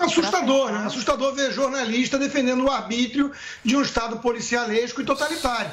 [0.00, 0.86] Assustador, né?
[0.86, 3.30] Assustador ver jornalista defendendo o arbítrio
[3.62, 5.70] de um Estado policialesco e totalitário.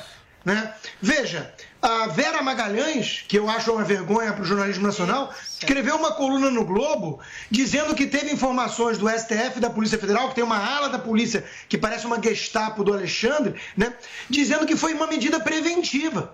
[0.48, 0.74] Né?
[1.02, 6.14] Veja, a Vera Magalhães, que eu acho uma vergonha para o jornalismo nacional, escreveu uma
[6.14, 7.20] coluna no Globo
[7.52, 10.98] dizendo que teve informações do STF e da Polícia Federal, que tem uma ala da
[10.98, 13.94] polícia que parece uma Gestapo do Alexandre, né?
[14.30, 16.34] dizendo que foi uma medida preventiva.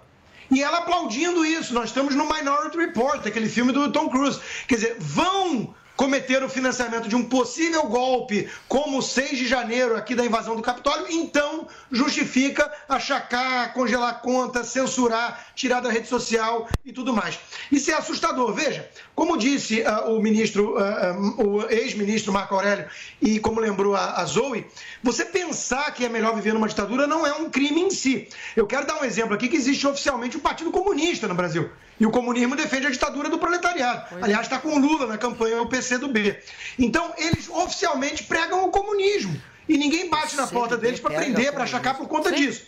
[0.51, 1.73] E ela aplaudindo isso.
[1.73, 4.39] Nós estamos no Minority Report, aquele filme do Tom Cruise.
[4.67, 9.95] Quer dizer, vão cometer o financiamento de um possível golpe, como o 6 de janeiro
[9.95, 16.67] aqui da invasão do Capitólio, então justifica achacar, congelar conta, censurar, tirar da rede social
[16.83, 17.39] e tudo mais.
[17.71, 18.53] Isso é assustador.
[18.53, 22.87] Veja, como disse ah, o ministro, ah, ah, o ex-ministro Marco Aurélio,
[23.21, 24.65] e como lembrou a, a Zoe,
[25.01, 28.27] você pensar que é melhor viver numa ditadura não é um crime em si.
[28.55, 31.69] Eu quero dar um exemplo aqui que existe oficialmente o Partido Comunista no Brasil.
[31.99, 34.15] E o comunismo defende a ditadura do proletariado.
[34.21, 36.37] Aliás, está com o Lula na campanha o PCdoB.
[36.79, 39.39] Então, eles oficialmente pregam o comunismo.
[39.67, 42.63] E ninguém bate na porta deles para prender, para achacar por conta disso.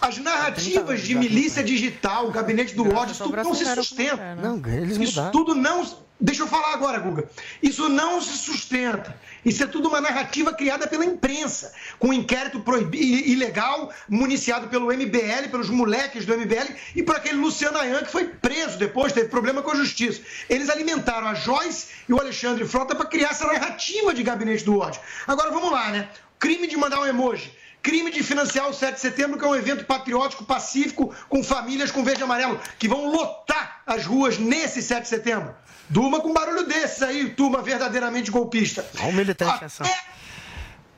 [0.00, 4.36] As narrativas de milícia digital, o gabinete do ódio, isso tudo não se sustenta.
[4.36, 5.84] Não, eles Isso tudo não.
[6.22, 7.28] Deixa eu falar agora, Guga.
[7.60, 9.12] Isso não se sustenta.
[9.44, 12.62] Isso é tudo uma narrativa criada pela imprensa, com um inquérito
[12.94, 18.26] ilegal, municiado pelo MBL, pelos moleques do MBL e por aquele Luciano Ayan que foi
[18.26, 20.22] preso depois, teve problema com a justiça.
[20.48, 24.78] Eles alimentaram a Joyce e o Alexandre Frota para criar essa narrativa de gabinete do
[24.78, 25.00] ódio.
[25.26, 26.08] Agora vamos lá, né?
[26.38, 27.52] Crime de mandar um emoji.
[27.82, 31.90] Crime de financiar o 7 de setembro, que é um evento patriótico, pacífico, com famílias
[31.90, 35.54] com verde e amarelo, que vão lotar as ruas nesse 7 de setembro.
[35.88, 38.86] Durma com barulho desses aí, turma verdadeiramente golpista.
[39.12, 39.82] Militante essa.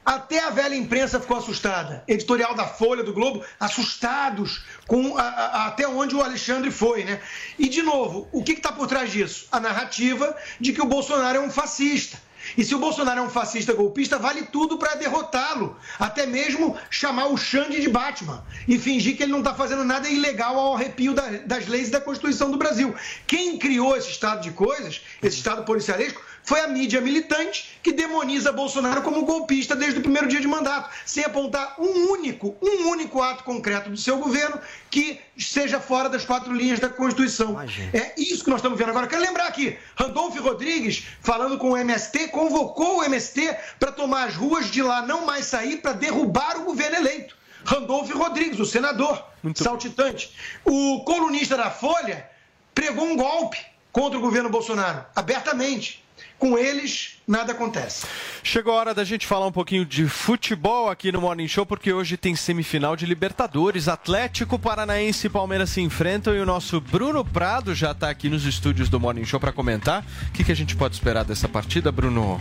[0.04, 2.04] Até a velha imprensa ficou assustada.
[2.06, 7.20] Editorial da Folha, do Globo, assustados com a- a- até onde o Alexandre foi, né?
[7.58, 9.46] E, de novo, o que está por trás disso?
[9.50, 12.18] A narrativa de que o Bolsonaro é um fascista.
[12.56, 15.76] E se o Bolsonaro é um fascista golpista, vale tudo para derrotá-lo.
[15.98, 20.08] Até mesmo chamar o Xande de Batman e fingir que ele não está fazendo nada
[20.08, 22.94] ilegal ao arrepio da- das leis e da Constituição do Brasil.
[23.26, 28.52] Quem criou esse estado de coisas, esse estado policialesco, foi a mídia militante que demoniza
[28.52, 33.20] Bolsonaro como golpista desde o primeiro dia de mandato, sem apontar um único, um único
[33.22, 34.60] ato concreto do seu governo
[34.90, 37.58] que seja fora das quatro linhas da Constituição.
[37.92, 39.06] É isso que nós estamos vendo agora.
[39.06, 44.36] Quero lembrar aqui, Randolfo Rodrigues, falando com o MST, convocou o MST para tomar as
[44.36, 47.34] ruas de lá, não mais sair, para derrubar o governo eleito.
[47.64, 50.30] Randolfo Rodrigues, o senador, saltitante.
[50.62, 52.28] O colunista da Folha
[52.74, 53.58] pregou um golpe
[53.90, 56.03] contra o governo Bolsonaro, abertamente.
[56.44, 58.06] Com eles, nada acontece.
[58.42, 61.90] Chegou a hora da gente falar um pouquinho de futebol aqui no Morning Show, porque
[61.90, 63.88] hoje tem semifinal de Libertadores.
[63.88, 68.44] Atlético Paranaense e Palmeiras se enfrentam e o nosso Bruno Prado já está aqui nos
[68.44, 70.04] estúdios do Morning Show para comentar.
[70.28, 72.38] O que, que a gente pode esperar dessa partida, Bruno?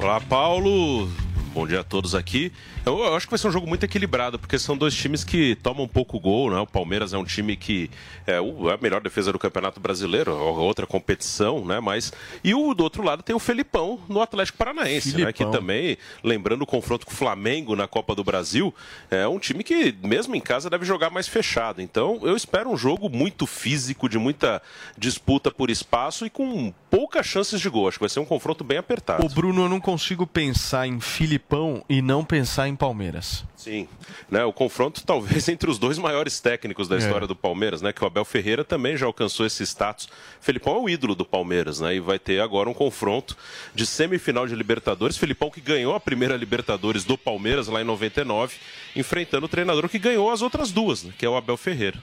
[0.00, 1.12] Olá, Paulo.
[1.54, 2.52] Bom dia a todos aqui.
[2.84, 5.54] Eu, eu acho que vai ser um jogo muito equilibrado, porque são dois times que
[5.62, 6.58] tomam pouco gol, né?
[6.58, 7.88] O Palmeiras é um time que
[8.26, 11.78] é o- é a melhor defesa do Campeonato Brasileiro, é outra competição, né?
[11.78, 12.12] Mas
[12.42, 15.32] e o do outro lado tem o Felipão no Atlético Paranaense, né?
[15.32, 15.52] Que Filipão.
[15.52, 18.74] também, lembrando o confronto com o Flamengo na Copa do Brasil,
[19.08, 21.80] é um time que mesmo em casa deve jogar mais fechado.
[21.80, 24.60] Então, eu espero um jogo muito físico, de muita
[24.98, 27.86] disputa por espaço e com poucas chances de gol.
[27.86, 29.24] Acho que vai ser um confronto bem apertado.
[29.24, 31.43] Ô, Bruno, eu não consigo pensar em Filipão
[31.88, 33.44] e não pensar em Palmeiras.
[33.56, 33.86] Sim,
[34.30, 36.98] né, o confronto talvez entre os dois maiores técnicos da É.
[36.98, 40.08] história do Palmeiras, né, que o Abel Ferreira também já alcançou esse status.
[40.40, 43.36] Felipão é o ídolo do Palmeiras, né, e vai ter agora um confronto
[43.74, 45.16] de semifinal de Libertadores.
[45.16, 48.56] Felipão que ganhou a primeira Libertadores do Palmeiras lá em 99,
[48.96, 52.02] enfrentando o treinador que ganhou as outras duas, né, que é o Abel Ferreira.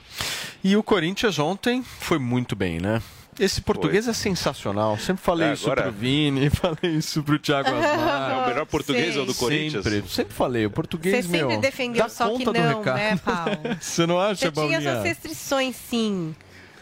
[0.64, 3.02] E o Corinthians ontem foi muito bem, né?
[3.40, 4.98] Esse português é sensacional.
[4.98, 8.30] Sempre falei É, isso agora- pro Vini, falei isso pro Thiago Asmar.
[8.30, 9.84] É o melhor português é o do Corinthians?
[9.84, 10.66] Sempre, sempre falei.
[10.66, 12.96] O português, Você sempre meu, defendeu, dá só que conta do não, recado.
[12.96, 13.76] né, Paulo?
[13.80, 16.34] Você não acha, Você tinha essas restrições, sim.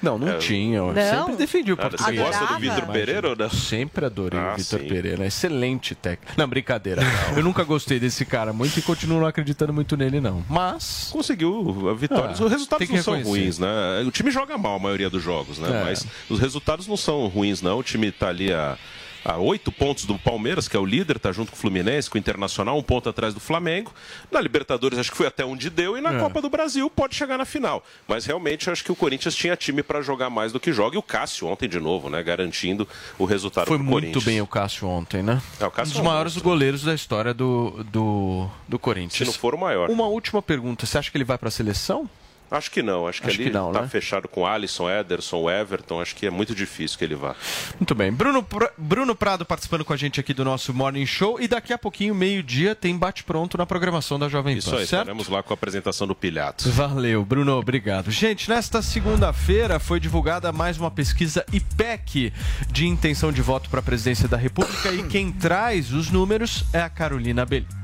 [0.03, 0.79] Não, não tinha.
[0.79, 1.03] Eu Não?
[1.27, 2.21] sempre defendi o Nada, português.
[2.21, 2.61] você gosta do?
[2.61, 3.51] Vitor Pereira ou não?
[3.51, 4.81] Sempre adorei Ah, o Vitor.
[4.81, 5.27] Pereira.
[5.27, 6.33] Excelente técnico.
[6.37, 7.03] Não, brincadeira.
[7.37, 10.45] Eu nunca gostei desse cara muito e continuo não acreditando muito nele, não.
[10.49, 11.09] Mas.
[11.13, 12.31] Conseguiu a vitória.
[12.39, 13.69] Ah, os resultados não são ruins, né?
[14.07, 15.69] O time joga mal a maioria dos jogos, né?
[15.81, 15.85] É.
[15.85, 17.79] Mas os resultados não são ruins, não.
[17.79, 18.77] O time tá ali a.
[19.25, 22.17] A oito pontos do Palmeiras, que é o líder, tá junto com o Fluminense, com
[22.17, 23.93] o Internacional, um ponto atrás do Flamengo.
[24.31, 26.19] Na Libertadores, acho que foi até onde deu, e na É.
[26.19, 27.85] Copa do Brasil pode chegar na final.
[28.09, 30.97] Mas realmente, acho que o Corinthians tinha time para jogar mais do que joga.
[30.97, 32.23] E o Cássio ontem, de novo, né?
[32.23, 32.89] Garantindo
[33.19, 35.41] o resultado Foi muito bem o Cássio ontem, né?
[35.61, 39.19] É, o Cássio um dos é um maiores goleiros da história do, do, do Corinthians.
[39.19, 39.91] Se não for o maior.
[39.91, 40.87] Uma última pergunta.
[40.87, 42.09] Você acha que ele vai para a seleção?
[42.51, 43.07] Acho que não.
[43.07, 43.89] Acho que Acho ali que não, tá né?
[43.89, 46.01] fechado com Alisson, Ederson, Everton.
[46.01, 47.35] Acho que é muito difícil que ele vá.
[47.79, 48.13] Muito bem.
[48.13, 48.45] Bruno,
[48.77, 51.41] Bruno Prado participando com a gente aqui do nosso Morning Show.
[51.41, 55.03] E daqui a pouquinho, meio-dia, tem bate-pronto na programação da Jovem Pan, Isso aí, certo?
[55.03, 56.69] estaremos lá com a apresentação do Pilhato.
[56.71, 58.11] Valeu, Bruno, obrigado.
[58.11, 62.33] Gente, nesta segunda-feira foi divulgada mais uma pesquisa IPEC
[62.71, 66.81] de intenção de voto para a presidência da República e quem traz os números é
[66.81, 67.80] a Carolina Belli.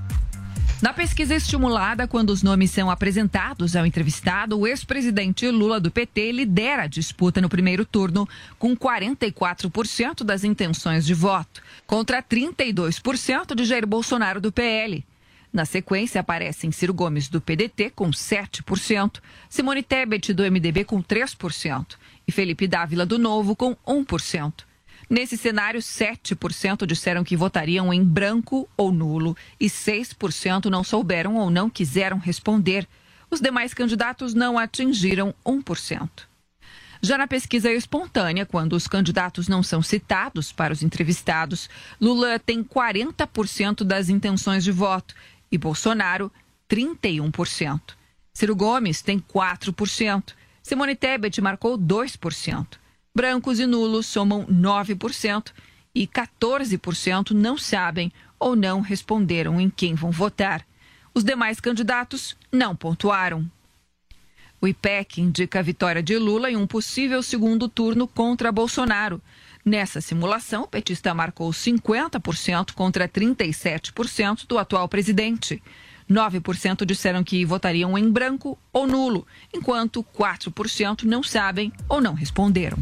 [0.83, 6.33] Na pesquisa estimulada, quando os nomes são apresentados ao entrevistado, o ex-presidente Lula do PT
[6.33, 8.29] lidera a disputa no primeiro turno,
[8.59, 15.03] com 44% das intenções de voto, contra 32% de Jair Bolsonaro do PL.
[15.51, 21.97] Na sequência, aparecem Ciro Gomes do PDT com 7%, Simone Tebet do MDB com 3%
[22.29, 24.66] e Felipe Dávila do Novo com 1%.
[25.09, 31.49] Nesse cenário, 7% disseram que votariam em branco ou nulo e 6% não souberam ou
[31.49, 32.89] não quiseram responder.
[33.31, 36.09] Os demais candidatos não atingiram 1%.
[37.01, 41.71] Já na pesquisa espontânea, quando os candidatos não são citados para os entrevistados,
[42.01, 45.15] Lula tem 40% das intenções de voto
[45.53, 46.33] e Bolsonaro
[46.69, 47.81] 31%.
[48.33, 50.33] Ciro Gomes tem 4%.
[50.63, 52.67] Simone Tebet marcou 2%.
[53.17, 55.51] Brancos e nulos somam 9%
[55.95, 60.63] e 14% não sabem ou não responderam em quem vão votar.
[61.15, 63.51] Os demais candidatos não pontuaram.
[64.61, 69.19] O IPEC indica a vitória de Lula em um possível segundo turno contra Bolsonaro.
[69.65, 75.63] Nessa simulação, o petista marcou 50% contra 37% do atual presidente.
[76.09, 82.77] 9% disseram que votariam em branco ou nulo, enquanto 4% não sabem ou não responderam.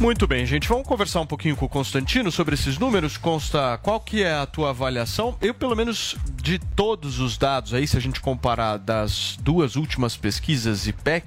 [0.00, 0.68] Muito bem, gente.
[0.68, 3.16] Vamos conversar um pouquinho com o Constantino sobre esses números.
[3.16, 5.36] Consta, qual que é a tua avaliação?
[5.42, 10.16] Eu, pelo menos, de todos os dados aí, se a gente comparar das duas últimas
[10.16, 11.26] pesquisas IPEC,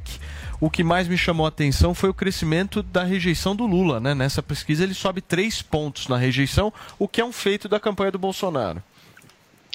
[0.58, 4.16] o que mais me chamou a atenção foi o crescimento da rejeição do Lula, né?
[4.16, 8.12] Nessa pesquisa ele sobe três pontos na rejeição, o que é um feito da campanha
[8.12, 8.82] do Bolsonaro.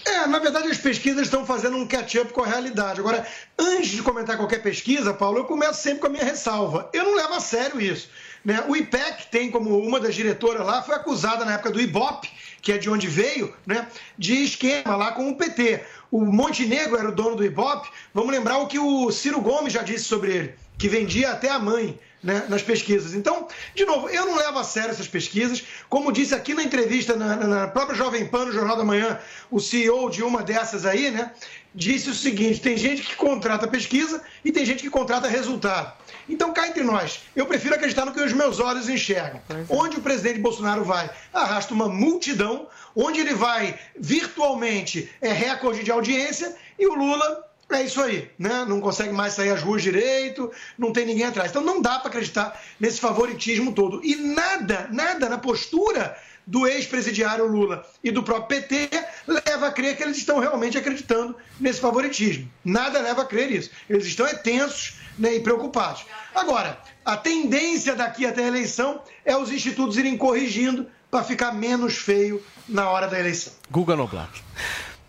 [0.07, 3.01] É, na verdade as pesquisas estão fazendo um catch-up com a realidade.
[3.01, 3.27] Agora,
[3.59, 6.89] antes de comentar qualquer pesquisa, Paulo, eu começo sempre com a minha ressalva.
[6.95, 8.09] Eu não levo a sério isso.
[8.47, 8.63] Né?
[8.69, 12.31] O IPEC tem como uma das diretoras lá, foi acusada na época do IBOP,
[12.63, 15.83] que é de onde veio, né, de esquema lá com o PT.
[16.13, 17.89] O Montenegro era o dono do IBOP.
[18.15, 21.59] Vamos lembrar o que o Ciro Gomes já disse sobre ele, que vendia até a
[21.59, 23.15] mãe né, nas pesquisas.
[23.15, 25.65] Então, de novo, eu não levo a sério essas pesquisas.
[25.89, 29.19] Como disse aqui na entrevista na, na- própria Jovem Pan, no Jornal da Manhã,
[29.51, 31.33] o CEO de uma dessas aí, né,
[31.75, 35.93] disse o seguinte: tem gente que contrata pesquisa e tem gente que contrata resultado.
[36.29, 39.41] Então, cá entre nós, eu prefiro acreditar no que os meus olhos enxergam.
[39.69, 45.91] Onde o presidente Bolsonaro vai, arrasta uma multidão, onde ele vai virtualmente é recorde de
[45.91, 48.65] audiência e o Lula É isso aí, né?
[48.69, 51.51] Não consegue mais sair às ruas direito, não tem ninguém atrás.
[51.51, 54.01] Então não dá para acreditar nesse favoritismo todo.
[54.05, 56.17] E nada, nada na postura
[56.47, 58.89] do ex-presidiário Lula e do próprio PT
[59.27, 62.49] leva a crer que eles estão realmente acreditando nesse favoritismo.
[62.65, 63.71] Nada leva a crer isso.
[63.91, 66.05] Eles estão é tensos né, e preocupados.
[66.35, 71.97] Agora, a tendência daqui até a eleição é os institutos irem corrigindo para ficar menos
[71.97, 73.53] feio na hora da eleição.
[73.71, 74.43] Guga Noblat.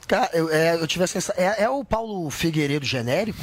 [0.07, 1.35] Cara, eu, é, eu tive a sensação.
[1.37, 3.39] É, é o Paulo Figueiredo genérico,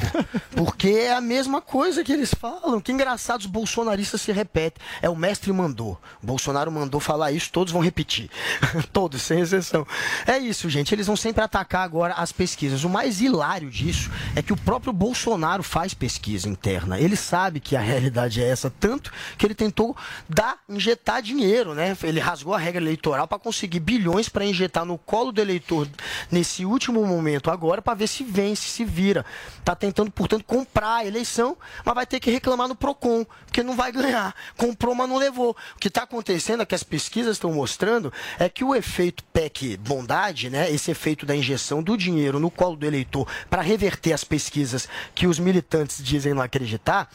[0.56, 2.80] porque é a mesma coisa que eles falam.
[2.80, 4.82] Que engraçado, os bolsonaristas se repetem.
[5.02, 6.00] É o mestre mandou.
[6.22, 8.30] O Bolsonaro mandou falar isso, todos vão repetir.
[8.94, 9.86] todos, sem exceção.
[10.26, 10.94] É isso, gente.
[10.94, 12.82] Eles vão sempre atacar agora as pesquisas.
[12.82, 16.98] O mais hilário disso é que o próprio Bolsonaro faz pesquisa interna.
[16.98, 19.94] Ele sabe que a realidade é essa, tanto que ele tentou
[20.26, 21.94] dar, injetar dinheiro, né?
[22.02, 25.86] Ele rasgou a regra eleitoral para conseguir bilhões para injetar no colo do eleitor
[26.30, 29.24] nesse último momento agora para ver se vence, se vira.
[29.64, 33.74] Tá tentando, portanto, comprar a eleição, mas vai ter que reclamar no Procon, porque não
[33.74, 34.34] vai ganhar.
[34.58, 35.56] Comprou, mas não levou.
[35.74, 39.78] O que está acontecendo é que as pesquisas estão mostrando é que o efeito PEC
[39.78, 44.24] bondade, né, esse efeito da injeção do dinheiro no colo do eleitor para reverter as
[44.24, 47.08] pesquisas que os militantes dizem não acreditar,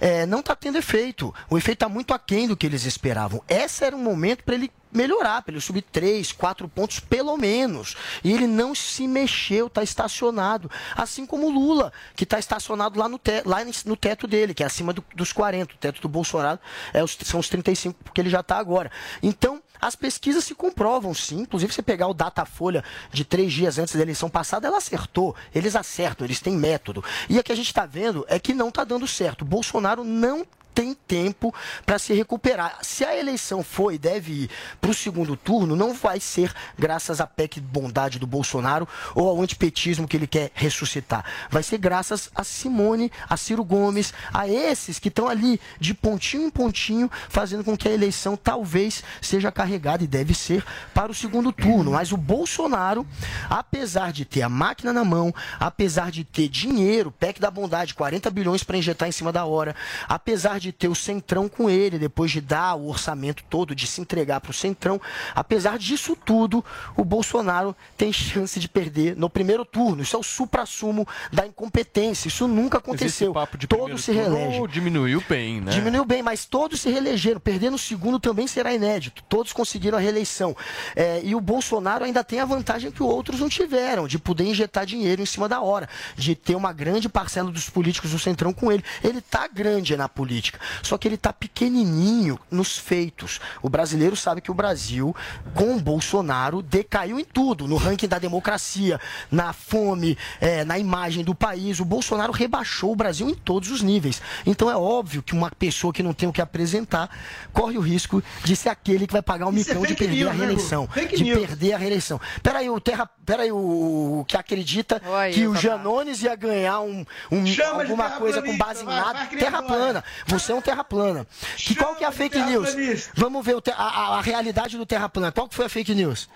[0.00, 1.34] é, não está tendo efeito.
[1.50, 3.42] O efeito está muito aquém do que eles esperavam.
[3.48, 7.96] Esse era um momento para ele melhorar, para ele subir 3, 4 pontos pelo menos.
[8.24, 10.70] E ele não se mexeu, está estacionado.
[10.96, 14.62] Assim como o Lula, que está estacionado lá no, te, lá no teto dele, que
[14.62, 15.74] é acima do, dos 40.
[15.74, 16.58] O teto do Bolsonaro
[16.92, 18.90] é os, são os 35, porque ele já está agora.
[19.22, 21.40] Então, as pesquisas se comprovam, sim.
[21.40, 22.82] Inclusive, você pegar o Datafolha
[23.12, 25.34] de três dias antes da eleição passada, ela acertou.
[25.54, 27.04] Eles acertam, eles têm método.
[27.28, 29.44] E o que a gente está vendo é que não está dando certo.
[29.44, 30.46] Bolsonaro não
[30.76, 31.54] tem tempo
[31.86, 32.80] para se recuperar.
[32.82, 37.26] Se a eleição foi deve ir para o segundo turno, não vai ser graças à
[37.26, 41.24] PEC bondade do Bolsonaro ou ao antipetismo que ele quer ressuscitar.
[41.50, 46.48] Vai ser graças a Simone, a Ciro Gomes, a esses que estão ali de pontinho
[46.48, 50.62] em pontinho, fazendo com que a eleição talvez seja carregada e deve ser
[50.92, 51.92] para o segundo turno.
[51.92, 53.06] Mas o Bolsonaro,
[53.48, 58.30] apesar de ter a máquina na mão, apesar de ter dinheiro, PEC da bondade, 40
[58.30, 59.74] bilhões para injetar em cima da hora,
[60.06, 64.00] apesar de ter o Centrão com ele, depois de dar o orçamento todo, de se
[64.00, 65.00] entregar para o Centrão,
[65.34, 66.64] apesar disso tudo,
[66.96, 70.02] o Bolsonaro tem chance de perder no primeiro turno.
[70.02, 72.28] Isso é o supra-sumo da incompetência.
[72.28, 73.32] Isso nunca aconteceu.
[73.68, 74.66] Todos se reelegem.
[74.66, 75.72] Diminuiu bem, né?
[75.72, 77.40] Diminuiu bem, mas todos se reelegeram.
[77.40, 79.22] Perder no segundo também será inédito.
[79.28, 80.56] Todos conseguiram a reeleição.
[80.94, 84.84] É, e o Bolsonaro ainda tem a vantagem que outros não tiveram, de poder injetar
[84.84, 88.70] dinheiro em cima da hora, de ter uma grande parcela dos políticos do Centrão com
[88.72, 88.84] ele.
[89.02, 93.40] Ele está grande na política, só que ele está pequenininho nos feitos.
[93.62, 95.14] O brasileiro sabe que o Brasil,
[95.54, 99.00] com o Bolsonaro, decaiu em tudo, no ranking da democracia,
[99.30, 101.80] na fome, é, na imagem do país.
[101.80, 104.20] O Bolsonaro rebaixou o Brasil em todos os níveis.
[104.44, 107.10] Então é óbvio que uma pessoa que não tem o que apresentar
[107.52, 109.98] corre o risco de ser aquele que vai pagar o Isso é micão de fake
[110.04, 110.88] perder news, a né, reeleição.
[111.16, 111.40] De news.
[111.46, 112.20] perder a reeleição.
[112.42, 113.08] Peraí, o Terra.
[113.24, 115.02] Peraí, o, o que acredita
[115.34, 119.26] que o Janones ia ganhar um, um- de alguma coisa com base em nada.
[119.26, 120.04] terra plana.
[120.26, 121.26] Você é um terra plana.
[121.56, 122.74] Que qual que é a fake news?
[123.14, 125.32] Vamos ver a, a- a realidade do terra plana.
[125.32, 126.28] Qual que foi a fake news?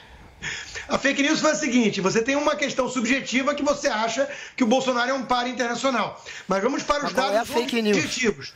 [0.89, 4.65] A fake news foi a seguinte: você tem uma questão subjetiva que você acha que
[4.65, 6.23] o Bolsonaro é um par internacional.
[6.49, 7.97] Mas vamos para os qual é dados news?
[7.99, 8.53] objetivos.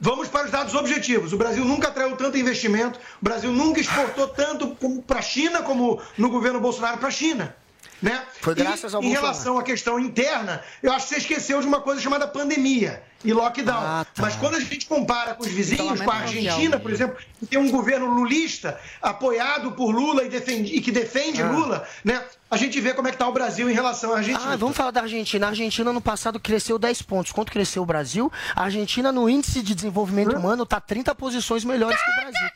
[0.00, 1.32] Vamos para os dados objetivos.
[1.32, 6.02] O Brasil nunca atraiu tanto investimento, o Brasil nunca exportou tanto para a China como
[6.18, 7.54] no governo Bolsonaro para a China.
[8.02, 8.22] Né?
[8.40, 9.32] Foi graças e, ao Em Bolsonaro.
[9.32, 13.32] relação à questão interna, eu acho que você esqueceu de uma coisa chamada pandemia e
[13.32, 13.80] lockdown.
[13.82, 14.22] Ah, tá.
[14.22, 16.80] Mas quando a gente compara com os vizinhos, com a Argentina, mundial.
[16.80, 21.42] por exemplo, que tem um governo lulista apoiado por Lula e, defende- e que defende
[21.42, 21.50] Ah.
[21.50, 22.22] Lula, né?
[22.50, 24.52] A gente vê como é que está o Brasil em relação à Argentina.
[24.52, 25.46] Ah, vamos falar da Argentina.
[25.46, 27.32] A Argentina no passado cresceu 10 pontos.
[27.32, 28.30] Quanto cresceu o Brasil?
[28.54, 32.48] A Argentina no índice de desenvolvimento humano está 30 posições melhores que o Brasil.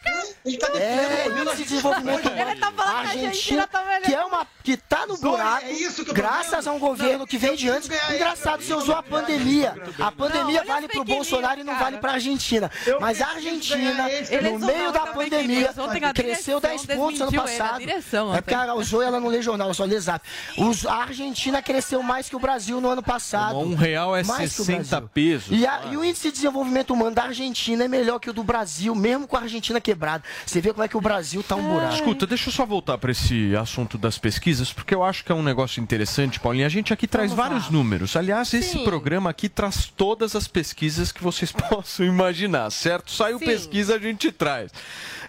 [0.76, 2.50] É, índice de desenvolvimento humano.
[2.50, 5.16] Ele tá falando A que a Argentina Argentina, tá que é uma que tá no
[5.16, 7.88] Zoe, buraco, é graças a um governo Não, que vem de antes.
[8.10, 9.74] Engraçado, você usou a pandemia.
[9.98, 11.84] A pandemia olha vale pro fake Bolsonaro e não cara.
[11.84, 12.70] vale pra Argentina.
[12.86, 14.40] Eu Mas a Argentina, esse.
[14.40, 17.78] No meio da pandemia, a cresceu direção 10 pontos ano a passado.
[17.78, 20.24] direção É porque a usou ela não lê jornal, só lê zap.
[20.56, 23.58] Os- a Argentina cresceu mais que o Brasil no ano passado.
[23.58, 25.10] Um real é Mais que o 60 Brasil.
[25.12, 25.48] pesos.
[25.58, 28.42] E, a- e o índice de desenvolvimento humano da Argentina é melhor que o do
[28.42, 30.24] Brasil, mesmo com a Argentina quebrada.
[30.46, 31.94] Você vê como é que o Brasil tá um buraco.
[31.94, 35.34] Escuta, deixa eu só voltar para esse assunto das pesquisas, porque eu acho que é
[35.34, 36.66] um negócio interessante, Paulinha.
[36.66, 38.16] A gente aqui traz vários números.
[38.16, 38.84] Aliás, esse Sim.
[38.84, 43.12] programa aqui traz todas as pesquisas que vocês possam imaginar, certo?
[43.12, 43.44] Saiu Sim.
[43.44, 44.70] pesquisa, a gente traz.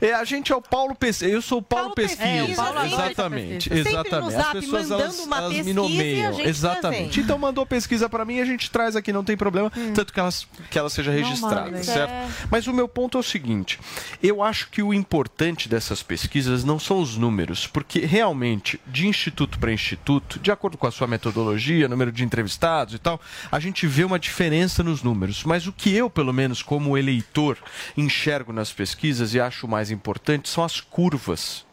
[0.02, 1.30] É, a gente é o Paulo Pesquisa.
[1.30, 2.24] Eu sou o Paulo, Pesquisa.
[2.24, 3.90] Pesquisa, É, o Paulo exatamente, pesquisa.
[3.90, 4.32] Exatamente.
[4.34, 6.40] zap, As pessoas elas, uma elas me nomeiam.
[6.40, 7.20] Exatamente.
[7.20, 10.48] Então mandou pesquisa para mim, a gente traz aqui, não tem problema, tanto que, elas,
[10.70, 11.84] que ela seja registrada, mandem.
[11.84, 12.12] certo?
[12.12, 12.28] É.
[12.50, 13.80] Mas o meu ponto é o seguinte:
[14.24, 19.60] eu acho que o importante dessas pesquisas não são os números, porque realmente, de instituto
[19.60, 23.20] para instituto, de acordo com a sua metodologia, número de entrevistados e tal,
[23.52, 25.44] a gente vê uma diferença nos números.
[25.44, 27.58] Mas o que eu, pelo menos como eleitor,
[27.96, 31.66] enxergo nas pesquisas e acho mais importante são as curvas.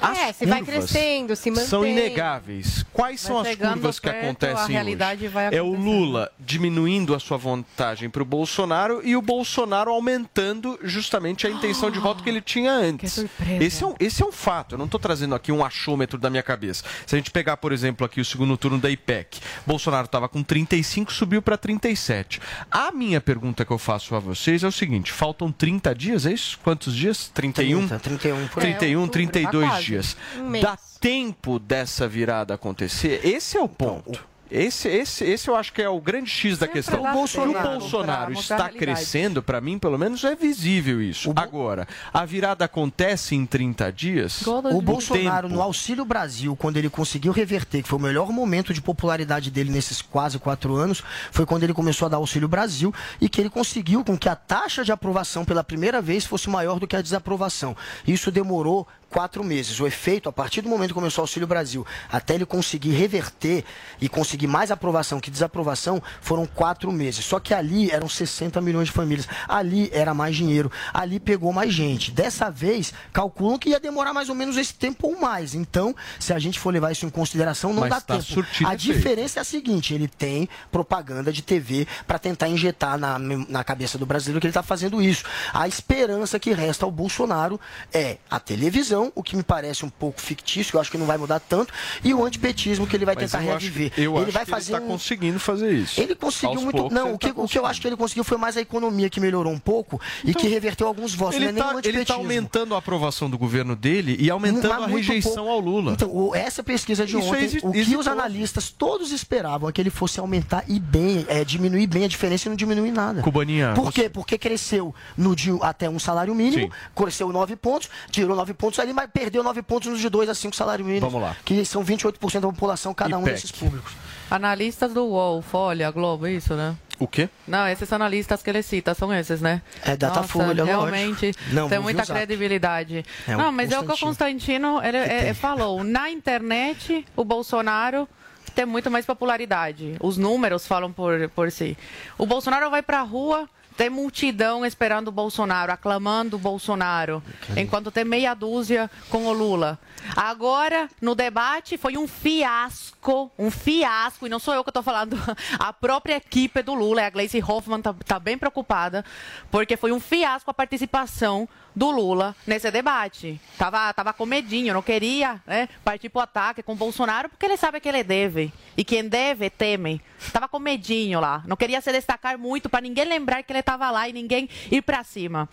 [0.00, 1.66] As É, se vai crescendo, se mantém.
[1.66, 2.84] São inegáveis.
[2.92, 5.28] Quais Vai são as curvas que perto, a acontecem realidade hoje?
[5.28, 10.78] vai É o Lula diminuindo a sua vantagem para o Bolsonaro e o Bolsonaro aumentando
[10.82, 13.24] justamente a intenção de voto que ele tinha antes.
[13.60, 14.74] Esse é, um, esse é um fato.
[14.74, 16.84] Eu não estou trazendo aqui um achômetro da minha cabeça.
[17.06, 20.42] Se a gente pegar, por exemplo, aqui o segundo turno da IPEC, Bolsonaro estava com
[20.42, 22.40] 35, subiu para 37.
[22.70, 26.32] A minha pergunta que eu faço a vocês é o seguinte: faltam 30 dias, é
[26.32, 26.58] isso?
[26.62, 27.30] Quantos dias?
[27.34, 27.78] 31?
[27.88, 28.74] 30, 31 por aí.
[28.74, 29.85] 31, É, outubro, 32 tá quase.
[29.86, 30.16] Dias.
[30.36, 30.64] Um mês.
[30.64, 33.20] Dá tempo dessa virada acontecer?
[33.24, 34.20] Esse é o ponto.
[34.50, 37.00] Esse, esse, esse eu acho que é o grande X da questão.
[37.02, 41.32] O Bolsonaro, o Bolsonaro está crescendo, para mim, pelo menos, é visível isso.
[41.34, 44.46] Agora, a virada acontece em 30 dias?
[44.46, 45.58] O Bolsonaro, tempo.
[45.58, 49.70] no Auxílio Brasil, quando ele conseguiu reverter, que foi o melhor momento de popularidade dele
[49.70, 51.02] nesses quase quatro anos,
[51.32, 54.36] foi quando ele começou a dar Auxílio Brasil e que ele conseguiu com que a
[54.36, 57.76] taxa de aprovação pela primeira vez fosse maior do que a desaprovação.
[58.06, 58.86] Isso demorou
[59.16, 59.80] quatro meses.
[59.80, 63.64] O efeito, a partir do momento que começou o Auxílio Brasil, até ele conseguir reverter
[63.98, 67.24] e conseguir mais aprovação que desaprovação, foram quatro meses.
[67.24, 69.26] Só que ali eram 60 milhões de famílias.
[69.48, 70.70] Ali era mais dinheiro.
[70.92, 72.10] Ali pegou mais gente.
[72.10, 75.54] Dessa vez, calculam que ia demorar mais ou menos esse tempo ou mais.
[75.54, 78.44] Então, se a gente for levar isso em consideração, não Mas dá tá tempo.
[78.66, 83.64] A diferença é a seguinte: ele tem propaganda de TV para tentar injetar na, na
[83.64, 85.24] cabeça do brasileiro que ele está fazendo isso.
[85.54, 87.58] A esperança que resta ao Bolsonaro
[87.90, 91.16] é a televisão, o que me parece um pouco fictício, eu acho que não vai
[91.18, 91.72] mudar tanto,
[92.04, 93.92] e o antipetismo que ele vai Mas tentar eu reviver.
[93.96, 96.00] eu ele acho vai que fazer ele está um- conseguindo fazer isso.
[96.00, 96.90] ele conseguiu Aos muito.
[96.92, 99.08] Não, o que, tá o que eu acho que ele conseguiu foi mais a economia
[99.10, 101.36] que melhorou um pouco e que reverteu alguns votos.
[101.36, 102.20] Ele não é está o antipetismo.
[102.22, 105.50] aumentando a aprovação do governo dele e aumentando a rejeição pouco.
[105.50, 105.92] ao Lula.
[105.92, 108.00] Então, o- essa pesquisa de Isso ontem, é exi- o que exitoso.
[108.00, 112.08] os analistas todos esperavam é que ele fosse aumentar e bem, é, diminuir bem a
[112.08, 113.22] diferença e não diminuir nada.
[113.22, 114.08] Cubaninha, Por você- quê?
[114.08, 119.10] Porque cresceu no até um salário mínimo, cresceu 9 pontos, tirou 9 pontos ali, mas
[119.10, 121.08] perdeu 9 pontos nos de 2 a 5 salário mínimo.
[121.08, 121.36] Vamos lá.
[121.44, 123.92] Que são 28% da população, cada um desses públicos.
[124.30, 126.74] Analistas do UOL, Folha, Globo, isso, né?
[126.98, 127.28] O quê?
[127.46, 129.60] Não, esses analistas que ele cita são esses, né?
[129.84, 133.04] É Datafolha, realmente Não, tem muita credibilidade.
[133.28, 134.82] É, não, mas é o que o Constantino.
[134.82, 135.84] Ele, é, é, falou.
[135.84, 138.08] Na internet, o Bolsonaro
[138.54, 139.96] tem muito mais popularidade.
[140.00, 141.76] Os números falam por, por si.
[142.16, 143.46] O Bolsonaro vai pra rua,
[143.76, 147.22] tem multidão esperando o Bolsonaro, aclamando o Bolsonaro,
[147.56, 149.78] enquanto tem meia dúzia com o Lula.
[150.14, 152.95] Agora, no debate, foi um fiasco,
[153.38, 155.16] um fiasco, e não sou eu que estou falando,
[155.58, 159.04] a própria equipe do Lula, a Gleice Hoffmann está tá bem preocupada,
[159.50, 163.38] porque foi um fiasco a participação do Lula nesse debate.
[163.58, 167.44] Tava, tava com medinho, não queria né, partir para o ataque com o Bolsonaro, porque
[167.44, 168.50] ele sabe que ele deve.
[168.76, 170.00] E quem deve, teme.
[170.32, 171.42] Tava com medinho lá.
[171.46, 174.80] Não queria se destacar muito para ninguém lembrar que ele estava lá e ninguém ir
[174.80, 175.46] para cima.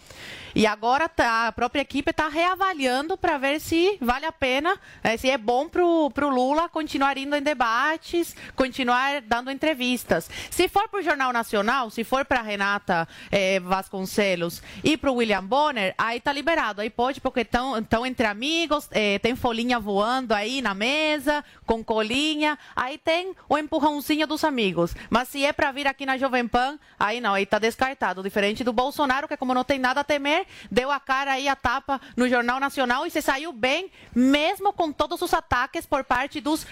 [0.55, 5.17] E agora tá- a própria equipe está reavaliando para ver se vale a pena, eh,
[5.17, 10.30] se é bom para o Lula continuar indo debates, continuar dando entrevistas.
[10.49, 15.15] Se for para o Jornal Nacional, se for para Renata eh, Vasconcelos e para o
[15.15, 16.82] William Bonner, aí tá liberado.
[16.82, 22.57] Aí pode, porque estão entre amigos, eh, tem folhinha voando aí na mesa, com colinha,
[22.76, 24.95] aí tem o empurrãozinho dos amigos.
[25.10, 28.24] Mas se é para vir aqui na Jovem Pan, aí não, aí tá descartado.
[28.24, 31.56] Diferente do Bolsonaro, que como não tem nada a temer, deu a cara aí, a
[31.56, 36.40] tapa no Jornal Nacional e se saiu bem, mesmo com todos os ataques por parte
[36.40, 36.65] dos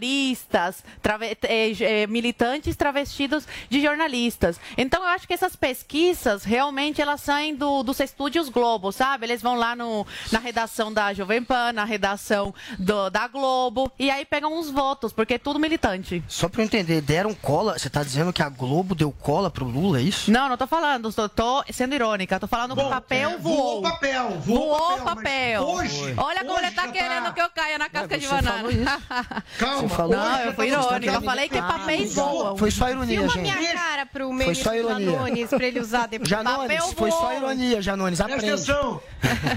[0.00, 4.58] jornalistas, trave- eh, eh, militantes travestidos de jornalistas.
[4.76, 9.26] Então eu acho que essas pesquisas realmente elas saem do, dos estúdios Globo, sabe?
[9.26, 14.10] Eles vão lá no, na redação da Jovem Pan, na redação do- da Globo e
[14.10, 16.22] aí pegam os votos, porque é tudo militante.
[16.28, 17.78] Só pra eu entender, deram cola.
[17.78, 20.30] Você tá dizendo que a Globo deu cola pro Lula, é isso?
[20.30, 23.60] Não, não tô falando, tô, tô sendo irônica, tô falando que o papel voou.
[23.60, 25.14] Voou papel, Voou voou papel.
[25.14, 28.26] papel, hoje- Olha como hoje ele tá querendo falando que eu caia na casca de
[28.26, 28.68] banana.
[29.58, 31.12] Calma, Você falou Não, eu fui irônica.
[31.12, 32.56] Eu falei que papéis foi só- voam.
[32.56, 33.58] Foi só ironia, Filma gente.
[33.58, 35.10] minha cara pro Foi meio só ironia.
[35.12, 36.28] Janones pra ele usar depois.
[36.28, 38.18] Janones, Papel foi só ironia, Janones.
[38.20, 38.54] Presta Aprende.
[38.54, 39.00] atenção.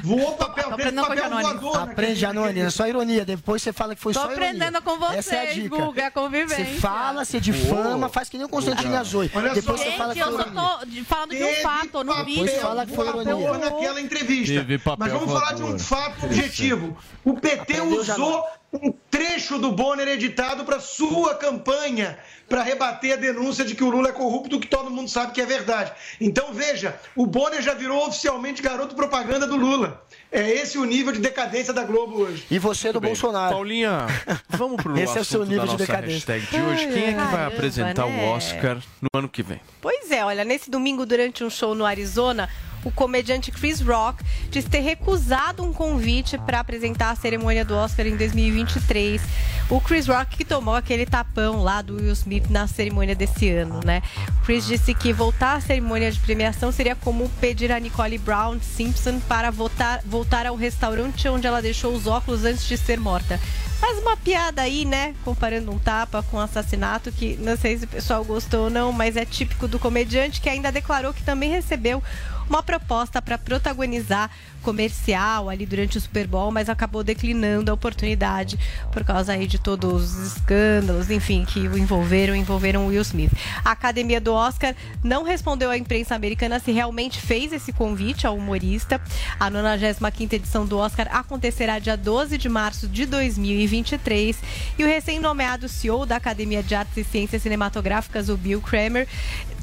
[0.04, 1.48] Voou papel, com papel Janones.
[1.48, 1.74] voador.
[1.74, 2.64] naquele- Aprende, Janones.
[2.64, 3.26] É só ironia.
[3.26, 4.48] Depois você fala que foi Tô só ironia.
[4.50, 5.76] aprendendo com vocês, Essa é a dica.
[5.78, 6.66] Guga, é a convivência.
[6.66, 9.32] Você fala, você difama, faz que nem o Constantino Azoi.
[9.34, 9.86] Olha Depois só.
[9.86, 10.62] você fala que foi eu só ironia.
[10.62, 12.60] tô falando de um fato no papel vídeo.
[12.62, 13.58] fala que foi ironia.
[13.58, 14.64] naquela entrevista.
[14.84, 16.98] Papel Mas vamos falar de um fato objetivo.
[17.24, 18.44] O PT usou
[18.82, 22.18] um trecho do Bonner editado para sua campanha,
[22.50, 25.41] para rebater a denúncia de que o Lula é corrupto, que todo mundo sabe que
[25.41, 25.91] é verdade.
[26.20, 30.04] Então veja, o Bonner já virou oficialmente garoto propaganda do Lula.
[30.32, 32.45] É esse o nível de decadência da Globo hoje.
[32.50, 33.54] E você do Bem, Bolsonaro.
[33.54, 34.08] Paulinha,
[34.50, 36.40] vamos pro Esse é o seu nível de decadência.
[36.40, 36.88] de hoje.
[36.88, 38.26] Quem é que vai apresentar né?
[38.26, 39.62] o Oscar no ano que vem?
[39.80, 42.50] Pois é, olha, nesse domingo, durante um show no Arizona,
[42.84, 48.05] o comediante Chris Rock diz ter recusado um convite para apresentar a cerimônia do Oscar
[48.07, 49.22] em 2023.
[49.69, 53.80] O Chris Rock que tomou aquele tapão lá do Will Smith na cerimônia desse ano,
[53.84, 54.01] né?
[54.45, 59.19] Chris disse que voltar à cerimônia de premiação seria como pedir a Nicole Brown Simpson
[59.22, 63.39] para voltar, voltar ao restaurante onde ela deixou os óculos antes de ser morta.
[63.84, 65.14] Faz uma piada aí, né?
[65.26, 68.93] Comparando um tapa com um assassinato, que não sei se o pessoal gostou ou não,
[68.93, 72.01] mas é típico do comediante que ainda declarou que também recebeu
[72.49, 74.30] uma proposta para protagonizar
[74.64, 78.57] comercial ali durante o Super Bowl, mas acabou declinando a oportunidade
[78.91, 83.31] por causa aí de todos os escândalos, enfim, que o envolveram, envolveram Will Smith.
[83.64, 84.73] A Academia do Oscar
[85.03, 88.99] não respondeu à imprensa americana se realmente fez esse convite ao humorista.
[89.40, 94.38] A 95ª edição do Oscar acontecerá dia 12 de março de 2023
[94.80, 99.07] e o recém-nomeado CEO da Academia de Artes e Ciências Cinematográficas, o Bill Kramer,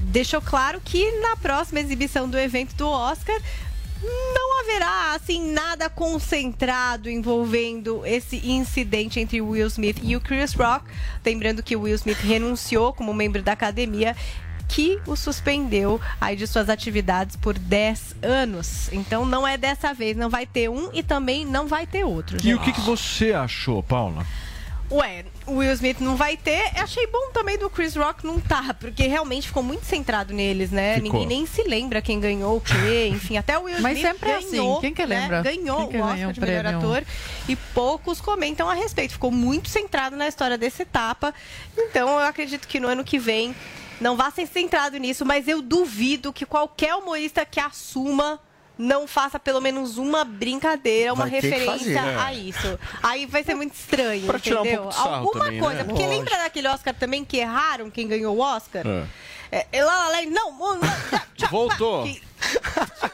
[0.00, 3.38] deixou claro que na próxima exibição do evento do Oscar
[4.02, 10.84] não haverá assim nada concentrado envolvendo esse incidente entre Will Smith e o Chris Rock.
[11.24, 14.16] Lembrando que o Will Smith renunciou como membro da academia
[14.68, 18.88] que o suspendeu aí de suas atividades por 10 anos.
[18.92, 22.36] Então não é dessa vez, não vai ter um e também não vai ter outro.
[22.36, 22.64] E o gente.
[22.64, 24.24] que, que você achou, Paula?
[24.90, 26.72] Ué, o Will Smith não vai ter.
[26.76, 30.94] Achei bom também do Chris Rock não tá, porque realmente ficou muito centrado neles, né?
[30.96, 31.12] Ficou.
[31.20, 34.30] Ninguém nem se lembra quem ganhou o quê, enfim, até o Will Smith Mas sempre
[34.30, 35.20] é ganhou, assim, quem que né?
[35.20, 35.42] lembra?
[35.42, 36.78] Ganhou Quem que o Oscar ganhou o de melhor prêmio?
[36.78, 37.04] ator
[37.48, 39.12] e poucos comentam a respeito.
[39.12, 41.32] Ficou muito centrado na história dessa etapa.
[41.78, 43.54] Então eu acredito que no ano que vem
[44.00, 48.40] não vá ser centrado nisso, mas eu duvido que qualquer humorista que assuma
[48.80, 52.16] não faça pelo menos uma brincadeira, uma Vai referência fazer, né?
[52.18, 52.78] a isso.
[53.02, 54.82] Aí vai ser muito estranho, Pra tirar um entendeu?
[54.84, 55.84] pouco Alguma também, coisa, né?
[55.84, 56.18] porque Lógico.
[56.18, 58.84] lembra daquele Oscar também que erraram quem ganhou o Oscar?
[58.86, 59.04] É.
[59.52, 62.04] É, é lá, lá, lá, não, não, não, Voltou.
[62.04, 62.22] que-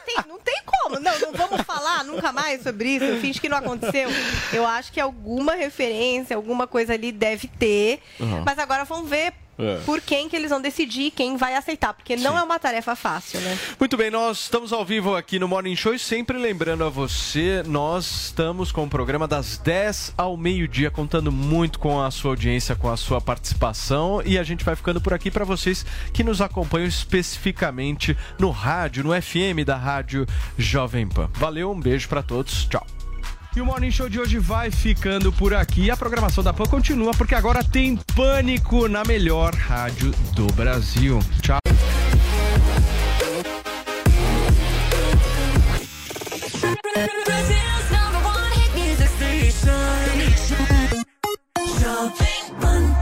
[0.05, 3.57] Tem- não tem como, não, não vamos falar nunca mais sobre isso, finge que não
[3.57, 4.07] aconteceu.
[4.53, 8.43] Eu acho que alguma referência, alguma coisa ali deve ter, Uhum.
[8.45, 9.79] mas agora vamos ver É.
[9.85, 13.39] por quem que eles vão decidir, quem vai aceitar, porque não é uma tarefa fácil,
[13.41, 13.57] né?
[13.79, 17.63] Muito bem, nós estamos ao vivo aqui no Morning Show e sempre lembrando a você,
[17.65, 22.75] nós estamos com o programa das 10 ao meio-dia, contando muito com a sua audiência,
[22.75, 26.41] com a sua participação e a gente vai ficando por aqui para vocês que nos
[26.41, 30.25] acompanham especificamente no rádio, no FM da Rádio
[30.57, 31.29] Jovem Pan.
[31.33, 32.96] Valeu, um beijo para todos, tchau.
[33.57, 35.89] E o Morning Show de hoje vai ficando por aqui.
[35.89, 41.17] A programação da Pan continua, porque agora tem Pânico na melhor rádio do Brasil.
[41.41, 41.57] Tchau.
[47.89, 49.73] Number one hit music station.
[52.61, 52.96] Pan.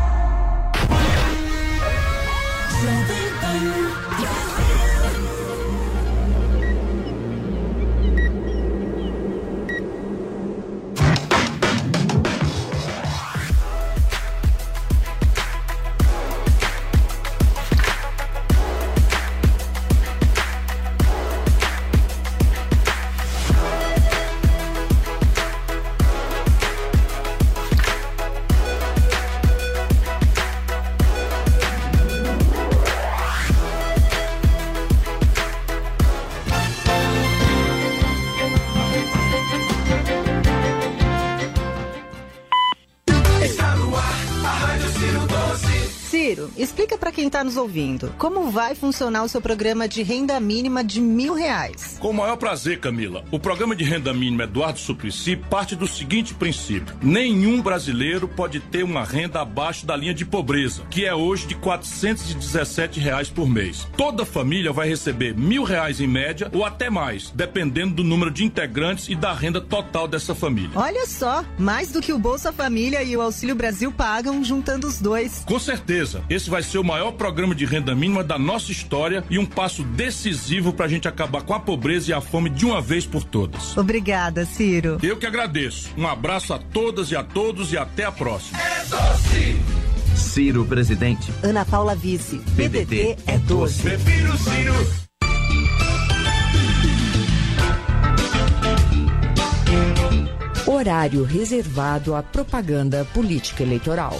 [47.15, 51.33] Quem está nos ouvindo como vai funcionar o seu programa de renda mínima de mil
[51.33, 51.97] reais.
[51.99, 53.23] Com o maior prazer, Camila.
[53.31, 58.83] O programa de renda mínima Eduardo Suplicy parte do seguinte princípio: nenhum brasileiro pode ter
[58.83, 63.87] uma renda abaixo da linha de pobreza, que é hoje de 417 reais por mês.
[63.95, 68.43] Toda família vai receber mil reais em média ou até mais, dependendo do número de
[68.43, 70.71] integrantes e da renda total dessa família.
[70.75, 74.99] Olha só, mais do que o Bolsa Família e o Auxílio Brasil pagam juntando os
[74.99, 75.43] dois.
[75.45, 79.37] Com certeza, esse vai ser o maior programa de renda mínima da nossa história e
[79.37, 82.81] um passo decisivo para a gente acabar com a pobreza e a fome de uma
[82.81, 83.77] vez por todas.
[83.77, 84.97] Obrigada, Ciro.
[85.01, 85.89] Eu que agradeço.
[85.97, 88.59] Um abraço a todas e a todos e até a próxima.
[90.15, 91.31] Ciro presidente.
[91.43, 92.37] Ana Paula Vice.
[92.55, 93.81] PDT é doce.
[93.81, 95.05] Prefiro Ciro.
[100.67, 104.17] Horário reservado à propaganda política eleitoral.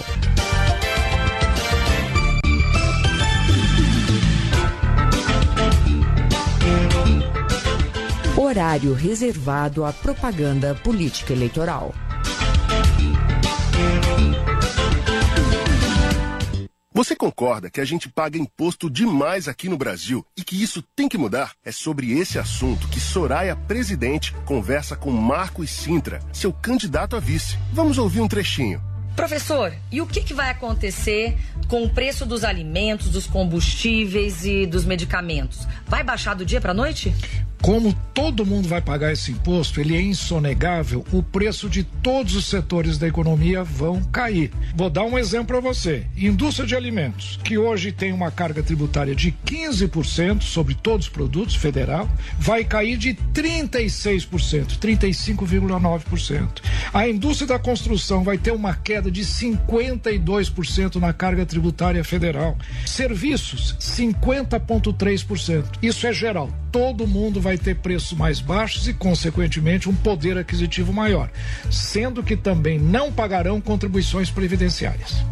[8.46, 11.92] Horário reservado à propaganda política eleitoral.
[16.92, 21.08] Você concorda que a gente paga imposto demais aqui no Brasil e que isso tem
[21.08, 21.54] que mudar?
[21.64, 27.58] É sobre esse assunto que Soraya Presidente conversa com Marcos Sintra, seu candidato a vice.
[27.72, 28.80] Vamos ouvir um trechinho.
[29.16, 31.36] Professor, e o que, que vai acontecer
[31.68, 35.66] com o preço dos alimentos, dos combustíveis e dos medicamentos?
[35.86, 37.12] Vai baixar do dia para noite?
[37.66, 42.46] Como todo mundo vai pagar esse imposto, ele é insonegável, o preço de todos os
[42.46, 44.52] setores da economia vão cair.
[44.76, 46.06] Vou dar um exemplo para você.
[46.16, 51.56] Indústria de alimentos, que hoje tem uma carga tributária de 15% sobre todos os produtos
[51.56, 56.62] federal, vai cair de 36%, 35,9%.
[56.94, 62.56] A indústria da construção vai ter uma queda de 52% na carga tributária federal.
[62.86, 65.64] Serviços, 50,3%.
[65.82, 66.48] Isso é geral.
[66.76, 71.30] Todo mundo vai ter preços mais baixos e, consequentemente, um poder aquisitivo maior,
[71.70, 75.24] sendo que também não pagarão contribuições previdenciárias.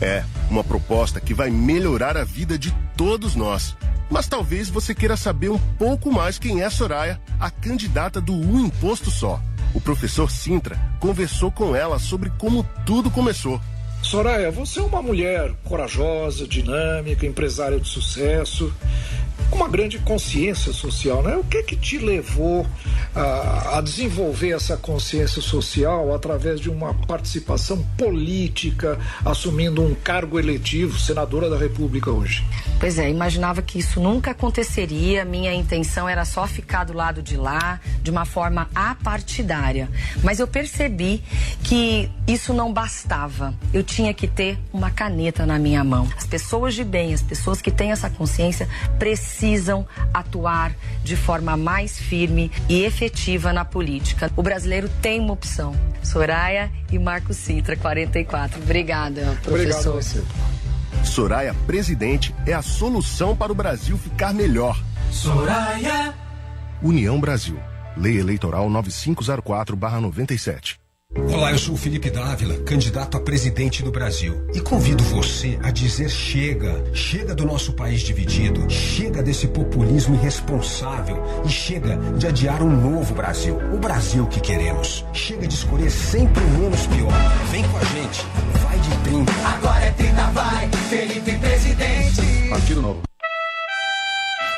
[0.00, 3.76] É, uma proposta que vai melhorar a vida de todos nós.
[4.08, 8.66] Mas talvez você queira saber um pouco mais quem é Soraya, a candidata do Um
[8.66, 9.42] Imposto Só.
[9.74, 13.60] O professor Sintra conversou com ela sobre como tudo começou.
[14.06, 18.72] Soraya, você é uma mulher corajosa, dinâmica, empresária de sucesso,
[19.50, 21.36] com uma grande consciência social, né?
[21.36, 22.66] O que que te levou
[23.14, 30.98] a, a desenvolver essa consciência social através de uma participação política, assumindo um cargo eletivo,
[30.98, 32.44] senadora da República hoje?
[32.78, 35.24] Pois é, imaginava que isso nunca aconteceria.
[35.24, 39.88] Minha intenção era só ficar do lado de lá, de uma forma apartidária.
[40.22, 41.22] Mas eu percebi
[41.62, 43.54] que isso não bastava.
[43.72, 46.06] Eu tinha que ter uma caneta na minha mão.
[46.16, 48.68] As pessoas de bem, as pessoas que têm essa consciência,
[48.98, 54.30] precisam atuar de forma mais firme e efetiva na política.
[54.36, 55.74] O brasileiro tem uma opção.
[56.02, 58.60] Soraya e Marco Sintra, 44.
[58.60, 59.50] Obrigada, professor.
[59.50, 60.22] Obrigado, você.
[61.04, 64.78] Soraya Presidente é a solução para o Brasil ficar melhor.
[65.10, 66.12] Soraya.
[66.82, 67.58] União Brasil.
[67.96, 70.76] Lei Eleitoral 9504-97.
[71.24, 74.46] Olá, eu sou o Felipe Dávila, candidato a presidente do Brasil.
[74.54, 76.84] E convido você a dizer chega.
[76.92, 78.68] Chega do nosso país dividido.
[78.68, 81.22] Chega desse populismo irresponsável.
[81.44, 83.56] E chega de adiar um novo Brasil.
[83.72, 85.04] O Brasil que queremos.
[85.12, 87.12] Chega de escolher sempre o menos pior.
[87.50, 88.24] Vem com a gente.
[88.62, 89.32] Vai de 30.
[89.48, 90.70] Agora é 30, vai.
[90.90, 92.48] Felipe Presidente.
[92.50, 93.15] Partido Novo.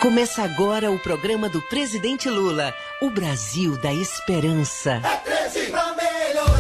[0.01, 2.73] Começa agora o programa do presidente Lula,
[3.03, 5.03] o Brasil da Esperança.
[5.05, 5.17] É
[5.49, 6.58] 13 pra melhorar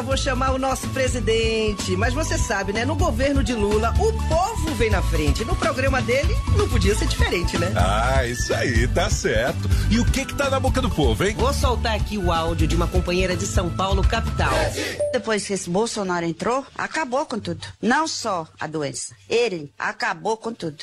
[0.00, 1.94] já vou chamar o nosso presidente.
[1.94, 2.86] Mas você sabe, né?
[2.86, 5.44] No governo de Lula, o povo vem na frente.
[5.44, 7.70] No programa dele, não podia ser diferente, né?
[7.76, 9.68] Ah, isso aí, tá certo.
[9.90, 11.34] E o que que tá na boca do povo, hein?
[11.36, 14.54] Vou soltar aqui o áudio de uma companheira de São Paulo, capital.
[15.12, 17.66] Depois que esse Bolsonaro entrou, acabou com tudo.
[17.82, 20.82] Não só a doença, ele acabou com tudo.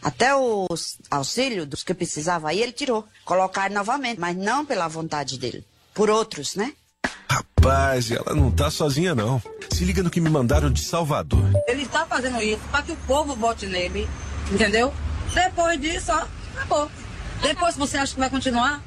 [0.00, 3.08] Até os auxílios dos que precisava aí, ele tirou.
[3.24, 5.64] Colocaram novamente, mas não pela vontade dele.
[5.92, 6.72] Por outros, né?
[7.28, 9.42] Rapaz, ela não tá sozinha, não.
[9.70, 11.50] Se liga no que me mandaram de Salvador.
[11.66, 14.08] Ele está fazendo isso para que o povo vote nele,
[14.50, 14.92] entendeu?
[15.34, 16.26] Depois disso, ó,
[16.56, 16.90] acabou.
[17.42, 18.82] Depois você acha que vai continuar?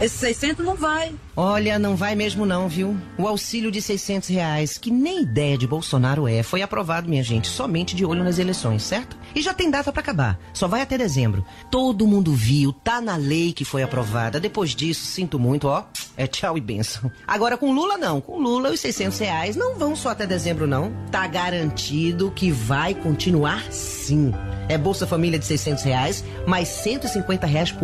[0.00, 1.14] Esse 600 não vai.
[1.36, 2.96] Olha, não vai mesmo não, viu?
[3.18, 7.48] O auxílio de 600 reais, que nem ideia de Bolsonaro é, foi aprovado, minha gente,
[7.48, 9.14] somente de olho nas eleições, certo?
[9.34, 11.44] E já tem data pra acabar, só vai até dezembro.
[11.70, 14.40] Todo mundo viu, tá na lei que foi aprovada.
[14.40, 15.84] Depois disso, sinto muito, ó,
[16.20, 17.10] é tchau e benção.
[17.26, 20.92] Agora com Lula não, com Lula os 600 reais não vão só até dezembro não.
[21.10, 24.30] Tá garantido que vai continuar sim.
[24.68, 27.78] É Bolsa Família de 600 reais, mais 150 reais por